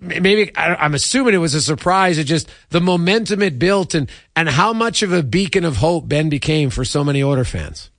maybe 0.00 0.52
I'm 0.56 0.94
assuming 0.94 1.34
it 1.34 1.38
was 1.38 1.54
a 1.54 1.60
surprise. 1.60 2.18
It 2.18 2.24
just 2.24 2.48
the 2.70 2.80
momentum 2.80 3.42
it 3.42 3.58
built, 3.58 3.94
and 3.94 4.08
and 4.36 4.48
how 4.48 4.72
much 4.72 5.02
of 5.02 5.12
a 5.12 5.22
beacon 5.22 5.64
of 5.64 5.76
hope 5.76 6.08
Ben 6.08 6.28
became 6.28 6.70
for 6.70 6.84
so 6.84 7.02
many 7.02 7.22
Oiler 7.22 7.44
fans. 7.44 7.90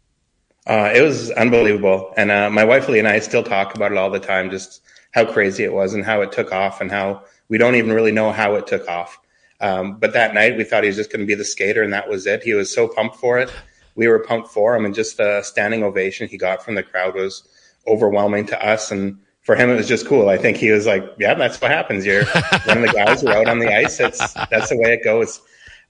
Uh, 0.65 0.91
it 0.95 1.02
was 1.02 1.30
unbelievable, 1.32 2.13
and 2.15 2.32
uh, 2.32 2.49
my 2.49 2.63
wife 2.63 2.88
Lee 2.88 2.99
and 2.99 3.08
I 3.08 3.19
still 3.19 3.43
talk 3.43 3.76
about 3.76 3.91
it 3.91 3.97
all 3.97 4.10
the 4.10 4.19
time. 4.19 4.49
Just 4.49 4.82
how 5.12 5.26
crazy 5.26 5.63
it 5.63 5.73
was, 5.73 5.93
and 5.93 6.06
how 6.06 6.21
it 6.21 6.32
took 6.32 6.54
off, 6.54 6.80
and 6.80 6.89
how 6.89 7.23
we 7.49 7.58
don't 7.58 7.76
even 7.76 7.91
really 7.91 8.13
know 8.13 8.32
how 8.32 8.56
it 8.56 8.65
took 8.65 8.88
off. 8.88 9.19
Um, 9.60 9.97
but 9.97 10.13
that 10.13 10.34
night, 10.34 10.58
we 10.58 10.63
thought 10.63 10.84
he 10.84 10.88
was 10.88 10.95
just 10.95 11.12
going 11.12 11.19
to 11.21 11.26
be 11.26 11.36
the 11.36 11.45
skater, 11.45 11.84
and 11.84 11.91
that 11.91 12.10
was 12.10 12.26
it. 12.26 12.43
He 12.43 12.54
was 12.54 12.73
so 12.73 12.88
pumped 12.88 13.17
for 13.17 13.39
it 13.39 13.52
we 13.95 14.08
were 14.08 14.19
pumped 14.19 14.49
for 14.49 14.75
him, 14.75 14.86
and 14.86 14.95
just 14.95 15.17
the 15.17 15.41
standing 15.41 15.84
ovation 15.84 16.27
he 16.27 16.38
got 16.38 16.63
from 16.63 16.75
the 16.75 16.84
crowd 16.84 17.15
was 17.15 17.47
overwhelming 17.88 18.45
to 18.47 18.65
us. 18.65 18.91
And 18.91 19.17
for 19.41 19.56
him, 19.56 19.69
it 19.69 19.75
was 19.75 19.88
just 19.88 20.08
cool. 20.08 20.29
I 20.29 20.38
think 20.38 20.58
he 20.58 20.71
was 20.71 20.86
like, 20.86 21.03
"Yeah, 21.19 21.34
that's 21.36 21.60
what 21.62 21.71
happens. 21.71 22.06
You're 22.06 22.25
one 22.65 22.77
of 22.77 22.84
the 22.84 22.93
guys 22.93 23.21
who 23.21 23.27
are 23.27 23.38
out 23.38 23.49
on 23.49 23.60
the 23.60 23.73
ice. 23.73 23.97
That's 23.97 24.34
that's 24.49 24.69
the 24.69 24.77
way 24.77 24.93
it 24.93 25.03
goes." 25.03 25.41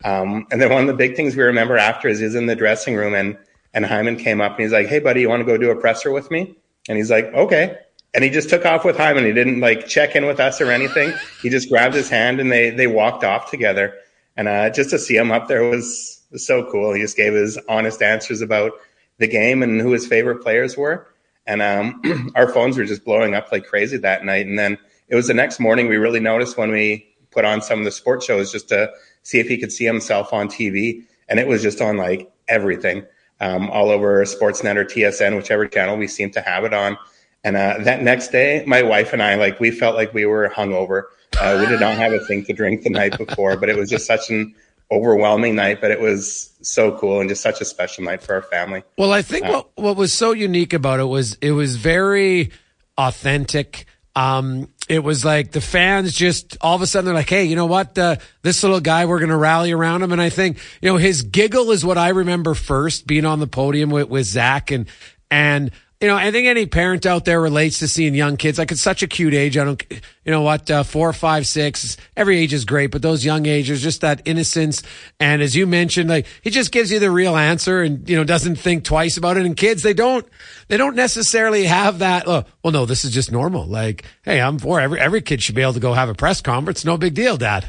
Um, 0.04 0.48
and 0.52 0.62
then 0.62 0.72
one 0.72 0.82
of 0.82 0.88
the 0.88 0.94
big 0.94 1.16
things 1.16 1.36
we 1.36 1.44
remember 1.44 1.78
after 1.78 2.08
is 2.08 2.20
he's 2.20 2.36
in 2.36 2.48
the 2.48 2.56
dressing 2.56 2.96
room, 2.96 3.14
and 3.14 3.38
and 3.74 3.86
Hyman 3.86 4.18
came 4.18 4.42
up 4.42 4.54
and 4.54 4.62
he's 4.62 4.74
like, 4.74 4.88
"Hey, 4.88 5.00
buddy, 5.00 5.22
you 5.22 5.30
want 5.30 5.42
to 5.42 5.46
go 5.46 5.58
do 5.58 5.72
a 5.72 5.76
presser 5.76 6.12
with 6.12 6.30
me?" 6.32 6.56
And 6.90 6.98
he's 6.98 7.12
like, 7.12 7.26
"Okay." 7.34 7.78
And 8.16 8.24
he 8.24 8.30
just 8.30 8.50
took 8.50 8.64
off 8.64 8.86
with 8.86 8.96
Hyman. 8.96 9.26
He 9.26 9.34
didn't 9.34 9.60
like 9.60 9.88
check 9.88 10.16
in 10.16 10.28
with 10.28 10.40
us 10.40 10.62
or 10.62 10.72
anything. 10.72 11.14
He 11.42 11.50
just 11.50 11.70
grabbed 11.70 11.96
his 11.96 12.10
hand 12.10 12.40
and 12.40 12.52
they 12.52 12.70
they 12.70 12.88
walked 12.88 13.24
off 13.24 13.50
together. 13.50 13.96
And 14.36 14.48
uh, 14.48 14.70
just 14.72 14.90
to 14.92 15.00
see 15.00 15.16
him 15.16 15.32
up 15.32 15.48
there 15.48 15.64
was 15.64 16.23
so 16.40 16.70
cool. 16.72 16.94
He 16.94 17.02
just 17.02 17.18
gave 17.18 17.34
his 17.34 17.58
honest 17.70 18.02
answers 18.02 18.42
about 18.42 18.74
the 19.20 19.28
game 19.28 19.64
and 19.64 19.80
who 19.80 19.92
his 19.92 20.08
favorite 20.08 20.42
players 20.42 20.78
were. 20.78 21.08
And 21.46 21.62
um, 21.62 22.32
our 22.36 22.48
phones 22.48 22.78
were 22.78 22.86
just 22.86 23.06
blowing 23.06 23.36
up 23.36 23.52
like 23.52 23.66
crazy 23.66 23.98
that 23.98 24.26
night. 24.26 24.48
And 24.48 24.58
then 24.58 24.78
it 25.08 25.16
was 25.16 25.28
the 25.28 25.34
next 25.34 25.60
morning 25.60 25.88
we 25.88 25.98
really 25.98 26.20
noticed 26.20 26.58
when 26.58 26.72
we 26.72 27.08
put 27.32 27.46
on 27.46 27.62
some 27.62 27.80
of 27.80 27.86
the 27.86 27.92
sports 27.92 28.26
shows 28.26 28.52
just 28.52 28.70
to 28.70 28.92
see 29.24 29.40
if 29.40 29.48
he 29.48 29.58
could 29.58 29.72
see 29.72 29.86
himself 29.86 30.34
on 30.34 30.48
TV. 30.48 31.04
And 31.30 31.40
it 31.40 31.48
was 31.48 31.62
just 31.62 31.82
on 31.82 31.98
like 31.98 32.32
everything, 32.48 33.06
um, 33.40 33.70
all 33.70 33.90
over 33.90 34.24
Sportsnet 34.24 34.76
or 34.76 34.86
TSN, 34.86 35.36
whichever 35.36 35.68
channel 35.68 35.98
we 35.98 36.08
seemed 36.08 36.34
to 36.34 36.42
have 36.42 36.64
it 36.64 36.74
on. 36.74 36.98
And 37.44 37.58
uh, 37.58 37.76
that 37.80 38.02
next 38.02 38.30
day, 38.30 38.64
my 38.66 38.82
wife 38.84 39.12
and 39.12 39.22
I, 39.22 39.36
like, 39.36 39.60
we 39.60 39.70
felt 39.70 39.96
like 39.96 40.14
we 40.14 40.26
were 40.26 40.50
hungover. 40.50 41.04
Uh, 41.42 41.58
we 41.60 41.66
did 41.66 41.82
not 41.82 41.98
have 41.98 42.14
a 42.14 42.20
thing 42.20 42.46
to 42.46 42.54
drink 42.54 42.84
the 42.84 42.90
night 42.90 43.18
before, 43.18 43.58
but 43.58 43.68
it 43.68 43.76
was 43.76 43.90
just 43.90 44.06
such 44.06 44.30
an 44.30 44.56
overwhelming 44.92 45.56
night, 45.56 45.82
but 45.82 45.92
it 45.92 46.00
was 46.00 46.56
so 46.62 46.98
cool 46.98 47.20
and 47.20 47.30
just 47.30 47.42
such 47.42 47.62
a 47.62 47.66
special 47.66 48.04
night 48.04 48.22
for 48.22 48.36
our 48.36 48.42
family. 48.42 48.84
Well, 48.98 49.12
I 49.12 49.22
think 49.22 49.46
uh, 49.46 49.52
what 49.52 49.70
what 49.76 49.98
was 49.98 50.14
so 50.14 50.32
unique 50.32 50.74
about 50.74 51.00
it 51.00 51.06
was 51.06 51.38
it 51.42 51.52
was 51.52 51.76
very 51.76 52.52
authentic. 52.98 53.86
Um, 54.16 54.70
it 54.88 55.04
was 55.04 55.26
like 55.26 55.52
the 55.52 55.62
fans 55.62 56.14
just 56.14 56.58
all 56.62 56.76
of 56.76 56.82
a 56.82 56.88
sudden 56.88 57.06
they're 57.06 57.16
like, 57.16 57.30
hey, 57.30 57.46
you 57.46 57.56
know 57.56 57.66
what? 57.66 57.98
Uh, 57.98 58.18
this 58.42 58.62
little 58.62 58.80
guy, 58.80 59.06
we're 59.06 59.20
going 59.20 59.30
to 59.30 59.38
rally 59.38 59.72
around 59.72 60.04
him. 60.04 60.12
And 60.12 60.22
I 60.22 60.30
think, 60.30 60.60
you 60.82 60.90
know, 60.90 60.98
his 60.98 61.24
giggle 61.24 61.72
is 61.72 61.84
what 61.84 61.98
I 61.98 62.10
remember 62.10 62.54
first 62.54 63.08
being 63.08 63.26
on 63.26 63.40
the 63.40 63.48
podium 63.48 63.90
with, 63.90 64.10
with 64.10 64.26
Zach 64.26 64.72
and, 64.72 64.88
and 65.32 65.72
you 66.04 66.10
know, 66.10 66.18
I 66.18 66.32
think 66.32 66.48
any 66.48 66.66
parent 66.66 67.06
out 67.06 67.24
there 67.24 67.40
relates 67.40 67.80
to 67.80 67.88
seeing 67.88 68.14
young 68.14 68.36
kids. 68.36 68.60
Like 68.60 68.74
it's 68.74 68.82
such 68.82 69.04
a 69.04 69.08
cute 69.08 69.34
age. 69.34 69.58
I 69.58 69.64
don't, 69.64 69.82
you 69.90 70.32
know 70.32 70.42
what, 70.42 70.70
uh, 70.70 70.84
four, 70.84 71.14
five, 71.14 71.48
six, 71.48 71.96
every 72.18 72.38
age 72.38 72.54
is 72.54 72.66
great, 72.66 72.88
but 72.88 73.02
those 73.02 73.24
young 73.24 73.46
ages, 73.46 73.82
just 73.82 74.02
that 74.02 74.22
innocence. 74.26 74.84
And 75.22 75.42
as 75.42 75.56
you 75.56 75.66
mentioned, 75.66 76.10
like 76.10 76.28
he 76.42 76.50
just 76.50 76.74
gives 76.74 76.92
you 76.92 77.00
the 77.00 77.10
real 77.10 77.38
answer 77.38 77.82
and, 77.82 78.10
you 78.10 78.18
know, 78.18 78.26
doesn't 78.26 78.58
think 78.58 78.84
twice 78.84 79.16
about 79.16 79.38
it. 79.38 79.46
And 79.46 79.56
kids, 79.56 79.82
they 79.82 79.94
don't, 79.94 80.28
they 80.68 80.76
don't 80.76 80.98
necessarily 80.98 81.64
have 81.64 82.00
that. 82.00 82.28
Oh, 82.28 82.44
well, 82.62 82.74
no, 82.74 82.86
this 82.86 83.06
is 83.06 83.12
just 83.12 83.32
normal. 83.32 83.66
Like, 83.66 84.04
hey, 84.24 84.42
I'm 84.42 84.60
for 84.60 84.82
every, 84.82 85.00
every 85.00 85.22
kid 85.22 85.42
should 85.42 85.56
be 85.56 85.62
able 85.62 85.72
to 85.72 85.80
go 85.80 85.94
have 85.94 86.10
a 86.10 86.14
press 86.14 86.42
conference. 86.42 86.84
No 86.84 86.98
big 86.98 87.14
deal, 87.14 87.38
dad. 87.38 87.66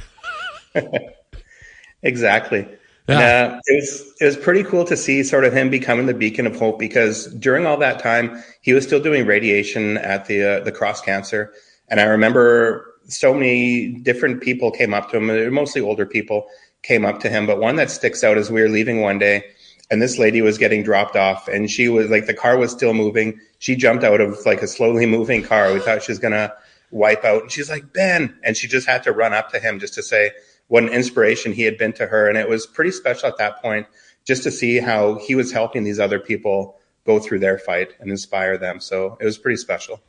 exactly. 2.03 2.67
Yeah. 3.09 3.61
It 3.67 3.75
was 3.75 4.15
it 4.21 4.25
was 4.25 4.37
pretty 4.37 4.65
cool 4.65 4.85
to 4.87 4.97
see 4.97 5.23
sort 5.23 5.45
of 5.45 5.53
him 5.53 5.69
becoming 5.69 6.07
the 6.07 6.15
beacon 6.15 6.47
of 6.47 6.57
hope 6.57 6.79
because 6.79 7.27
during 7.35 7.67
all 7.67 7.77
that 7.79 7.99
time 7.99 8.43
he 8.63 8.73
was 8.73 8.85
still 8.85 9.01
doing 9.01 9.27
radiation 9.27 9.99
at 9.99 10.25
the 10.27 10.43
uh, 10.43 10.65
the 10.65 10.73
cross 10.73 11.01
cancer, 11.03 11.53
and 11.89 12.01
I 12.01 12.05
remember 12.05 12.95
so 13.07 13.35
many 13.35 13.93
different 13.93 14.41
people 14.41 14.71
came 14.71 14.95
up 14.95 15.11
to 15.11 15.19
him, 15.19 15.53
mostly 15.53 15.83
older 15.83 16.07
people 16.07 16.47
came 16.83 17.05
up 17.05 17.21
to 17.21 17.29
him, 17.29 17.47
but 17.47 17.59
one 17.59 17.77
that 17.77 17.91
sticks 17.91 18.25
out 18.25 18.39
is 18.39 18.51
we 18.51 18.63
were 18.63 18.69
leaving 18.69 19.03
one 19.03 19.19
day, 19.19 19.45
and 19.91 20.01
this 20.01 20.19
lady 20.19 20.41
was 20.41 20.57
getting 20.57 20.83
dropped 20.83 21.15
off, 21.15 21.47
and 21.47 21.71
she 21.71 21.89
was 21.91 22.09
like 22.09 22.27
the 22.27 22.33
car 22.35 22.57
was 22.57 22.71
still 22.71 22.95
moving. 22.95 23.39
She 23.59 23.77
jumped 23.77 24.05
out 24.05 24.23
of 24.23 24.39
like 24.47 24.63
a 24.63 24.67
slowly 24.67 25.05
moving 25.05 25.43
car. 25.43 25.75
We 25.75 25.81
thought 25.81 26.03
she 26.03 26.13
was 26.13 26.19
gonna 26.19 26.55
wipe 26.91 27.25
out, 27.25 27.43
and 27.43 27.53
she's 27.53 27.69
like 27.69 27.93
Ben, 27.93 28.35
and 28.43 28.57
she 28.57 28.67
just 28.67 28.87
had 28.87 29.03
to 29.03 29.13
run 29.13 29.35
up 29.35 29.51
to 29.51 29.59
him 29.59 29.79
just 29.79 29.93
to 29.95 30.03
say 30.03 30.31
what 30.69 30.83
an 30.83 30.89
inspiration 30.91 31.53
he 31.53 31.63
had 31.63 31.79
been 31.79 31.93
to 31.95 32.07
her. 32.07 32.29
And 32.29 32.39
it 32.39 32.49
was 32.49 32.67
pretty 32.67 32.91
special 32.91 33.29
at 33.29 33.39
that 33.39 33.61
point 33.61 33.87
just 34.25 34.43
to 34.45 34.51
see 34.51 34.79
how 34.79 35.17
he 35.17 35.35
was 35.35 35.53
helping 35.53 35.85
these 35.85 36.01
other 36.01 36.19
people 36.19 36.79
go 37.05 37.19
through 37.19 37.39
their 37.39 37.59
fight 37.59 37.93
and 38.01 38.11
inspire 38.11 38.57
them. 38.57 38.81
So 38.81 39.19
it 39.21 39.25
was 39.25 39.39
pretty 39.39 39.59
special. 39.59 40.01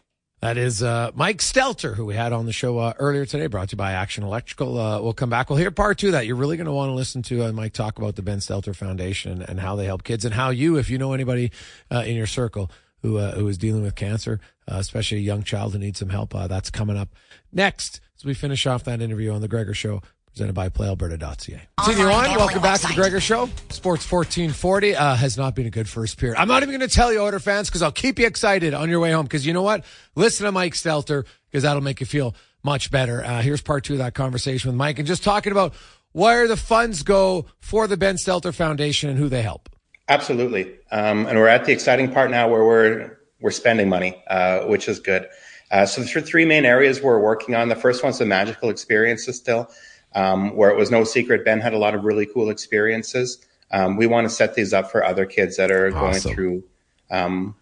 That 0.42 0.58
is 0.58 0.84
uh, 0.84 1.12
Mike 1.16 1.40
Stelter, 1.40 1.96
who 1.96 2.06
we 2.06 2.14
had 2.14 2.32
on 2.32 2.46
the 2.46 2.54
show 2.54 2.78
uh, 2.78 2.94
earlier 3.00 3.26
today, 3.26 3.48
brought 3.48 3.70
to 3.70 3.74
you 3.74 3.78
by 3.78 3.94
Action 3.94 4.24
Electrical. 4.24 4.78
Uh, 4.78 5.02
we'll 5.02 5.14
come 5.14 5.30
back. 5.30 5.50
We'll 5.50 5.58
hear 5.58 5.72
part 5.72 5.98
two 5.98 6.12
that. 6.12 6.28
You're 6.28 6.36
really 6.36 6.58
going 6.58 6.68
to 6.68 6.74
want 6.74 6.90
to 6.90 6.94
listen 6.94 7.24
to 7.24 7.46
uh, 7.46 7.52
Mike 7.52 7.74
talk 7.74 7.98
about 7.98 8.16
the 8.16 8.22
Ben 8.22 8.40
Stelter 8.40 8.76
Foundation 8.76 9.42
and 9.42 9.60
how 9.60 9.76
they 9.76 9.86
help 9.86 10.04
kids 10.04 10.24
and 10.24 10.34
how 10.34 10.52
you, 10.52 10.78
if 10.78 10.90
you 10.90 10.98
know 10.98 11.14
anybody 11.14 11.52
uh, 11.90 12.04
in 12.06 12.16
your 12.16 12.28
circle 12.28 12.70
who 13.02 13.18
uh, 13.18 13.34
who 13.34 13.48
is 13.48 13.58
dealing 13.58 13.82
with 13.82 13.96
cancer, 13.96 14.40
especially 14.68 15.18
a 15.18 15.22
young 15.22 15.42
child 15.42 15.74
who 15.74 15.80
needs 15.80 16.00
some 16.00 16.10
help, 16.10 16.32
that's 16.32 16.70
coming 16.70 16.98
up 16.98 17.10
next 17.52 18.00
as 18.18 18.26
we 18.26 18.34
finish 18.34 18.68
off 18.68 18.84
that 18.84 19.02
interview 19.02 19.32
on 19.32 19.42
the 19.42 19.48
Gregor 19.48 19.74
Show 19.74 20.02
presented 20.36 20.54
by 20.54 20.68
PlayAlberta.ca. 20.68 21.62
Continue 21.78 22.12
on. 22.12 22.36
Welcome 22.36 22.62
back 22.62 22.82
to 22.82 22.88
the 22.88 22.94
Gregor 22.94 23.22
Show. 23.22 23.46
Sports 23.70 24.12
1440 24.12 24.94
uh, 24.94 25.16
has 25.16 25.38
not 25.38 25.56
been 25.56 25.66
a 25.66 25.70
good 25.70 25.88
first 25.88 26.18
period. 26.18 26.38
I'm 26.38 26.50
not 26.50 26.62
even 26.62 26.78
going 26.78 26.88
to 26.88 26.94
tell 26.94 27.14
you, 27.14 27.22
Oiler 27.22 27.40
fans, 27.40 27.70
because 27.70 27.82
I'll 27.82 27.94
keep 27.94 28.20
you 28.20 28.28
excited 28.28 28.74
on 28.74 28.90
your 28.90 29.00
way 29.00 29.14
home. 29.14 29.24
Because 29.24 29.46
you 29.46 29.54
know 29.54 29.62
what? 29.62 29.86
Listen 30.16 30.46
to 30.46 30.52
Mike 30.52 30.74
Stelter, 30.74 31.26
because 31.50 31.64
that'll 31.64 31.82
make 31.82 32.02
you 32.02 32.06
feel 32.06 32.36
much 32.64 32.92
better. 32.92 33.24
Uh, 33.24 33.42
here's 33.42 33.62
part 33.62 33.86
two 33.86 33.94
of 33.94 34.00
that 34.00 34.14
conversation 34.14 34.70
with 34.70 34.76
Mike, 34.76 35.00
and 35.00 35.08
just 35.08 35.24
talking 35.24 35.54
about 35.54 35.74
where 36.12 36.50
the 36.50 36.58
funds 36.58 37.02
go 37.02 37.46
for 37.60 37.88
the 37.88 37.96
Ben 37.96 38.16
Stelter 38.16 38.54
Foundation 38.54 39.10
and 39.10 39.18
who 39.18 39.30
they 39.30 39.42
help. 39.42 39.70
Absolutely, 40.10 40.70
um, 40.92 41.28
and 41.28 41.40
we're 41.40 41.48
at 41.48 41.64
the 41.64 41.72
exciting 41.72 42.12
part 42.12 42.30
now 42.30 42.50
where 42.50 42.66
we're 42.66 43.20
we're 43.40 43.52
spending 43.52 43.88
money, 43.88 44.22
uh, 44.28 44.66
which 44.66 44.90
is 44.90 45.00
good. 45.00 45.30
Uh, 45.72 45.86
so 45.86 46.02
there's 46.02 46.30
three 46.30 46.46
main 46.46 46.66
areas 46.66 47.02
we're 47.02 47.20
working 47.20 47.56
on. 47.56 47.70
The 47.70 47.76
first 47.76 48.04
one's 48.04 48.20
the 48.20 48.26
magical 48.26 48.70
experiences 48.70 49.38
still, 49.38 49.70
um, 50.16 50.56
where 50.56 50.70
it 50.70 50.78
was 50.78 50.90
no 50.90 51.04
secret 51.04 51.46
Ben 51.46 51.60
had 51.60 51.74
a 51.74 51.78
lot 51.78 51.94
of 51.94 52.04
really 52.04 52.26
cool 52.26 52.50
experiences. 52.50 53.46
Um, 53.72 53.98
we 53.98 54.08
want 54.08 54.26
to 54.26 54.30
set 54.30 54.56
these 54.56 54.74
up 54.74 54.90
for 54.90 55.04
other 55.04 55.26
kids 55.26 55.58
that 55.58 55.70
are 55.70 55.88
awesome. 55.88 56.00
going 56.00 56.36
through 56.36 56.64
um, 57.12 57.56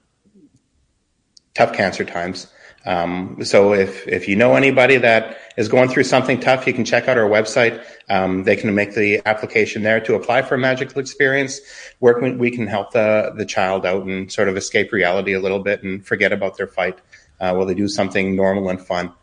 tough 1.55 1.73
cancer 1.73 2.05
times. 2.05 2.47
Um, 2.85 3.37
so 3.43 3.73
if 3.73 4.05
if 4.07 4.27
you 4.27 4.35
know 4.35 4.55
anybody 4.55 4.97
that 4.97 5.37
is 5.55 5.69
going 5.69 5.89
through 5.89 6.03
something 6.03 6.39
tough, 6.39 6.67
you 6.67 6.73
can 6.73 6.83
check 6.83 7.07
out 7.07 7.17
our 7.17 7.29
website. 7.29 7.81
Um, 8.09 8.43
they 8.43 8.57
can 8.57 8.73
make 8.75 8.93
the 8.93 9.21
application 9.25 9.83
there 9.83 10.01
to 10.01 10.15
apply 10.15 10.41
for 10.41 10.55
a 10.55 10.57
magical 10.57 10.99
experience. 10.99 11.61
Where 11.99 12.19
we 12.19 12.51
can 12.51 12.67
help 12.67 12.91
the 12.91 13.33
the 13.35 13.45
child 13.45 13.85
out 13.85 14.05
and 14.05 14.31
sort 14.31 14.49
of 14.49 14.57
escape 14.57 14.91
reality 14.91 15.33
a 15.33 15.39
little 15.39 15.59
bit 15.59 15.81
and 15.83 16.05
forget 16.05 16.33
about 16.33 16.57
their 16.57 16.67
fight 16.67 16.99
uh, 17.39 17.53
while 17.53 17.65
they 17.65 17.73
do 17.73 17.87
something 17.87 18.35
normal 18.35 18.69
and 18.69 18.81
fun. 18.85 19.13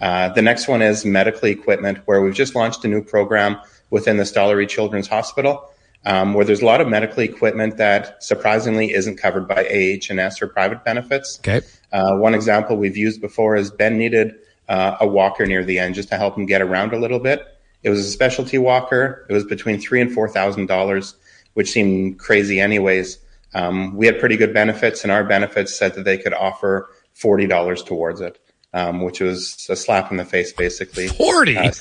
Uh, 0.00 0.28
the 0.30 0.42
next 0.42 0.68
one 0.68 0.82
is 0.82 1.04
medical 1.04 1.48
equipment, 1.48 1.98
where 2.04 2.20
we've 2.20 2.34
just 2.34 2.54
launched 2.54 2.84
a 2.84 2.88
new 2.88 3.02
program 3.02 3.58
within 3.90 4.16
the 4.16 4.24
Stollery 4.24 4.68
Children's 4.68 5.08
Hospital, 5.08 5.70
um, 6.04 6.34
where 6.34 6.44
there's 6.44 6.62
a 6.62 6.66
lot 6.66 6.80
of 6.80 6.88
medical 6.88 7.20
equipment 7.20 7.76
that 7.78 8.22
surprisingly 8.22 8.92
isn't 8.92 9.16
covered 9.16 9.48
by 9.48 9.64
AHS 9.64 10.42
or 10.42 10.48
private 10.48 10.84
benefits. 10.84 11.38
Okay. 11.40 11.66
Uh, 11.92 12.16
one 12.16 12.34
example 12.34 12.76
we've 12.76 12.96
used 12.96 13.20
before 13.20 13.56
is 13.56 13.70
Ben 13.70 13.96
needed 13.96 14.34
uh, 14.68 14.96
a 15.00 15.06
walker 15.06 15.46
near 15.46 15.64
the 15.64 15.78
end 15.78 15.94
just 15.94 16.08
to 16.08 16.16
help 16.16 16.36
him 16.36 16.46
get 16.46 16.60
around 16.60 16.92
a 16.92 16.98
little 16.98 17.18
bit. 17.18 17.46
It 17.82 17.90
was 17.90 18.00
a 18.00 18.10
specialty 18.10 18.58
walker. 18.58 19.26
It 19.28 19.32
was 19.32 19.44
between 19.44 19.80
three 19.80 20.00
and 20.00 20.12
four 20.12 20.28
thousand 20.28 20.66
dollars, 20.66 21.14
which 21.54 21.70
seemed 21.70 22.18
crazy 22.18 22.58
anyways. 22.60 23.18
Um, 23.54 23.96
we 23.96 24.06
had 24.06 24.18
pretty 24.18 24.36
good 24.36 24.52
benefits, 24.52 25.02
and 25.04 25.12
our 25.12 25.24
benefits 25.24 25.74
said 25.74 25.94
that 25.94 26.04
they 26.04 26.18
could 26.18 26.34
offer 26.34 26.90
forty 27.14 27.46
dollars 27.46 27.82
towards 27.82 28.20
it, 28.20 28.40
um, 28.76 29.00
which 29.00 29.20
was 29.20 29.66
a 29.70 29.76
slap 29.76 30.10
in 30.10 30.18
the 30.18 30.24
face, 30.24 30.52
basically. 30.52 31.08
Forty. 31.08 31.56
Uh, 31.56 31.72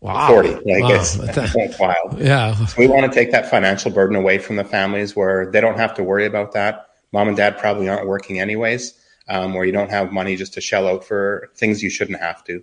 wow. 0.00 0.28
40. 0.28 0.48
Like 0.50 0.64
wow. 0.66 0.90
it's, 0.92 1.16
it's 1.56 1.78
wild. 1.78 2.18
Yeah. 2.18 2.54
So 2.66 2.74
we 2.78 2.86
want 2.86 3.10
to 3.10 3.18
take 3.18 3.32
that 3.32 3.48
financial 3.50 3.90
burden 3.90 4.14
away 4.14 4.38
from 4.38 4.56
the 4.56 4.64
families 4.64 5.16
where 5.16 5.50
they 5.50 5.60
don't 5.60 5.78
have 5.78 5.94
to 5.94 6.02
worry 6.02 6.26
about 6.26 6.52
that. 6.52 6.90
Mom 7.12 7.28
and 7.28 7.36
dad 7.36 7.56
probably 7.56 7.88
aren't 7.88 8.06
working 8.06 8.38
anyways, 8.38 8.92
um, 9.28 9.54
where 9.54 9.64
you 9.64 9.72
don't 9.72 9.90
have 9.90 10.12
money 10.12 10.36
just 10.36 10.52
to 10.54 10.60
shell 10.60 10.86
out 10.86 11.02
for 11.02 11.50
things 11.54 11.82
you 11.82 11.88
shouldn't 11.88 12.20
have 12.20 12.44
to. 12.44 12.62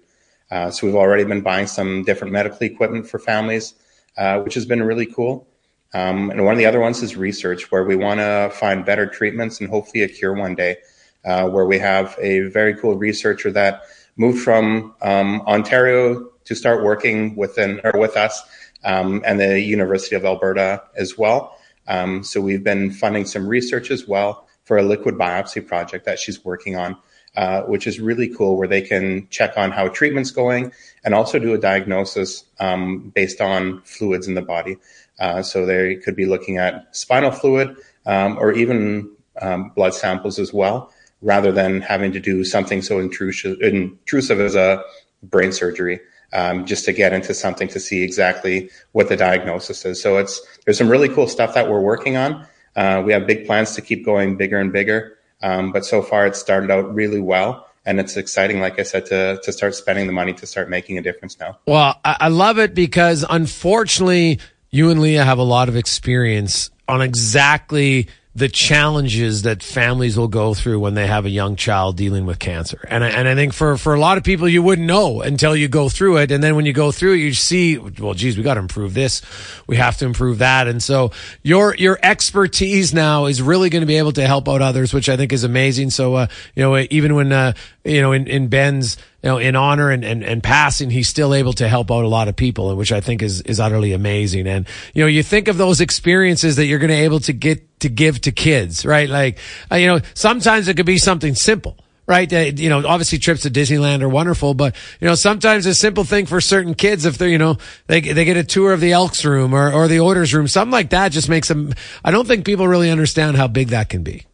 Uh, 0.51 0.69
so 0.69 0.85
we've 0.85 0.95
already 0.95 1.23
been 1.23 1.41
buying 1.41 1.65
some 1.65 2.03
different 2.03 2.31
medical 2.31 2.61
equipment 2.61 3.09
for 3.09 3.17
families, 3.17 3.73
uh, 4.17 4.39
which 4.41 4.53
has 4.53 4.67
been 4.67 4.83
really 4.83 5.07
cool. 5.07 5.47
Um, 5.95 6.29
and 6.29 6.45
one 6.45 6.53
of 6.53 6.59
the 6.59 6.67
other 6.67 6.79
ones 6.79 7.01
is 7.01 7.15
research, 7.15 7.71
where 7.71 7.83
we 7.83 7.95
want 7.95 8.19
to 8.19 8.51
find 8.53 8.85
better 8.85 9.07
treatments 9.07 9.59
and 9.59 9.69
hopefully 9.69 10.03
a 10.03 10.07
cure 10.07 10.33
one 10.33 10.53
day 10.53 10.77
uh, 11.25 11.49
where 11.49 11.65
we 11.65 11.79
have 11.79 12.15
a 12.19 12.41
very 12.41 12.75
cool 12.75 12.95
researcher 12.95 13.51
that 13.51 13.83
moved 14.15 14.41
from 14.41 14.93
um, 15.01 15.41
Ontario 15.41 16.29
to 16.45 16.55
start 16.55 16.83
working 16.83 17.35
within 17.35 17.81
or 17.83 17.99
with 17.99 18.15
us 18.15 18.41
um, 18.83 19.21
and 19.25 19.39
the 19.39 19.59
University 19.59 20.15
of 20.15 20.23
Alberta 20.23 20.83
as 20.95 21.17
well. 21.17 21.57
Um, 21.87 22.23
so 22.23 22.39
we've 22.41 22.63
been 22.63 22.91
funding 22.91 23.25
some 23.25 23.47
research 23.47 23.91
as 23.91 24.07
well 24.07 24.47
for 24.63 24.77
a 24.77 24.83
liquid 24.83 25.15
biopsy 25.15 25.65
project 25.65 26.05
that 26.05 26.19
she's 26.19 26.43
working 26.43 26.75
on, 26.75 26.95
uh, 27.35 27.61
which 27.63 27.85
is 27.85 27.99
really 27.99 28.27
cool, 28.27 28.57
where 28.57 28.67
they 28.67 28.81
can 28.81 29.27
check 29.29 29.57
on 29.57 29.71
how 29.71 29.87
treatment's 29.87 30.31
going 30.31 30.71
and 31.03 31.13
also 31.13 31.37
do 31.37 31.53
a 31.53 31.57
diagnosis 31.57 32.45
um, 32.59 33.11
based 33.13 33.41
on 33.41 33.81
fluids 33.81 34.27
in 34.27 34.33
the 34.33 34.41
body. 34.41 34.77
Uh, 35.19 35.41
so 35.41 35.65
they 35.65 35.95
could 35.95 36.15
be 36.15 36.25
looking 36.25 36.57
at 36.57 36.95
spinal 36.95 37.31
fluid 37.31 37.75
um, 38.05 38.37
or 38.37 38.51
even 38.51 39.09
um, 39.41 39.69
blood 39.75 39.93
samples 39.93 40.39
as 40.39 40.53
well 40.53 40.91
rather 41.25 41.51
than 41.51 41.81
having 41.81 42.11
to 42.13 42.19
do 42.19 42.45
something 42.45 42.83
so 42.83 42.99
intrusive, 42.99 43.59
intrusive 43.59 44.39
as 44.39 44.55
a 44.55 44.81
brain 45.23 45.51
surgery. 45.51 45.99
Um, 46.33 46.65
just 46.65 46.83
to 46.85 46.91
get 46.91 47.13
into 47.13 47.33
something 47.33 47.69
to 47.69 47.79
see 47.79 48.03
exactly 48.03 48.69
what 48.91 49.07
the 49.07 49.15
diagnosis 49.15 49.85
is. 49.85 50.01
So 50.01 50.17
it's 50.17 50.41
there's 50.65 50.77
some 50.77 50.89
really 50.89 51.07
cool 51.07 51.27
stuff 51.27 51.53
that 51.53 51.69
we're 51.69 51.79
working 51.79 52.17
on. 52.17 52.45
Uh, 52.75 53.01
we 53.05 53.13
have 53.13 53.25
big 53.25 53.45
plans 53.45 53.73
to 53.75 53.81
keep 53.81 54.03
going 54.03 54.35
bigger 54.35 54.59
and 54.59 54.73
bigger, 54.73 55.17
um, 55.43 55.71
but 55.71 55.85
so 55.85 56.01
far 56.01 56.25
it's 56.25 56.39
started 56.39 56.71
out 56.71 56.93
really 56.93 57.21
well, 57.21 57.69
and 57.85 58.01
it's 58.01 58.17
exciting, 58.17 58.59
like 58.59 58.79
I 58.79 58.83
said, 58.83 59.05
to 59.05 59.39
to 59.43 59.53
start 59.53 59.75
spending 59.75 60.07
the 60.07 60.13
money 60.13 60.33
to 60.33 60.45
start 60.45 60.69
making 60.69 60.97
a 60.97 61.01
difference 61.01 61.39
now. 61.39 61.57
Well, 61.67 62.01
I 62.03 62.27
love 62.27 62.59
it 62.59 62.73
because 62.73 63.23
unfortunately, 63.29 64.39
you 64.71 64.89
and 64.89 64.99
Leah 64.99 65.23
have 65.23 65.37
a 65.37 65.43
lot 65.43 65.69
of 65.69 65.77
experience 65.77 66.69
on 66.89 67.01
exactly 67.01 68.09
the 68.35 68.49
challenges 68.49 69.43
that 69.43 69.63
families 69.63 70.17
will 70.17 70.27
go 70.27 70.53
through 70.53 70.77
when 70.77 70.93
they 70.93 71.07
have 71.07 71.25
a 71.25 71.29
young 71.29 71.55
child 71.55 71.95
dealing 71.95 72.25
with 72.25 72.37
cancer. 72.37 72.85
And 72.89 73.01
I, 73.01 73.07
and 73.07 73.29
I 73.29 73.35
think 73.35 73.53
for, 73.53 73.77
for 73.77 73.93
a 73.93 73.99
lot 73.99 74.17
of 74.17 74.25
people, 74.25 74.49
you 74.49 74.61
wouldn't 74.61 74.85
know 74.85 75.21
until 75.21 75.55
you 75.55 75.69
go 75.69 75.87
through 75.87 76.17
it. 76.17 76.31
And 76.31 76.43
then 76.43 76.57
when 76.57 76.65
you 76.65 76.73
go 76.73 76.91
through 76.91 77.13
it, 77.13 77.19
you 77.19 77.33
see, 77.33 77.77
well, 77.77 78.13
geez, 78.13 78.35
we 78.35 78.43
got 78.43 78.55
to 78.55 78.59
improve 78.59 78.93
this. 78.93 79.21
We 79.67 79.77
have 79.77 79.95
to 79.99 80.05
improve 80.05 80.39
that. 80.39 80.67
And 80.67 80.83
so 80.83 81.11
your, 81.43 81.75
your 81.75 81.97
expertise 82.03 82.93
now 82.93 83.27
is 83.27 83.41
really 83.41 83.69
going 83.69 83.83
to 83.83 83.87
be 83.87 83.97
able 83.97 84.11
to 84.11 84.27
help 84.27 84.49
out 84.49 84.61
others, 84.61 84.93
which 84.93 85.07
I 85.07 85.15
think 85.15 85.31
is 85.31 85.45
amazing. 85.45 85.91
So, 85.91 86.15
uh, 86.15 86.27
you 86.55 86.63
know, 86.63 86.77
even 86.89 87.15
when, 87.15 87.31
uh, 87.31 87.53
you 87.85 88.01
know, 88.01 88.11
in, 88.11 88.27
in 88.27 88.49
Ben's, 88.49 88.97
you 89.23 89.29
know, 89.29 89.37
in 89.37 89.55
honor 89.55 89.91
and, 89.91 90.03
and, 90.03 90.25
and 90.25 90.43
passing, 90.43 90.89
he's 90.89 91.07
still 91.07 91.33
able 91.33 91.53
to 91.53 91.69
help 91.69 91.89
out 91.89 92.03
a 92.03 92.09
lot 92.09 92.27
of 92.27 92.35
people, 92.35 92.75
which 92.75 92.91
I 92.91 92.99
think 92.99 93.21
is, 93.21 93.41
is 93.43 93.61
utterly 93.61 93.93
amazing. 93.93 94.45
And, 94.45 94.67
you 94.93 95.03
know, 95.03 95.07
you 95.07 95.23
think 95.23 95.47
of 95.47 95.55
those 95.55 95.79
experiences 95.79 96.57
that 96.57 96.65
you're 96.65 96.79
going 96.79 96.89
to 96.89 96.95
able 96.95 97.21
to 97.21 97.31
get 97.31 97.64
to 97.79 97.89
give 97.89 98.21
to 98.21 98.31
kids, 98.31 98.85
right? 98.85 99.09
Like, 99.09 99.39
uh, 99.71 99.75
you 99.75 99.87
know, 99.87 99.99
sometimes 100.13 100.67
it 100.67 100.77
could 100.77 100.85
be 100.85 100.97
something 100.97 101.35
simple 101.35 101.77
right? 102.07 102.31
You 102.31 102.69
know, 102.69 102.85
obviously 102.85 103.17
trips 103.17 103.41
to 103.41 103.49
Disneyland 103.49 104.01
are 104.01 104.09
wonderful, 104.09 104.53
but 104.53 104.75
you 104.99 105.07
know, 105.07 105.15
sometimes 105.15 105.65
a 105.65 105.73
simple 105.73 106.03
thing 106.03 106.25
for 106.25 106.39
certain 106.39 106.75
kids, 106.75 107.05
if 107.05 107.17
they're, 107.17 107.29
you 107.29 107.37
know, 107.37 107.57
they, 107.87 108.01
they 108.01 108.25
get 108.25 108.37
a 108.37 108.43
tour 108.43 108.73
of 108.73 108.79
the 108.79 108.91
Elks 108.91 109.25
room 109.25 109.53
or, 109.53 109.71
or 109.71 109.87
the 109.87 109.99
Oilers 109.99 110.33
room, 110.33 110.47
something 110.47 110.71
like 110.71 110.91
that 110.91 111.11
just 111.11 111.29
makes 111.29 111.47
them, 111.47 111.73
I 112.03 112.11
don't 112.11 112.27
think 112.27 112.45
people 112.45 112.67
really 112.67 112.91
understand 112.91 113.37
how 113.37 113.47
big 113.47 113.69
that 113.69 113.89
can 113.89 114.03
be. 114.03 114.25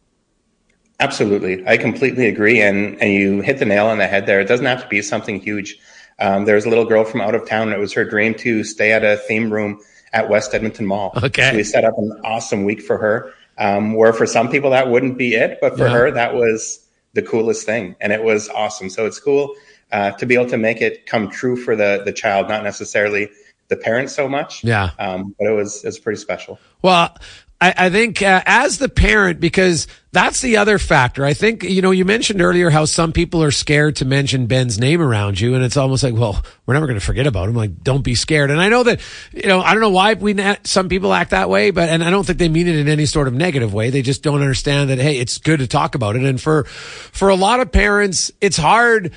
Absolutely. 1.00 1.66
I 1.66 1.78
completely 1.78 2.28
agree. 2.28 2.60
And, 2.60 3.00
and 3.02 3.12
you 3.12 3.40
hit 3.40 3.58
the 3.58 3.64
nail 3.64 3.86
on 3.86 3.98
the 3.98 4.06
head 4.06 4.26
there. 4.26 4.40
It 4.40 4.48
doesn't 4.48 4.66
have 4.66 4.82
to 4.82 4.88
be 4.88 5.02
something 5.02 5.40
huge. 5.40 5.78
Um, 6.20 6.44
there 6.44 6.54
was 6.54 6.66
a 6.66 6.68
little 6.68 6.84
girl 6.84 7.04
from 7.04 7.20
out 7.20 7.34
of 7.34 7.48
town. 7.48 7.72
It 7.72 7.78
was 7.78 7.92
her 7.94 8.04
dream 8.04 8.34
to 8.34 8.62
stay 8.62 8.92
at 8.92 9.02
a 9.02 9.16
theme 9.16 9.52
room 9.52 9.80
at 10.12 10.28
West 10.28 10.54
Edmonton 10.54 10.86
Mall. 10.86 11.12
Okay. 11.22 11.50
So 11.50 11.56
we 11.56 11.64
set 11.64 11.84
up 11.84 11.96
an 11.98 12.20
awesome 12.24 12.64
week 12.64 12.82
for 12.82 12.98
her. 12.98 13.32
Um, 13.58 13.92
where 13.92 14.14
for 14.14 14.26
some 14.26 14.48
people 14.50 14.70
that 14.70 14.88
wouldn't 14.88 15.18
be 15.18 15.34
it, 15.34 15.58
but 15.60 15.76
for 15.76 15.84
yeah. 15.84 15.92
her, 15.92 16.10
that 16.10 16.34
was 16.34 16.88
the 17.12 17.20
coolest 17.20 17.66
thing. 17.66 17.94
And 18.00 18.10
it 18.10 18.24
was 18.24 18.48
awesome. 18.48 18.88
So 18.88 19.04
it's 19.04 19.20
cool 19.20 19.54
uh, 19.92 20.12
to 20.12 20.24
be 20.24 20.34
able 20.34 20.48
to 20.48 20.56
make 20.56 20.80
it 20.80 21.04
come 21.04 21.28
true 21.30 21.56
for 21.56 21.76
the, 21.76 22.00
the 22.02 22.14
child, 22.14 22.48
not 22.48 22.64
necessarily 22.64 23.28
the 23.68 23.76
parents 23.76 24.14
so 24.14 24.26
much. 24.26 24.64
Yeah. 24.64 24.90
Um, 24.98 25.34
but 25.38 25.48
it 25.48 25.54
was, 25.54 25.84
it 25.84 25.88
was 25.88 25.98
pretty 25.98 26.18
special. 26.18 26.58
Well, 26.80 27.14
I, 27.62 27.74
I 27.76 27.90
think 27.90 28.20
uh, 28.22 28.42
as 28.44 28.78
the 28.78 28.88
parent, 28.88 29.38
because 29.38 29.86
that's 30.10 30.40
the 30.40 30.56
other 30.56 30.80
factor. 30.80 31.24
I 31.24 31.32
think, 31.32 31.62
you 31.62 31.80
know, 31.80 31.92
you 31.92 32.04
mentioned 32.04 32.42
earlier 32.42 32.70
how 32.70 32.86
some 32.86 33.12
people 33.12 33.40
are 33.40 33.52
scared 33.52 33.94
to 33.96 34.04
mention 34.04 34.46
Ben's 34.46 34.80
name 34.80 35.00
around 35.00 35.38
you. 35.38 35.54
And 35.54 35.62
it's 35.62 35.76
almost 35.76 36.02
like, 36.02 36.12
well, 36.12 36.44
we're 36.66 36.74
never 36.74 36.88
going 36.88 36.98
to 36.98 37.04
forget 37.04 37.28
about 37.28 37.48
him. 37.48 37.54
Like, 37.54 37.84
don't 37.84 38.02
be 38.02 38.16
scared. 38.16 38.50
And 38.50 38.60
I 38.60 38.68
know 38.68 38.82
that, 38.82 39.00
you 39.32 39.46
know, 39.46 39.60
I 39.60 39.74
don't 39.74 39.80
know 39.80 39.90
why 39.90 40.14
we, 40.14 40.36
some 40.64 40.88
people 40.88 41.14
act 41.14 41.30
that 41.30 41.48
way, 41.48 41.70
but, 41.70 41.88
and 41.88 42.02
I 42.02 42.10
don't 42.10 42.26
think 42.26 42.40
they 42.40 42.48
mean 42.48 42.66
it 42.66 42.74
in 42.74 42.88
any 42.88 43.06
sort 43.06 43.28
of 43.28 43.34
negative 43.34 43.72
way. 43.72 43.90
They 43.90 44.02
just 44.02 44.24
don't 44.24 44.40
understand 44.40 44.90
that, 44.90 44.98
hey, 44.98 45.18
it's 45.18 45.38
good 45.38 45.60
to 45.60 45.68
talk 45.68 45.94
about 45.94 46.16
it. 46.16 46.24
And 46.24 46.40
for, 46.40 46.64
for 46.64 47.28
a 47.28 47.36
lot 47.36 47.60
of 47.60 47.70
parents, 47.70 48.32
it's 48.40 48.56
hard 48.56 49.12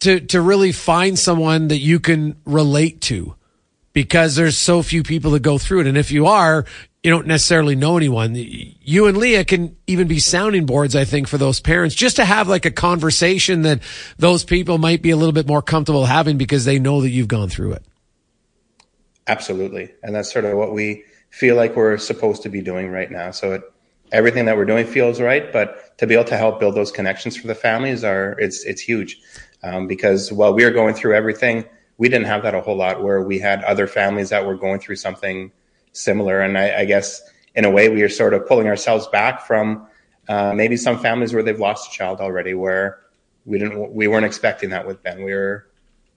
to, 0.00 0.20
to 0.20 0.40
really 0.40 0.72
find 0.72 1.18
someone 1.18 1.68
that 1.68 1.80
you 1.80 2.00
can 2.00 2.40
relate 2.46 3.02
to 3.02 3.34
because 3.92 4.36
there's 4.36 4.56
so 4.56 4.82
few 4.82 5.02
people 5.02 5.32
that 5.32 5.42
go 5.42 5.58
through 5.58 5.80
it. 5.80 5.86
And 5.86 5.98
if 5.98 6.10
you 6.12 6.26
are, 6.26 6.64
you 7.02 7.10
don't 7.10 7.26
necessarily 7.26 7.76
know 7.76 7.96
anyone. 7.96 8.34
You 8.34 9.06
and 9.06 9.16
Leah 9.16 9.44
can 9.44 9.76
even 9.86 10.06
be 10.06 10.18
sounding 10.18 10.66
boards, 10.66 10.94
I 10.94 11.04
think, 11.04 11.28
for 11.28 11.38
those 11.38 11.58
parents, 11.58 11.94
just 11.94 12.16
to 12.16 12.24
have 12.24 12.46
like 12.46 12.66
a 12.66 12.70
conversation 12.70 13.62
that 13.62 13.80
those 14.18 14.44
people 14.44 14.76
might 14.76 15.00
be 15.00 15.10
a 15.10 15.16
little 15.16 15.32
bit 15.32 15.46
more 15.46 15.62
comfortable 15.62 16.04
having 16.04 16.36
because 16.36 16.66
they 16.66 16.78
know 16.78 17.00
that 17.00 17.08
you've 17.08 17.28
gone 17.28 17.48
through 17.48 17.72
it. 17.72 17.84
Absolutely. 19.26 19.92
And 20.02 20.14
that's 20.14 20.30
sort 20.30 20.44
of 20.44 20.58
what 20.58 20.74
we 20.74 21.04
feel 21.30 21.56
like 21.56 21.74
we're 21.74 21.96
supposed 21.96 22.42
to 22.42 22.50
be 22.50 22.60
doing 22.60 22.90
right 22.90 23.10
now. 23.10 23.30
So 23.30 23.52
it, 23.52 23.62
everything 24.12 24.44
that 24.44 24.56
we're 24.56 24.66
doing 24.66 24.86
feels 24.86 25.20
right, 25.20 25.50
but 25.50 25.96
to 25.98 26.06
be 26.06 26.14
able 26.14 26.24
to 26.24 26.36
help 26.36 26.60
build 26.60 26.74
those 26.74 26.92
connections 26.92 27.36
for 27.36 27.46
the 27.46 27.54
families 27.54 28.04
are, 28.04 28.36
it's, 28.38 28.64
it's 28.64 28.82
huge. 28.82 29.18
Um, 29.62 29.86
because 29.86 30.32
while 30.32 30.52
we 30.52 30.64
are 30.64 30.70
going 30.70 30.94
through 30.94 31.14
everything, 31.14 31.64
we 31.96 32.08
didn't 32.08 32.26
have 32.26 32.42
that 32.42 32.54
a 32.54 32.60
whole 32.60 32.76
lot 32.76 33.02
where 33.02 33.22
we 33.22 33.38
had 33.38 33.62
other 33.64 33.86
families 33.86 34.30
that 34.30 34.44
were 34.44 34.56
going 34.56 34.80
through 34.80 34.96
something 34.96 35.52
similar. 35.92 36.40
And 36.40 36.56
I, 36.56 36.80
I 36.80 36.84
guess 36.84 37.22
in 37.54 37.64
a 37.64 37.70
way 37.70 37.88
we 37.88 38.02
are 38.02 38.08
sort 38.08 38.34
of 38.34 38.46
pulling 38.46 38.66
ourselves 38.66 39.06
back 39.08 39.46
from 39.46 39.86
uh, 40.28 40.52
maybe 40.54 40.76
some 40.76 40.98
families 40.98 41.32
where 41.32 41.42
they've 41.42 41.58
lost 41.58 41.90
a 41.90 41.92
child 41.92 42.20
already, 42.20 42.54
where 42.54 43.00
we 43.44 43.58
didn't 43.58 43.92
we 43.92 44.06
weren't 44.06 44.26
expecting 44.26 44.70
that 44.70 44.86
with 44.86 45.02
Ben. 45.02 45.24
We 45.24 45.34
were 45.34 45.66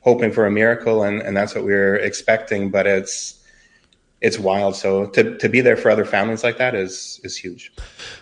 hoping 0.01 0.31
for 0.31 0.45
a 0.45 0.51
miracle, 0.51 1.03
and, 1.03 1.21
and 1.21 1.35
that's 1.35 1.55
what 1.55 1.63
we 1.63 1.71
were 1.71 1.95
expecting. 1.95 2.69
But 2.69 2.85
it's 2.85 3.43
it's 4.21 4.39
wild. 4.39 4.75
So 4.75 5.07
to, 5.07 5.37
to 5.37 5.49
be 5.49 5.59
there 5.59 5.75
for 5.75 5.91
other 5.91 6.05
families 6.05 6.43
like 6.43 6.57
that 6.57 6.75
is 6.75 7.19
is 7.23 7.35
huge. 7.35 7.73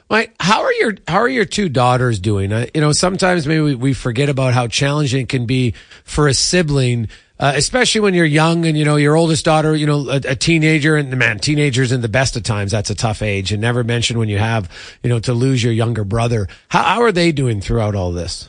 Mike, 0.10 0.34
how 0.40 0.64
are 0.64 0.74
your 0.74 0.94
how 1.08 1.18
are 1.18 1.30
your 1.30 1.46
two 1.46 1.70
daughters 1.70 2.20
doing? 2.20 2.52
Uh, 2.52 2.66
you 2.74 2.82
know, 2.82 2.92
sometimes 2.92 3.46
maybe 3.46 3.62
we, 3.62 3.76
we 3.76 3.94
forget 3.94 4.28
about 4.28 4.54
how 4.54 4.68
challenging 4.68 5.22
it 5.22 5.30
can 5.30 5.46
be 5.46 5.74
for 6.04 6.28
a 6.28 6.34
sibling 6.34 7.08
uh, 7.42 7.54
especially 7.56 8.00
when 8.02 8.14
you're 8.14 8.24
young 8.24 8.66
and 8.68 8.78
you 8.78 8.86
know 8.86 8.98
your 8.98 9.18
oldest 9.18 9.44
daughter, 9.44 9.76
you 9.76 9.88
know, 9.88 10.08
a, 10.10 10.18
a, 10.18 10.36
teenager, 10.36 10.96
and 10.96 11.18
man, 11.18 11.40
teenagers 11.40 11.92
in 11.92 12.02
the 12.02 12.08
best 12.08 12.38
of 12.38 12.44
times, 12.44 12.72
that's 12.72 12.92
a 12.92 12.96
tough 12.96 13.24
age. 13.24 13.52
And 13.52 13.60
never 13.60 13.84
mention 13.84 14.20
when 14.20 14.30
you 14.30 14.38
have, 14.38 14.70
you 15.02 15.10
know, 15.10 15.20
to 15.20 15.34
lose 15.34 15.64
your 15.64 15.74
younger 15.74 16.04
brother. 16.04 16.48
How, 16.70 16.84
how 16.84 17.02
are 17.02 17.12
they 17.12 17.32
doing 17.32 17.60
throughout 17.60 17.96
all 17.96 18.12
this? 18.12 18.48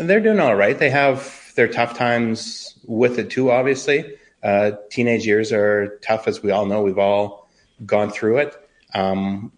They're 0.00 0.20
doing 0.20 0.40
all 0.40 0.56
right. 0.56 0.76
They 0.76 0.90
have 0.90 1.52
their 1.54 1.68
tough 1.68 1.96
times 1.96 2.76
with 2.84 3.20
it 3.20 3.30
too. 3.30 3.52
Obviously, 3.52 4.16
uh, 4.42 4.72
teenage 4.90 5.24
years 5.24 5.52
are 5.52 5.98
tough, 6.02 6.26
as 6.26 6.42
we 6.42 6.50
all 6.50 6.66
know. 6.66 6.82
We've 6.82 6.98
all 6.98 7.48
gone 7.86 8.10
through 8.10 8.38
it. 8.38 8.68
Um, 8.92 9.52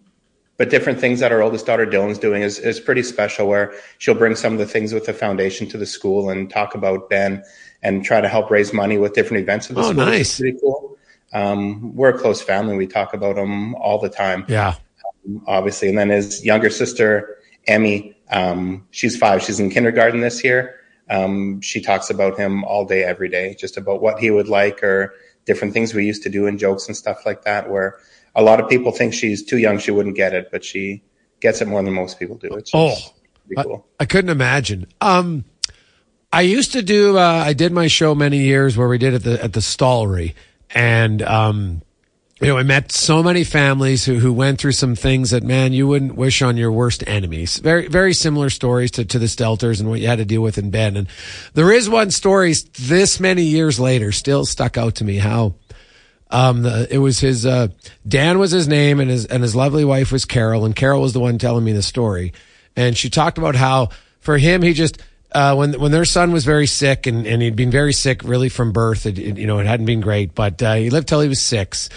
but 0.57 0.69
different 0.69 0.99
things 0.99 1.19
that 1.19 1.31
our 1.31 1.41
oldest 1.41 1.65
daughter 1.65 1.85
Dylan's 1.85 2.17
doing 2.17 2.41
is, 2.41 2.59
is 2.59 2.79
pretty 2.79 3.03
special 3.03 3.47
where 3.47 3.73
she'll 3.99 4.15
bring 4.15 4.35
some 4.35 4.53
of 4.53 4.59
the 4.59 4.65
things 4.65 4.93
with 4.93 5.05
the 5.05 5.13
foundation 5.13 5.67
to 5.69 5.77
the 5.77 5.85
school 5.85 6.29
and 6.29 6.49
talk 6.49 6.73
about 6.73 7.09
Ben 7.09 7.43
and 7.83 8.03
try 8.03 8.21
to 8.21 8.27
help 8.27 8.49
raise 8.49 8.73
money 8.73 8.97
with 8.97 9.13
different 9.13 9.41
events 9.41 9.69
of 9.69 9.75
the 9.75 9.81
oh, 9.81 9.91
school. 9.91 10.05
Nice. 10.05 10.39
Pretty 10.39 10.57
cool. 10.59 10.97
Um, 11.33 11.95
we're 11.95 12.09
a 12.09 12.17
close 12.17 12.41
family. 12.41 12.75
We 12.75 12.87
talk 12.87 13.13
about 13.13 13.37
him 13.37 13.75
all 13.75 13.99
the 13.99 14.09
time. 14.09 14.45
Yeah. 14.47 14.75
Um, 15.27 15.43
obviously. 15.45 15.89
And 15.89 15.97
then 15.97 16.09
his 16.09 16.43
younger 16.43 16.71
sister, 16.71 17.37
Emmy, 17.67 18.17
um, 18.31 18.87
she's 18.91 19.15
five. 19.15 19.43
She's 19.43 19.59
in 19.59 19.69
kindergarten 19.69 20.21
this 20.21 20.43
year. 20.43 20.75
Um, 21.09 21.61
she 21.61 21.81
talks 21.81 22.09
about 22.09 22.37
him 22.37 22.63
all 22.63 22.83
day, 22.83 23.03
every 23.03 23.29
day, 23.29 23.55
just 23.59 23.77
about 23.77 24.01
what 24.01 24.19
he 24.19 24.31
would 24.31 24.49
like 24.49 24.83
or 24.83 25.13
different 25.45 25.73
things 25.73 25.93
we 25.93 26.05
used 26.05 26.23
to 26.23 26.29
do 26.29 26.47
and 26.47 26.59
jokes 26.59 26.87
and 26.87 26.97
stuff 26.97 27.25
like 27.25 27.43
that, 27.43 27.69
where 27.69 27.97
a 28.37 28.43
lot 28.43 28.61
of 28.61 28.69
people 28.69 28.91
think 28.91 29.13
she's 29.13 29.43
too 29.43 29.57
young; 29.57 29.79
she 29.79 29.91
wouldn't 29.91 30.15
get 30.15 30.33
it, 30.33 30.49
but 30.51 30.63
she 30.63 31.03
gets 31.41 31.59
it 31.61 31.67
more 31.67 31.83
than 31.83 31.93
most 31.93 32.19
people 32.19 32.37
do. 32.37 32.47
It's 32.53 32.71
oh, 32.73 32.95
cool. 33.61 33.87
I, 33.99 34.03
I, 34.03 34.05
couldn't 34.05 34.29
imagine. 34.29 34.87
Um, 35.01 35.43
I 36.31 36.41
used 36.41 36.71
to 36.73 36.81
do. 36.81 37.17
Uh, 37.17 37.43
I 37.45 37.53
did 37.53 37.73
my 37.73 37.87
show 37.87 38.15
many 38.15 38.37
years 38.37 38.77
where 38.77 38.87
we 38.87 38.99
did 38.99 39.15
at 39.15 39.23
the 39.23 39.43
at 39.43 39.53
the 39.53 39.59
Stollery, 39.59 40.35
and 40.69 41.21
um, 41.23 41.81
you 42.39 42.49
know, 42.49 42.57
I 42.57 42.63
met 42.63 42.91
so 42.91 43.23
many 43.23 43.43
families 43.43 44.05
who 44.05 44.19
who 44.19 44.31
went 44.31 44.59
through 44.59 44.73
some 44.73 44.95
things 44.95 45.31
that 45.31 45.41
man, 45.41 45.73
you 45.73 45.87
wouldn't 45.87 46.15
wish 46.15 46.43
on 46.43 46.57
your 46.57 46.71
worst 46.71 47.03
enemies. 47.07 47.57
Very 47.57 47.87
very 47.87 48.13
similar 48.13 48.51
stories 48.51 48.91
to 48.91 49.05
to 49.05 49.17
the 49.17 49.25
Stelters 49.25 49.79
and 49.79 49.89
what 49.89 49.99
you 49.99 50.07
had 50.07 50.19
to 50.19 50.25
deal 50.25 50.41
with 50.41 50.59
in 50.59 50.69
Ben. 50.69 50.95
And 50.95 51.07
there 51.55 51.71
is 51.71 51.89
one 51.89 52.11
story 52.11 52.53
this 52.79 53.19
many 53.19 53.41
years 53.43 53.79
later 53.79 54.11
still 54.11 54.45
stuck 54.45 54.77
out 54.77 54.95
to 54.95 55.03
me. 55.03 55.17
How 55.17 55.55
um, 56.29 56.63
the, 56.63 56.87
it 56.89 56.97
was 56.97 57.19
his, 57.19 57.45
uh, 57.45 57.69
Dan 58.07 58.39
was 58.39 58.51
his 58.51 58.67
name 58.67 58.99
and 58.99 59.09
his, 59.09 59.25
and 59.25 59.43
his 59.43 59.55
lovely 59.55 59.85
wife 59.85 60.11
was 60.11 60.25
Carol. 60.25 60.65
And 60.65 60.75
Carol 60.75 61.01
was 61.01 61.13
the 61.13 61.19
one 61.19 61.37
telling 61.37 61.63
me 61.63 61.71
the 61.73 61.81
story. 61.81 62.33
And 62.75 62.97
she 62.97 63.09
talked 63.09 63.37
about 63.37 63.55
how 63.55 63.89
for 64.19 64.37
him, 64.37 64.61
he 64.61 64.73
just, 64.73 65.01
uh, 65.31 65.55
when, 65.55 65.79
when 65.79 65.91
their 65.91 66.05
son 66.05 66.31
was 66.31 66.45
very 66.45 66.67
sick 66.67 67.07
and, 67.07 67.25
and 67.25 67.41
he'd 67.41 67.55
been 67.55 67.71
very 67.71 67.93
sick 67.93 68.23
really 68.23 68.49
from 68.49 68.71
birth, 68.71 69.05
it, 69.05 69.17
it 69.17 69.37
you 69.37 69.47
know, 69.47 69.59
it 69.59 69.65
hadn't 69.65 69.85
been 69.85 70.01
great, 70.01 70.35
but, 70.35 70.61
uh, 70.61 70.75
he 70.75 70.89
lived 70.89 71.07
till 71.07 71.21
he 71.21 71.29
was 71.29 71.41
six. 71.41 71.89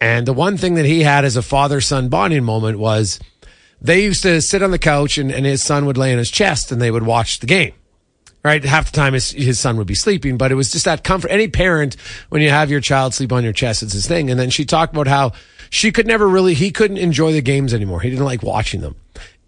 And 0.00 0.26
the 0.26 0.32
one 0.32 0.56
thing 0.56 0.74
that 0.74 0.84
he 0.84 1.02
had 1.02 1.24
as 1.24 1.36
a 1.36 1.42
father 1.42 1.80
son 1.80 2.08
bonding 2.08 2.44
moment 2.44 2.78
was 2.78 3.18
they 3.80 4.04
used 4.04 4.22
to 4.22 4.40
sit 4.40 4.62
on 4.62 4.70
the 4.70 4.78
couch 4.78 5.18
and, 5.18 5.32
and 5.32 5.44
his 5.44 5.62
son 5.62 5.86
would 5.86 5.96
lay 5.96 6.12
on 6.12 6.18
his 6.18 6.30
chest 6.30 6.70
and 6.70 6.80
they 6.80 6.90
would 6.90 7.04
watch 7.04 7.40
the 7.40 7.46
game 7.46 7.72
right? 8.44 8.64
Half 8.64 8.92
the 8.92 8.96
time 8.96 9.14
his, 9.14 9.30
his 9.30 9.58
son 9.58 9.76
would 9.76 9.86
be 9.86 9.94
sleeping, 9.94 10.36
but 10.36 10.52
it 10.52 10.54
was 10.54 10.70
just 10.70 10.84
that 10.84 11.04
comfort. 11.04 11.30
Any 11.30 11.48
parent, 11.48 11.96
when 12.28 12.42
you 12.42 12.50
have 12.50 12.70
your 12.70 12.80
child 12.80 13.14
sleep 13.14 13.32
on 13.32 13.44
your 13.44 13.52
chest, 13.52 13.82
it's 13.82 13.92
his 13.92 14.06
thing. 14.06 14.30
And 14.30 14.38
then 14.38 14.50
she 14.50 14.64
talked 14.64 14.92
about 14.92 15.06
how 15.06 15.32
she 15.70 15.92
could 15.92 16.06
never 16.06 16.26
really, 16.28 16.54
he 16.54 16.70
couldn't 16.70 16.98
enjoy 16.98 17.32
the 17.32 17.42
games 17.42 17.74
anymore. 17.74 18.00
He 18.00 18.10
didn't 18.10 18.24
like 18.24 18.42
watching 18.42 18.80
them. 18.80 18.96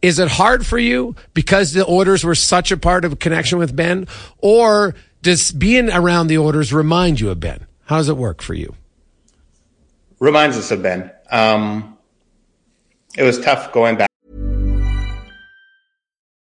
Is 0.02 0.18
it 0.18 0.28
hard 0.28 0.66
for 0.66 0.78
you 0.78 1.14
because 1.34 1.72
the 1.72 1.86
Oilers 1.86 2.24
were 2.24 2.34
such 2.34 2.72
a 2.72 2.76
part 2.76 3.04
of 3.04 3.12
a 3.12 3.16
connection 3.16 3.58
with 3.58 3.76
Ben? 3.76 4.08
Or 4.38 4.94
does 5.22 5.52
being 5.52 5.90
around 5.90 6.28
the 6.28 6.38
Oilers 6.38 6.72
remind 6.72 7.20
you 7.20 7.30
of 7.30 7.38
Ben? 7.38 7.66
How 7.84 7.98
does 7.98 8.08
it 8.08 8.16
work 8.16 8.40
for 8.40 8.54
you? 8.54 8.74
Reminds 10.18 10.56
us 10.56 10.70
of 10.70 10.82
Ben. 10.82 11.10
Um, 11.30 11.98
it 13.16 13.22
was 13.22 13.40
tough 13.40 13.72
going 13.72 13.96
back 13.96 14.10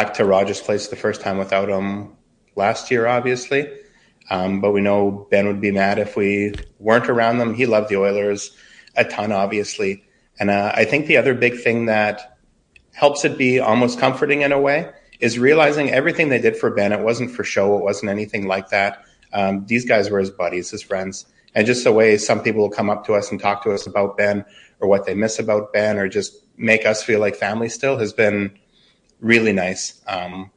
back 0.00 0.14
to 0.14 0.24
Rogers 0.24 0.62
Place 0.62 0.88
the 0.88 0.96
first 0.96 1.20
time 1.20 1.36
without 1.36 1.68
him 1.68 2.16
last 2.56 2.90
year, 2.90 3.06
obviously. 3.06 3.70
Um, 4.30 4.62
but 4.62 4.70
we 4.70 4.80
know 4.80 5.26
Ben 5.30 5.46
would 5.46 5.60
be 5.60 5.72
mad 5.72 5.98
if 5.98 6.16
we 6.16 6.54
weren't 6.78 7.10
around 7.10 7.36
them. 7.36 7.52
He 7.52 7.66
loved 7.66 7.90
the 7.90 7.98
Oilers 7.98 8.56
a 8.96 9.04
ton, 9.04 9.30
obviously. 9.30 10.02
And 10.38 10.48
uh, 10.48 10.72
I 10.74 10.86
think 10.86 11.04
the 11.04 11.18
other 11.18 11.34
big 11.34 11.60
thing 11.60 11.84
that 11.84 12.38
helps 12.92 13.26
it 13.26 13.36
be 13.36 13.60
almost 13.60 13.98
comforting 13.98 14.40
in 14.40 14.52
a 14.52 14.58
way 14.58 14.90
is 15.20 15.38
realizing 15.38 15.90
everything 15.90 16.30
they 16.30 16.40
did 16.40 16.56
for 16.56 16.70
Ben, 16.70 16.92
it 16.92 17.00
wasn't 17.00 17.30
for 17.30 17.44
show, 17.44 17.76
it 17.76 17.84
wasn't 17.84 18.10
anything 18.10 18.46
like 18.46 18.70
that. 18.70 19.04
Um, 19.34 19.66
these 19.66 19.84
guys 19.84 20.08
were 20.08 20.18
his 20.18 20.30
buddies, 20.30 20.70
his 20.70 20.82
friends. 20.82 21.26
And 21.54 21.66
just 21.66 21.84
the 21.84 21.92
way 21.92 22.16
some 22.16 22.42
people 22.42 22.62
will 22.62 22.70
come 22.70 22.88
up 22.88 23.04
to 23.04 23.12
us 23.12 23.30
and 23.30 23.38
talk 23.38 23.62
to 23.64 23.72
us 23.72 23.86
about 23.86 24.16
Ben 24.16 24.46
or 24.80 24.88
what 24.88 25.04
they 25.04 25.12
miss 25.14 25.38
about 25.38 25.74
Ben 25.74 25.98
or 25.98 26.08
just 26.08 26.42
make 26.56 26.86
us 26.86 27.02
feel 27.02 27.20
like 27.20 27.36
family 27.36 27.68
still 27.68 27.98
has 27.98 28.14
been 28.14 28.58
really 29.20 29.52
nice. 29.52 30.00
Um, 30.06 30.50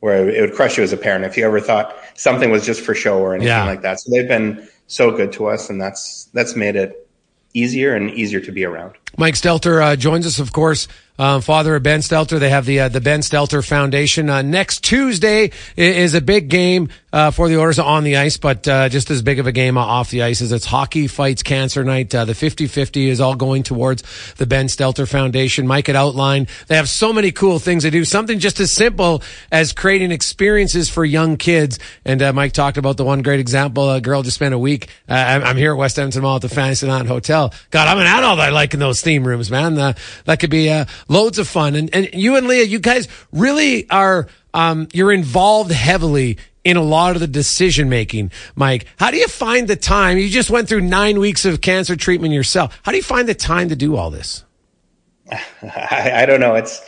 where 0.00 0.28
it 0.28 0.40
would 0.40 0.54
crush 0.54 0.76
you 0.76 0.84
as 0.84 0.92
a 0.92 0.96
parent 0.96 1.24
if 1.24 1.36
you 1.36 1.44
ever 1.44 1.60
thought 1.60 1.96
something 2.14 2.50
was 2.50 2.64
just 2.64 2.80
for 2.80 2.94
show 2.94 3.18
or 3.18 3.34
anything 3.34 3.48
yeah. 3.48 3.64
like 3.64 3.82
that. 3.82 3.98
So 4.00 4.12
they've 4.12 4.28
been 4.28 4.68
so 4.86 5.10
good 5.10 5.32
to 5.32 5.46
us, 5.46 5.70
and 5.70 5.80
that's 5.80 6.26
that's 6.32 6.54
made 6.54 6.76
it 6.76 7.08
easier 7.54 7.94
and 7.94 8.10
easier 8.10 8.40
to 8.40 8.52
be 8.52 8.64
around. 8.64 8.94
Mike 9.16 9.34
Stelter 9.34 9.82
uh, 9.82 9.96
joins 9.96 10.26
us, 10.26 10.38
of 10.38 10.52
course, 10.52 10.86
um, 11.18 11.40
father 11.40 11.76
of 11.76 11.82
Ben 11.82 12.00
Stelter. 12.00 12.38
They 12.38 12.50
have 12.50 12.64
the 12.64 12.80
uh, 12.80 12.88
the 12.88 13.00
Ben 13.00 13.20
Stelter 13.20 13.66
Foundation. 13.66 14.30
Uh, 14.30 14.42
next 14.42 14.84
Tuesday 14.84 15.50
is 15.76 16.14
a 16.14 16.20
big 16.20 16.48
game 16.48 16.88
uh, 17.12 17.30
for 17.30 17.48
the 17.48 17.58
Oilers 17.58 17.78
on 17.78 18.04
the 18.04 18.16
ice, 18.16 18.36
but 18.36 18.68
uh, 18.68 18.88
just 18.88 19.10
as 19.10 19.22
big 19.22 19.38
of 19.38 19.46
a 19.46 19.52
game 19.52 19.78
off 19.78 20.10
the 20.10 20.22
ice 20.22 20.42
as 20.42 20.52
it's 20.52 20.66
Hockey 20.66 21.06
Fights 21.06 21.42
Cancer 21.42 21.82
Night. 21.82 22.14
Uh, 22.14 22.24
the 22.24 22.34
50-50 22.34 23.08
is 23.08 23.20
all 23.20 23.34
going 23.34 23.62
towards 23.62 24.02
the 24.34 24.46
Ben 24.46 24.66
Stelter 24.66 25.08
Foundation. 25.08 25.66
Mike 25.66 25.86
had 25.86 25.96
outlined 25.96 26.48
they 26.66 26.76
have 26.76 26.88
so 26.88 27.12
many 27.12 27.32
cool 27.32 27.58
things 27.58 27.82
to 27.84 27.90
do. 27.90 28.04
Something 28.04 28.38
just 28.38 28.60
as 28.60 28.70
simple 28.70 29.22
as 29.50 29.72
creating 29.72 30.12
experiences 30.12 30.88
for 30.88 31.04
young 31.04 31.36
kids. 31.36 31.78
And 32.04 32.22
uh, 32.22 32.32
Mike 32.32 32.52
talked 32.52 32.76
about 32.76 32.96
the 32.96 33.04
one 33.04 33.22
great 33.22 33.40
example. 33.40 33.90
A 33.90 34.00
girl 34.00 34.22
just 34.22 34.36
spent 34.36 34.54
a 34.54 34.58
week. 34.58 34.88
I'm, 35.08 35.42
I'm, 35.42 35.56
here 35.56 35.72
at 35.72 35.78
West 35.78 35.98
Edmonton 35.98 36.22
Mall 36.22 36.36
at 36.36 36.42
the 36.42 36.48
Fantasyland 36.48 37.08
Hotel. 37.08 37.52
God, 37.70 37.88
I'm 37.88 37.98
an 37.98 38.06
adult. 38.06 38.38
I 38.38 38.50
like 38.50 38.74
in 38.74 38.80
those 38.80 39.00
theme 39.00 39.26
rooms, 39.26 39.50
man. 39.50 39.74
that 39.74 40.40
could 40.40 40.50
be 40.50 40.68
loads 41.08 41.38
of 41.38 41.48
fun. 41.48 41.74
And, 41.74 41.92
and 41.94 42.08
you 42.12 42.36
and 42.36 42.46
Leah, 42.46 42.64
you 42.64 42.78
guys 42.78 43.08
really 43.32 43.88
are, 43.90 44.28
um, 44.54 44.88
you're 44.92 45.12
involved 45.12 45.72
heavily 45.72 46.38
in 46.64 46.76
a 46.76 46.82
lot 46.82 47.16
of 47.16 47.20
the 47.20 47.26
decision 47.26 47.88
making. 47.88 48.30
Mike, 48.54 48.86
how 48.98 49.10
do 49.10 49.16
you 49.16 49.28
find 49.28 49.68
the 49.68 49.76
time? 49.76 50.18
You 50.18 50.28
just 50.28 50.50
went 50.50 50.68
through 50.68 50.82
nine 50.82 51.18
weeks 51.18 51.44
of 51.44 51.60
cancer 51.60 51.96
treatment 51.96 52.34
yourself. 52.34 52.78
How 52.82 52.92
do 52.92 52.96
you 52.98 53.02
find 53.02 53.28
the 53.28 53.34
time 53.34 53.70
to 53.70 53.76
do 53.76 53.96
all 53.96 54.10
this? 54.10 54.44
I, 55.30 56.12
I 56.14 56.26
don't 56.26 56.40
know. 56.40 56.54
It's, 56.54 56.86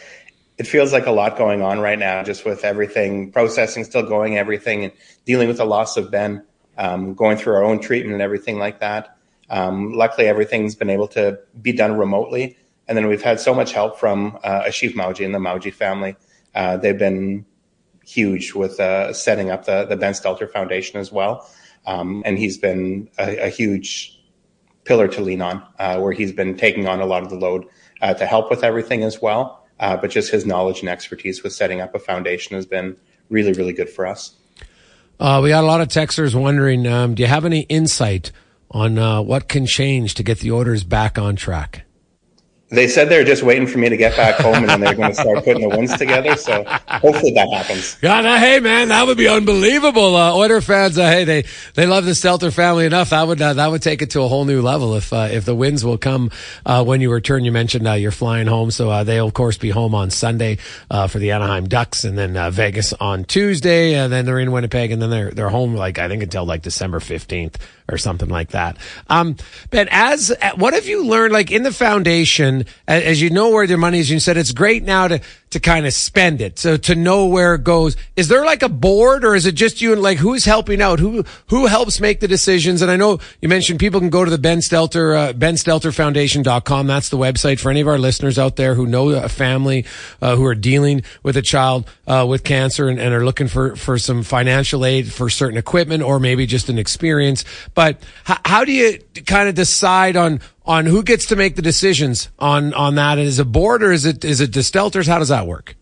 it 0.58 0.66
feels 0.66 0.92
like 0.92 1.06
a 1.06 1.10
lot 1.10 1.38
going 1.38 1.62
on 1.62 1.80
right 1.80 1.98
now, 1.98 2.22
just 2.22 2.44
with 2.44 2.64
everything 2.64 3.32
processing 3.32 3.84
still 3.84 4.02
going, 4.02 4.36
everything 4.36 4.84
and 4.84 4.92
dealing 5.24 5.48
with 5.48 5.56
the 5.56 5.64
loss 5.64 5.96
of 5.96 6.10
Ben, 6.10 6.44
um, 6.76 7.14
going 7.14 7.38
through 7.38 7.54
our 7.54 7.64
own 7.64 7.80
treatment 7.80 8.12
and 8.12 8.22
everything 8.22 8.58
like 8.58 8.80
that. 8.80 9.16
Um, 9.48 9.94
luckily, 9.94 10.28
everything's 10.28 10.74
been 10.74 10.90
able 10.90 11.08
to 11.08 11.38
be 11.62 11.72
done 11.72 11.96
remotely. 11.96 12.58
And 12.91 12.97
then 12.97 13.07
we've 13.07 13.22
had 13.22 13.38
so 13.38 13.55
much 13.55 13.72
help 13.72 14.01
from 14.01 14.36
uh, 14.43 14.64
Ashif 14.64 14.95
Mawji 14.95 15.24
and 15.24 15.32
the 15.32 15.38
Mawji 15.38 15.72
family. 15.72 16.16
Uh, 16.57 16.76
they've 16.76 16.99
been 16.99 17.47
huge 18.05 18.53
with 18.53 18.80
uh, 18.80 19.12
setting 19.12 19.49
up 19.49 19.64
the, 19.64 19.84
the 19.84 19.97
Ben 19.97 20.12
Stelter 20.12 20.51
Foundation 20.51 20.99
as 20.99 21.12
well. 21.12 21.49
Um, 21.86 22.24
and 22.26 22.36
he's 22.36 22.59
been 22.59 23.09
a, 23.16 23.47
a, 23.47 23.49
huge 23.49 24.20
pillar 24.84 25.07
to 25.07 25.20
lean 25.20 25.41
on, 25.41 25.62
uh, 25.78 26.01
where 26.01 26.12
he's 26.12 26.32
been 26.32 26.57
taking 26.57 26.88
on 26.88 27.01
a 27.01 27.07
lot 27.07 27.22
of 27.22 27.30
the 27.30 27.36
load 27.36 27.64
uh, 28.03 28.12
to 28.14 28.26
help 28.26 28.51
with 28.51 28.64
everything 28.64 29.05
as 29.05 29.22
well. 29.22 29.64
Uh, 29.78 29.97
but 29.97 30.11
just 30.11 30.32
his 30.32 30.45
knowledge 30.45 30.80
and 30.80 30.88
expertise 30.88 31.45
with 31.45 31.53
setting 31.53 31.80
up 31.80 31.95
a 31.95 31.99
foundation 32.01 32.57
has 32.57 32.66
been 32.66 32.97
really, 33.28 33.53
really 33.53 33.72
good 33.72 33.88
for 33.88 34.05
us. 34.05 34.34
Uh, 35.20 35.41
we 35.41 35.51
got 35.51 35.62
a 35.62 35.66
lot 35.66 35.80
of 35.80 35.86
texters 35.86 36.34
wondering 36.34 36.88
um, 36.88 37.14
do 37.14 37.22
you 37.22 37.28
have 37.28 37.45
any 37.45 37.61
insight 37.62 38.32
on 38.72 38.99
uh, 38.99 39.22
what 39.22 39.47
can 39.49 39.64
change 39.64 40.14
to 40.14 40.24
get 40.24 40.41
the 40.41 40.51
Oilers 40.51 40.82
back 40.82 41.18
on 41.18 41.36
track? 41.36 41.84
They 42.72 42.86
said 42.86 43.08
they're 43.08 43.24
just 43.24 43.42
waiting 43.42 43.66
for 43.66 43.78
me 43.78 43.88
to 43.88 43.96
get 43.96 44.16
back 44.16 44.36
home, 44.36 44.54
and 44.54 44.68
then 44.68 44.80
they're 44.80 44.94
going 44.94 45.10
to 45.10 45.14
start 45.14 45.44
putting 45.44 45.68
the 45.68 45.76
wins 45.76 45.96
together. 45.96 46.36
So 46.36 46.62
hopefully 46.88 47.32
that 47.32 47.50
happens. 47.50 47.96
God, 47.96 48.24
uh, 48.24 48.38
hey 48.38 48.60
man, 48.60 48.88
that 48.88 49.06
would 49.08 49.18
be 49.18 49.26
unbelievable. 49.26 50.14
Uh, 50.14 50.32
Oiler 50.34 50.60
fans, 50.60 50.96
uh, 50.96 51.10
hey, 51.10 51.24
they 51.24 51.44
they 51.74 51.86
love 51.86 52.04
the 52.04 52.12
Stelter 52.12 52.52
family 52.52 52.86
enough. 52.86 53.10
That 53.10 53.26
would 53.26 53.42
uh, 53.42 53.54
that 53.54 53.66
would 53.72 53.82
take 53.82 54.02
it 54.02 54.10
to 54.10 54.22
a 54.22 54.28
whole 54.28 54.44
new 54.44 54.62
level 54.62 54.94
if 54.94 55.12
uh, 55.12 55.28
if 55.32 55.44
the 55.44 55.54
wins 55.54 55.84
will 55.84 55.98
come 55.98 56.30
uh, 56.64 56.84
when 56.84 57.00
you 57.00 57.10
return. 57.10 57.44
You 57.44 57.50
mentioned 57.50 57.86
you're 58.00 58.12
flying 58.12 58.46
home, 58.46 58.70
so 58.70 59.02
they'll 59.02 59.26
of 59.26 59.34
course 59.34 59.58
be 59.58 59.70
home 59.70 59.94
on 59.94 60.10
Sunday 60.10 60.58
for 61.08 61.18
the 61.18 61.32
Anaheim 61.32 61.66
Ducks, 61.66 62.04
and 62.04 62.16
then 62.16 62.52
Vegas 62.52 62.92
on 62.94 63.24
Tuesday, 63.24 63.94
and 63.94 64.12
then 64.12 64.26
they're 64.26 64.38
in 64.38 64.52
Winnipeg, 64.52 64.92
and 64.92 65.02
then 65.02 65.10
they're 65.10 65.30
they're 65.32 65.48
home 65.48 65.74
like 65.74 65.98
I 65.98 66.06
think 66.06 66.22
until 66.22 66.44
like 66.44 66.62
December 66.62 67.00
fifteenth 67.00 67.58
or 67.91 67.99
something 67.99 68.28
like 68.28 68.51
that. 68.51 68.76
Um, 69.09 69.36
but 69.70 69.88
as 69.91 70.32
what 70.57 70.74
have 70.74 70.86
you 70.86 71.05
learned, 71.05 71.32
like 71.32 71.51
in 71.51 71.62
the 71.62 71.72
foundation, 71.72 72.66
as, 72.86 73.03
as 73.03 73.22
you 73.22 73.30
know 73.30 73.51
where 73.51 73.66
their 73.66 73.78
money 73.78 73.99
is? 73.99 74.11
You 74.11 74.20
said 74.20 74.36
it's 74.36 74.53
great 74.53 74.82
now 74.82 75.09
to 75.09 75.20
to 75.51 75.59
kind 75.59 75.84
of 75.84 75.92
spend 75.92 76.40
it, 76.40 76.59
so 76.59 76.76
to 76.76 76.94
know 76.94 77.26
where 77.26 77.55
it 77.55 77.64
goes. 77.64 77.96
Is 78.16 78.28
there 78.28 78.44
like 78.44 78.62
a 78.62 78.68
board, 78.68 79.24
or 79.24 79.34
is 79.34 79.46
it 79.46 79.57
just 79.57 79.80
you 79.80 79.92
and 79.92 80.03
like 80.03 80.18
who's 80.18 80.44
helping 80.44 80.80
out? 80.80 81.01
Who 81.01 81.24
who 81.48 81.66
helps 81.66 82.01
make 82.01 82.20
the 82.20 82.28
decisions? 82.28 82.82
And 82.82 82.90
I 82.90 82.96
know 82.96 83.18
you 83.40 83.48
mentioned 83.48 83.80
people 83.80 84.01
can 84.01 84.11
go 84.11 84.24
to 84.24 84.30
the 84.30 84.38
Ben 84.38 84.59
Stelter 84.59 85.16
uh, 85.16 85.32
BenStelterFoundation.com. 85.32 86.86
That's 86.86 87.09
the 87.09 87.18
website 87.18 87.59
for 87.59 87.70
any 87.70 87.80
of 87.80 87.88
our 87.88 87.98
listeners 87.98 88.38
out 88.38 88.57
there 88.57 88.74
who 88.74 88.86
know 88.86 89.11
a 89.11 89.28
family 89.28 89.86
uh, 90.22 90.36
who 90.36 90.44
are 90.44 90.55
dealing 90.55 91.03
with 91.22 91.36
a 91.36 91.42
child 91.42 91.88
uh, 92.07 92.24
with 92.28 92.44
cancer 92.44 92.88
and, 92.88 93.01
and, 93.01 93.12
are 93.12 93.24
looking 93.24 93.48
for 93.48 93.74
for 93.74 93.98
some 93.98 94.22
financial 94.22 94.84
aid 94.84 95.12
for 95.12 95.28
certain 95.28 95.59
equipment 95.59 96.03
or 96.03 96.20
maybe 96.20 96.46
just 96.46 96.68
an 96.68 96.78
experience. 96.78 97.44
But 97.74 98.03
how, 98.24 98.38
how 98.44 98.64
do 98.64 98.72
you 98.72 99.01
kind 99.26 99.48
of 99.48 99.57
decide 99.57 100.16
on 100.16 100.40
on 100.64 100.86
who 100.86 101.02
gets 101.02 101.26
to 101.26 101.36
make 101.36 101.56
the 101.56 101.62
decisions 101.62 102.30
on 102.38 102.74
on 102.74 102.94
that? 102.96 103.18
Is 103.18 103.38
a 103.38 103.44
board 103.44 103.82
or 103.82 103.92
is 103.92 104.04
it 104.04 104.24
is 104.24 104.40
it 104.40 104.50
Stelters? 104.52 105.06
How 105.06 105.18
does 105.18 105.28
that 105.28 105.46
work? 105.46 105.76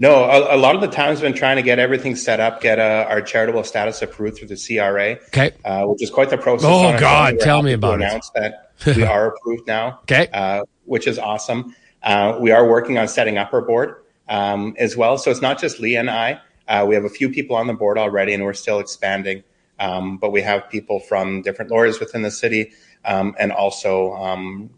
No, 0.00 0.24
a, 0.24 0.56
a, 0.56 0.58
lot 0.58 0.74
of 0.74 0.80
the 0.80 0.88
time 0.88 1.10
has 1.10 1.20
been 1.20 1.34
trying 1.34 1.56
to 1.56 1.62
get 1.62 1.78
everything 1.78 2.16
set 2.16 2.40
up, 2.40 2.62
get 2.62 2.78
uh, 2.78 3.04
our 3.06 3.20
charitable 3.20 3.64
status 3.64 4.00
approved 4.00 4.38
through 4.38 4.48
the 4.48 4.56
CRA, 4.56 5.18
okay, 5.28 5.52
uh, 5.62 5.84
which 5.84 6.02
is 6.02 6.08
quite 6.08 6.30
the 6.30 6.38
process. 6.38 6.66
Oh 6.66 6.98
God, 6.98 7.38
tell 7.38 7.62
me 7.62 7.74
about 7.74 8.00
it. 8.00 8.04
Announce 8.04 8.30
that 8.30 8.72
we 8.86 9.02
are 9.02 9.34
approved 9.34 9.66
now, 9.66 9.98
okay, 10.04 10.28
uh, 10.32 10.62
which 10.86 11.06
is 11.06 11.18
awesome. 11.18 11.76
Uh, 12.02 12.38
we 12.40 12.50
are 12.50 12.66
working 12.66 12.96
on 12.96 13.08
setting 13.08 13.36
up 13.36 13.52
our 13.52 13.60
board 13.60 13.96
um, 14.30 14.74
as 14.78 14.96
well, 14.96 15.18
so 15.18 15.30
it's 15.30 15.42
not 15.42 15.60
just 15.60 15.80
Lee 15.80 15.96
and 15.96 16.08
I. 16.08 16.40
Uh, 16.66 16.86
we 16.88 16.94
have 16.94 17.04
a 17.04 17.10
few 17.10 17.28
people 17.28 17.54
on 17.54 17.66
the 17.66 17.74
board 17.74 17.98
already, 17.98 18.32
and 18.32 18.42
we're 18.42 18.54
still 18.54 18.78
expanding. 18.78 19.44
Um, 19.78 20.16
but 20.16 20.30
we 20.30 20.40
have 20.40 20.68
people 20.70 21.00
from 21.00 21.42
different 21.42 21.70
lawyers 21.70 22.00
within 22.00 22.22
the 22.22 22.30
city 22.30 22.72
and 23.04 23.52
also 23.52 24.14
um, 24.14 24.70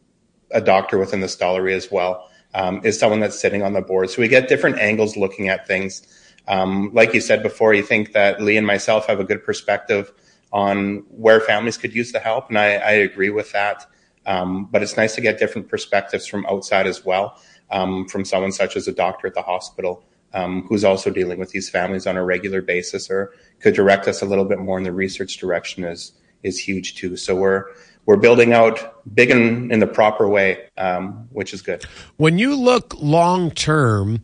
a 0.52 0.60
doctor 0.60 0.98
within 0.98 1.20
the 1.20 1.26
stollery 1.26 1.74
as 1.74 1.90
well 1.90 2.28
um, 2.54 2.80
is 2.84 2.98
someone 2.98 3.20
that's 3.20 3.38
sitting 3.38 3.62
on 3.62 3.72
the 3.72 3.80
board. 3.80 4.10
So 4.10 4.22
we 4.22 4.28
get 4.28 4.48
different 4.48 4.78
angles 4.78 5.16
looking 5.16 5.48
at 5.48 5.66
things. 5.66 6.06
Um, 6.48 6.90
like 6.92 7.14
you 7.14 7.20
said 7.20 7.42
before, 7.42 7.74
you 7.74 7.82
think 7.82 8.12
that 8.12 8.40
Lee 8.40 8.56
and 8.56 8.66
myself 8.66 9.06
have 9.06 9.20
a 9.20 9.24
good 9.24 9.44
perspective 9.44 10.12
on 10.52 11.04
where 11.10 11.40
families 11.40 11.78
could 11.78 11.94
use 11.94 12.12
the 12.12 12.18
help, 12.18 12.48
and 12.48 12.58
I, 12.58 12.74
I 12.74 12.92
agree 12.92 13.30
with 13.30 13.52
that. 13.52 13.86
Um, 14.26 14.68
but 14.70 14.82
it's 14.82 14.96
nice 14.96 15.14
to 15.14 15.20
get 15.20 15.38
different 15.38 15.68
perspectives 15.68 16.26
from 16.26 16.46
outside 16.46 16.86
as 16.86 17.04
well, 17.04 17.40
um, 17.70 18.06
from 18.06 18.24
someone 18.24 18.52
such 18.52 18.76
as 18.76 18.86
a 18.86 18.92
doctor 18.92 19.26
at 19.26 19.34
the 19.34 19.42
hospital. 19.42 20.04
Um, 20.34 20.62
who's 20.66 20.82
also 20.82 21.10
dealing 21.10 21.38
with 21.38 21.50
these 21.50 21.68
families 21.68 22.06
on 22.06 22.16
a 22.16 22.24
regular 22.24 22.62
basis 22.62 23.10
or 23.10 23.34
could 23.60 23.74
direct 23.74 24.08
us 24.08 24.22
a 24.22 24.24
little 24.24 24.46
bit 24.46 24.58
more 24.58 24.78
in 24.78 24.84
the 24.84 24.90
research 24.90 25.36
direction 25.36 25.84
is 25.84 26.12
is 26.42 26.58
huge 26.58 26.94
too. 26.94 27.16
So 27.18 27.36
we're 27.36 27.66
we're 28.07 28.16
building 28.16 28.53
out 28.53 29.05
big 29.14 29.30
in, 29.30 29.70
in 29.70 29.80
the 29.80 29.86
proper 29.86 30.28
way, 30.28 30.68
um, 30.76 31.28
which 31.30 31.55
is 31.55 31.62
good. 31.62 31.84
When 32.16 32.38
you 32.38 32.57
look 32.57 32.94
long 33.00 33.50
term, 33.50 34.20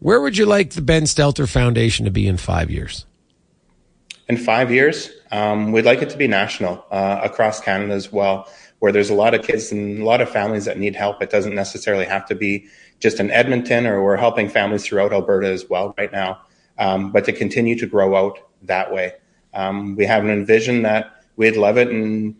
where 0.00 0.20
would 0.20 0.36
you 0.36 0.46
like 0.46 0.70
the 0.70 0.82
Ben 0.82 1.04
Stelter 1.04 1.48
Foundation 1.48 2.04
to 2.04 2.10
be 2.10 2.26
in 2.26 2.36
five 2.36 2.70
years? 2.70 3.06
In 4.28 4.36
five 4.36 4.70
years, 4.70 5.10
um, 5.32 5.72
we'd 5.72 5.84
like 5.84 6.00
it 6.02 6.10
to 6.10 6.16
be 6.16 6.26
national 6.26 6.84
uh, 6.90 7.20
across 7.22 7.60
Canada 7.60 7.94
as 7.94 8.12
well, 8.12 8.48
where 8.78 8.92
there's 8.92 9.10
a 9.10 9.14
lot 9.14 9.34
of 9.34 9.42
kids 9.42 9.70
and 9.72 10.00
a 10.00 10.04
lot 10.04 10.20
of 10.20 10.30
families 10.30 10.64
that 10.64 10.78
need 10.78 10.94
help. 10.94 11.22
It 11.22 11.30
doesn't 11.30 11.54
necessarily 11.54 12.06
have 12.06 12.26
to 12.26 12.34
be 12.34 12.66
just 13.00 13.20
in 13.20 13.30
Edmonton, 13.30 13.86
or 13.86 14.02
we're 14.02 14.16
helping 14.16 14.48
families 14.48 14.86
throughout 14.86 15.12
Alberta 15.12 15.48
as 15.48 15.68
well 15.68 15.94
right 15.98 16.12
now. 16.12 16.40
Um, 16.78 17.12
but 17.12 17.24
to 17.26 17.32
continue 17.32 17.78
to 17.78 17.86
grow 17.86 18.16
out 18.16 18.38
that 18.62 18.92
way, 18.92 19.12
um, 19.52 19.94
we 19.96 20.06
have 20.06 20.24
an 20.24 20.30
envision 20.30 20.82
that 20.82 21.22
we'd 21.36 21.56
love 21.56 21.76
it 21.76 21.88
and 21.88 22.34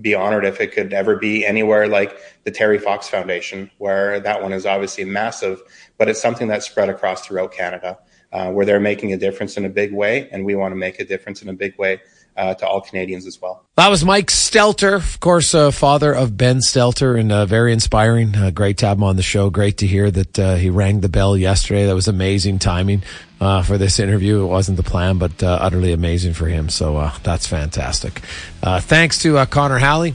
be 0.00 0.14
honored 0.14 0.44
if 0.44 0.60
it 0.60 0.72
could 0.72 0.92
ever 0.92 1.16
be 1.16 1.46
anywhere 1.46 1.86
like 1.86 2.16
the 2.44 2.50
Terry 2.50 2.78
Fox 2.78 3.08
Foundation, 3.08 3.70
where 3.78 4.20
that 4.20 4.42
one 4.42 4.52
is 4.52 4.66
obviously 4.66 5.04
massive, 5.04 5.62
but 5.98 6.08
it's 6.08 6.20
something 6.20 6.48
that's 6.48 6.66
spread 6.66 6.88
across 6.88 7.26
throughout 7.26 7.52
Canada, 7.52 7.98
uh, 8.32 8.50
where 8.50 8.66
they're 8.66 8.80
making 8.80 9.12
a 9.12 9.16
difference 9.16 9.56
in 9.56 9.64
a 9.64 9.68
big 9.68 9.92
way, 9.92 10.28
and 10.30 10.44
we 10.44 10.54
want 10.54 10.72
to 10.72 10.76
make 10.76 10.98
a 10.98 11.04
difference 11.04 11.42
in 11.42 11.48
a 11.48 11.52
big 11.52 11.78
way 11.78 12.00
uh, 12.36 12.54
to 12.54 12.66
all 12.66 12.80
Canadians 12.80 13.26
as 13.26 13.40
well. 13.40 13.64
That 13.76 13.88
was 13.88 14.04
Mike 14.04 14.26
Stelter, 14.26 14.96
of 14.96 15.20
course, 15.20 15.54
uh, 15.54 15.70
father 15.70 16.12
of 16.12 16.36
Ben 16.36 16.58
Stelter, 16.58 17.18
and 17.18 17.30
uh, 17.30 17.46
very 17.46 17.72
inspiring. 17.72 18.34
Uh, 18.34 18.50
great 18.50 18.78
to 18.78 18.86
have 18.86 18.98
him 18.98 19.04
on 19.04 19.16
the 19.16 19.22
show. 19.22 19.50
Great 19.50 19.78
to 19.78 19.86
hear 19.86 20.10
that 20.10 20.38
uh, 20.38 20.56
he 20.56 20.70
rang 20.70 21.00
the 21.00 21.08
bell 21.08 21.36
yesterday. 21.36 21.86
That 21.86 21.94
was 21.94 22.08
amazing 22.08 22.58
timing 22.58 23.02
uh, 23.40 23.62
for 23.62 23.78
this 23.78 23.98
interview. 23.98 24.42
It 24.44 24.48
wasn't 24.48 24.76
the 24.76 24.82
plan, 24.82 25.18
but 25.18 25.42
utterly 25.42 25.92
amazing 25.92 26.34
for 26.34 26.46
him. 26.46 26.68
So 26.68 27.10
that's 27.22 27.46
fantastic. 27.46 28.20
thanks 28.62 29.20
to 29.22 29.44
Connor 29.46 29.78
Halley 29.78 30.14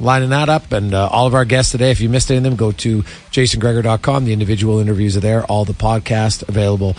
lining 0.00 0.30
that 0.30 0.48
up 0.48 0.72
and 0.72 0.94
uh, 0.94 1.08
all 1.08 1.26
of 1.26 1.34
our 1.34 1.44
guests 1.44 1.72
today. 1.72 1.90
If 1.90 2.00
you 2.00 2.08
missed 2.08 2.30
any 2.30 2.38
of 2.38 2.44
them, 2.44 2.56
go 2.56 2.72
to 2.72 3.02
jasongregor.com. 3.30 4.24
The 4.24 4.32
individual 4.32 4.78
interviews 4.78 5.16
are 5.16 5.20
there. 5.20 5.44
All 5.44 5.64
the 5.64 5.72
podcasts 5.72 6.46
available 6.48 6.96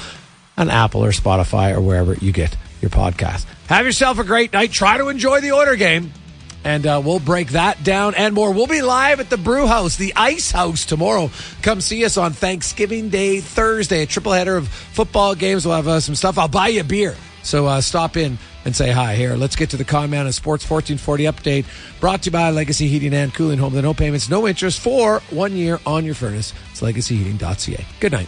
on 0.57 0.69
Apple 0.69 1.03
or 1.03 1.11
Spotify 1.11 1.75
or 1.75 1.81
wherever 1.81 2.13
you 2.15 2.31
get 2.31 2.55
your 2.81 2.89
podcast. 2.91 3.45
Have 3.67 3.85
yourself 3.85 4.19
a 4.19 4.23
great 4.23 4.53
night. 4.53 4.71
Try 4.71 4.97
to 4.97 5.09
enjoy 5.09 5.41
the 5.41 5.51
Oiler 5.51 5.75
game. 5.75 6.11
And 6.63 6.85
uh, 6.85 7.01
we'll 7.03 7.19
break 7.19 7.49
that 7.49 7.83
down 7.83 8.15
and 8.15 8.35
more. 8.35 8.51
We'll 8.51 8.67
be 8.67 8.81
live 8.81 9.19
at 9.19 9.29
the 9.29 9.37
Brew 9.37 9.65
House, 9.65 9.95
the 9.95 10.13
Ice 10.15 10.51
House 10.51 10.85
tomorrow. 10.85 11.31
Come 11.61 11.79
see 11.81 12.03
us 12.03 12.17
on 12.17 12.33
Thanksgiving 12.33 13.09
Day, 13.09 13.39
Thursday. 13.39 14.03
A 14.03 14.05
triple 14.05 14.33
header 14.33 14.57
of 14.57 14.67
football 14.67 15.35
games. 15.35 15.65
We'll 15.65 15.75
have 15.75 15.87
uh, 15.87 15.99
some 15.99 16.15
stuff. 16.15 16.37
I'll 16.37 16.47
buy 16.47 16.67
you 16.67 16.81
a 16.81 16.83
beer. 16.83 17.15
So 17.43 17.67
uh, 17.67 17.81
stop 17.81 18.17
in 18.17 18.37
and 18.65 18.75
say 18.75 18.91
hi. 18.91 19.15
Here, 19.15 19.35
let's 19.35 19.55
get 19.55 19.69
to 19.71 19.77
the 19.77 19.85
Con 19.85 20.09
Man 20.09 20.27
of 20.27 20.35
Sports 20.35 20.69
1440 20.69 21.23
update 21.23 21.99
brought 21.99 22.23
to 22.23 22.27
you 22.27 22.31
by 22.31 22.49
Legacy 22.51 22.87
Heating 22.87 23.13
and 23.13 23.33
Cooling 23.33 23.59
Home. 23.59 23.73
The 23.73 23.81
no 23.81 23.93
payments, 23.93 24.29
no 24.29 24.47
interest 24.47 24.79
for 24.79 25.21
one 25.29 25.53
year 25.55 25.79
on 25.85 26.05
your 26.05 26.15
furnace. 26.15 26.53
It's 26.71 26.81
legacyheating.ca. 26.81 27.85
Good 27.99 28.11
night. 28.11 28.27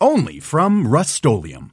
only 0.00 0.40
from 0.40 0.86
Rust-Oleum 0.86 1.72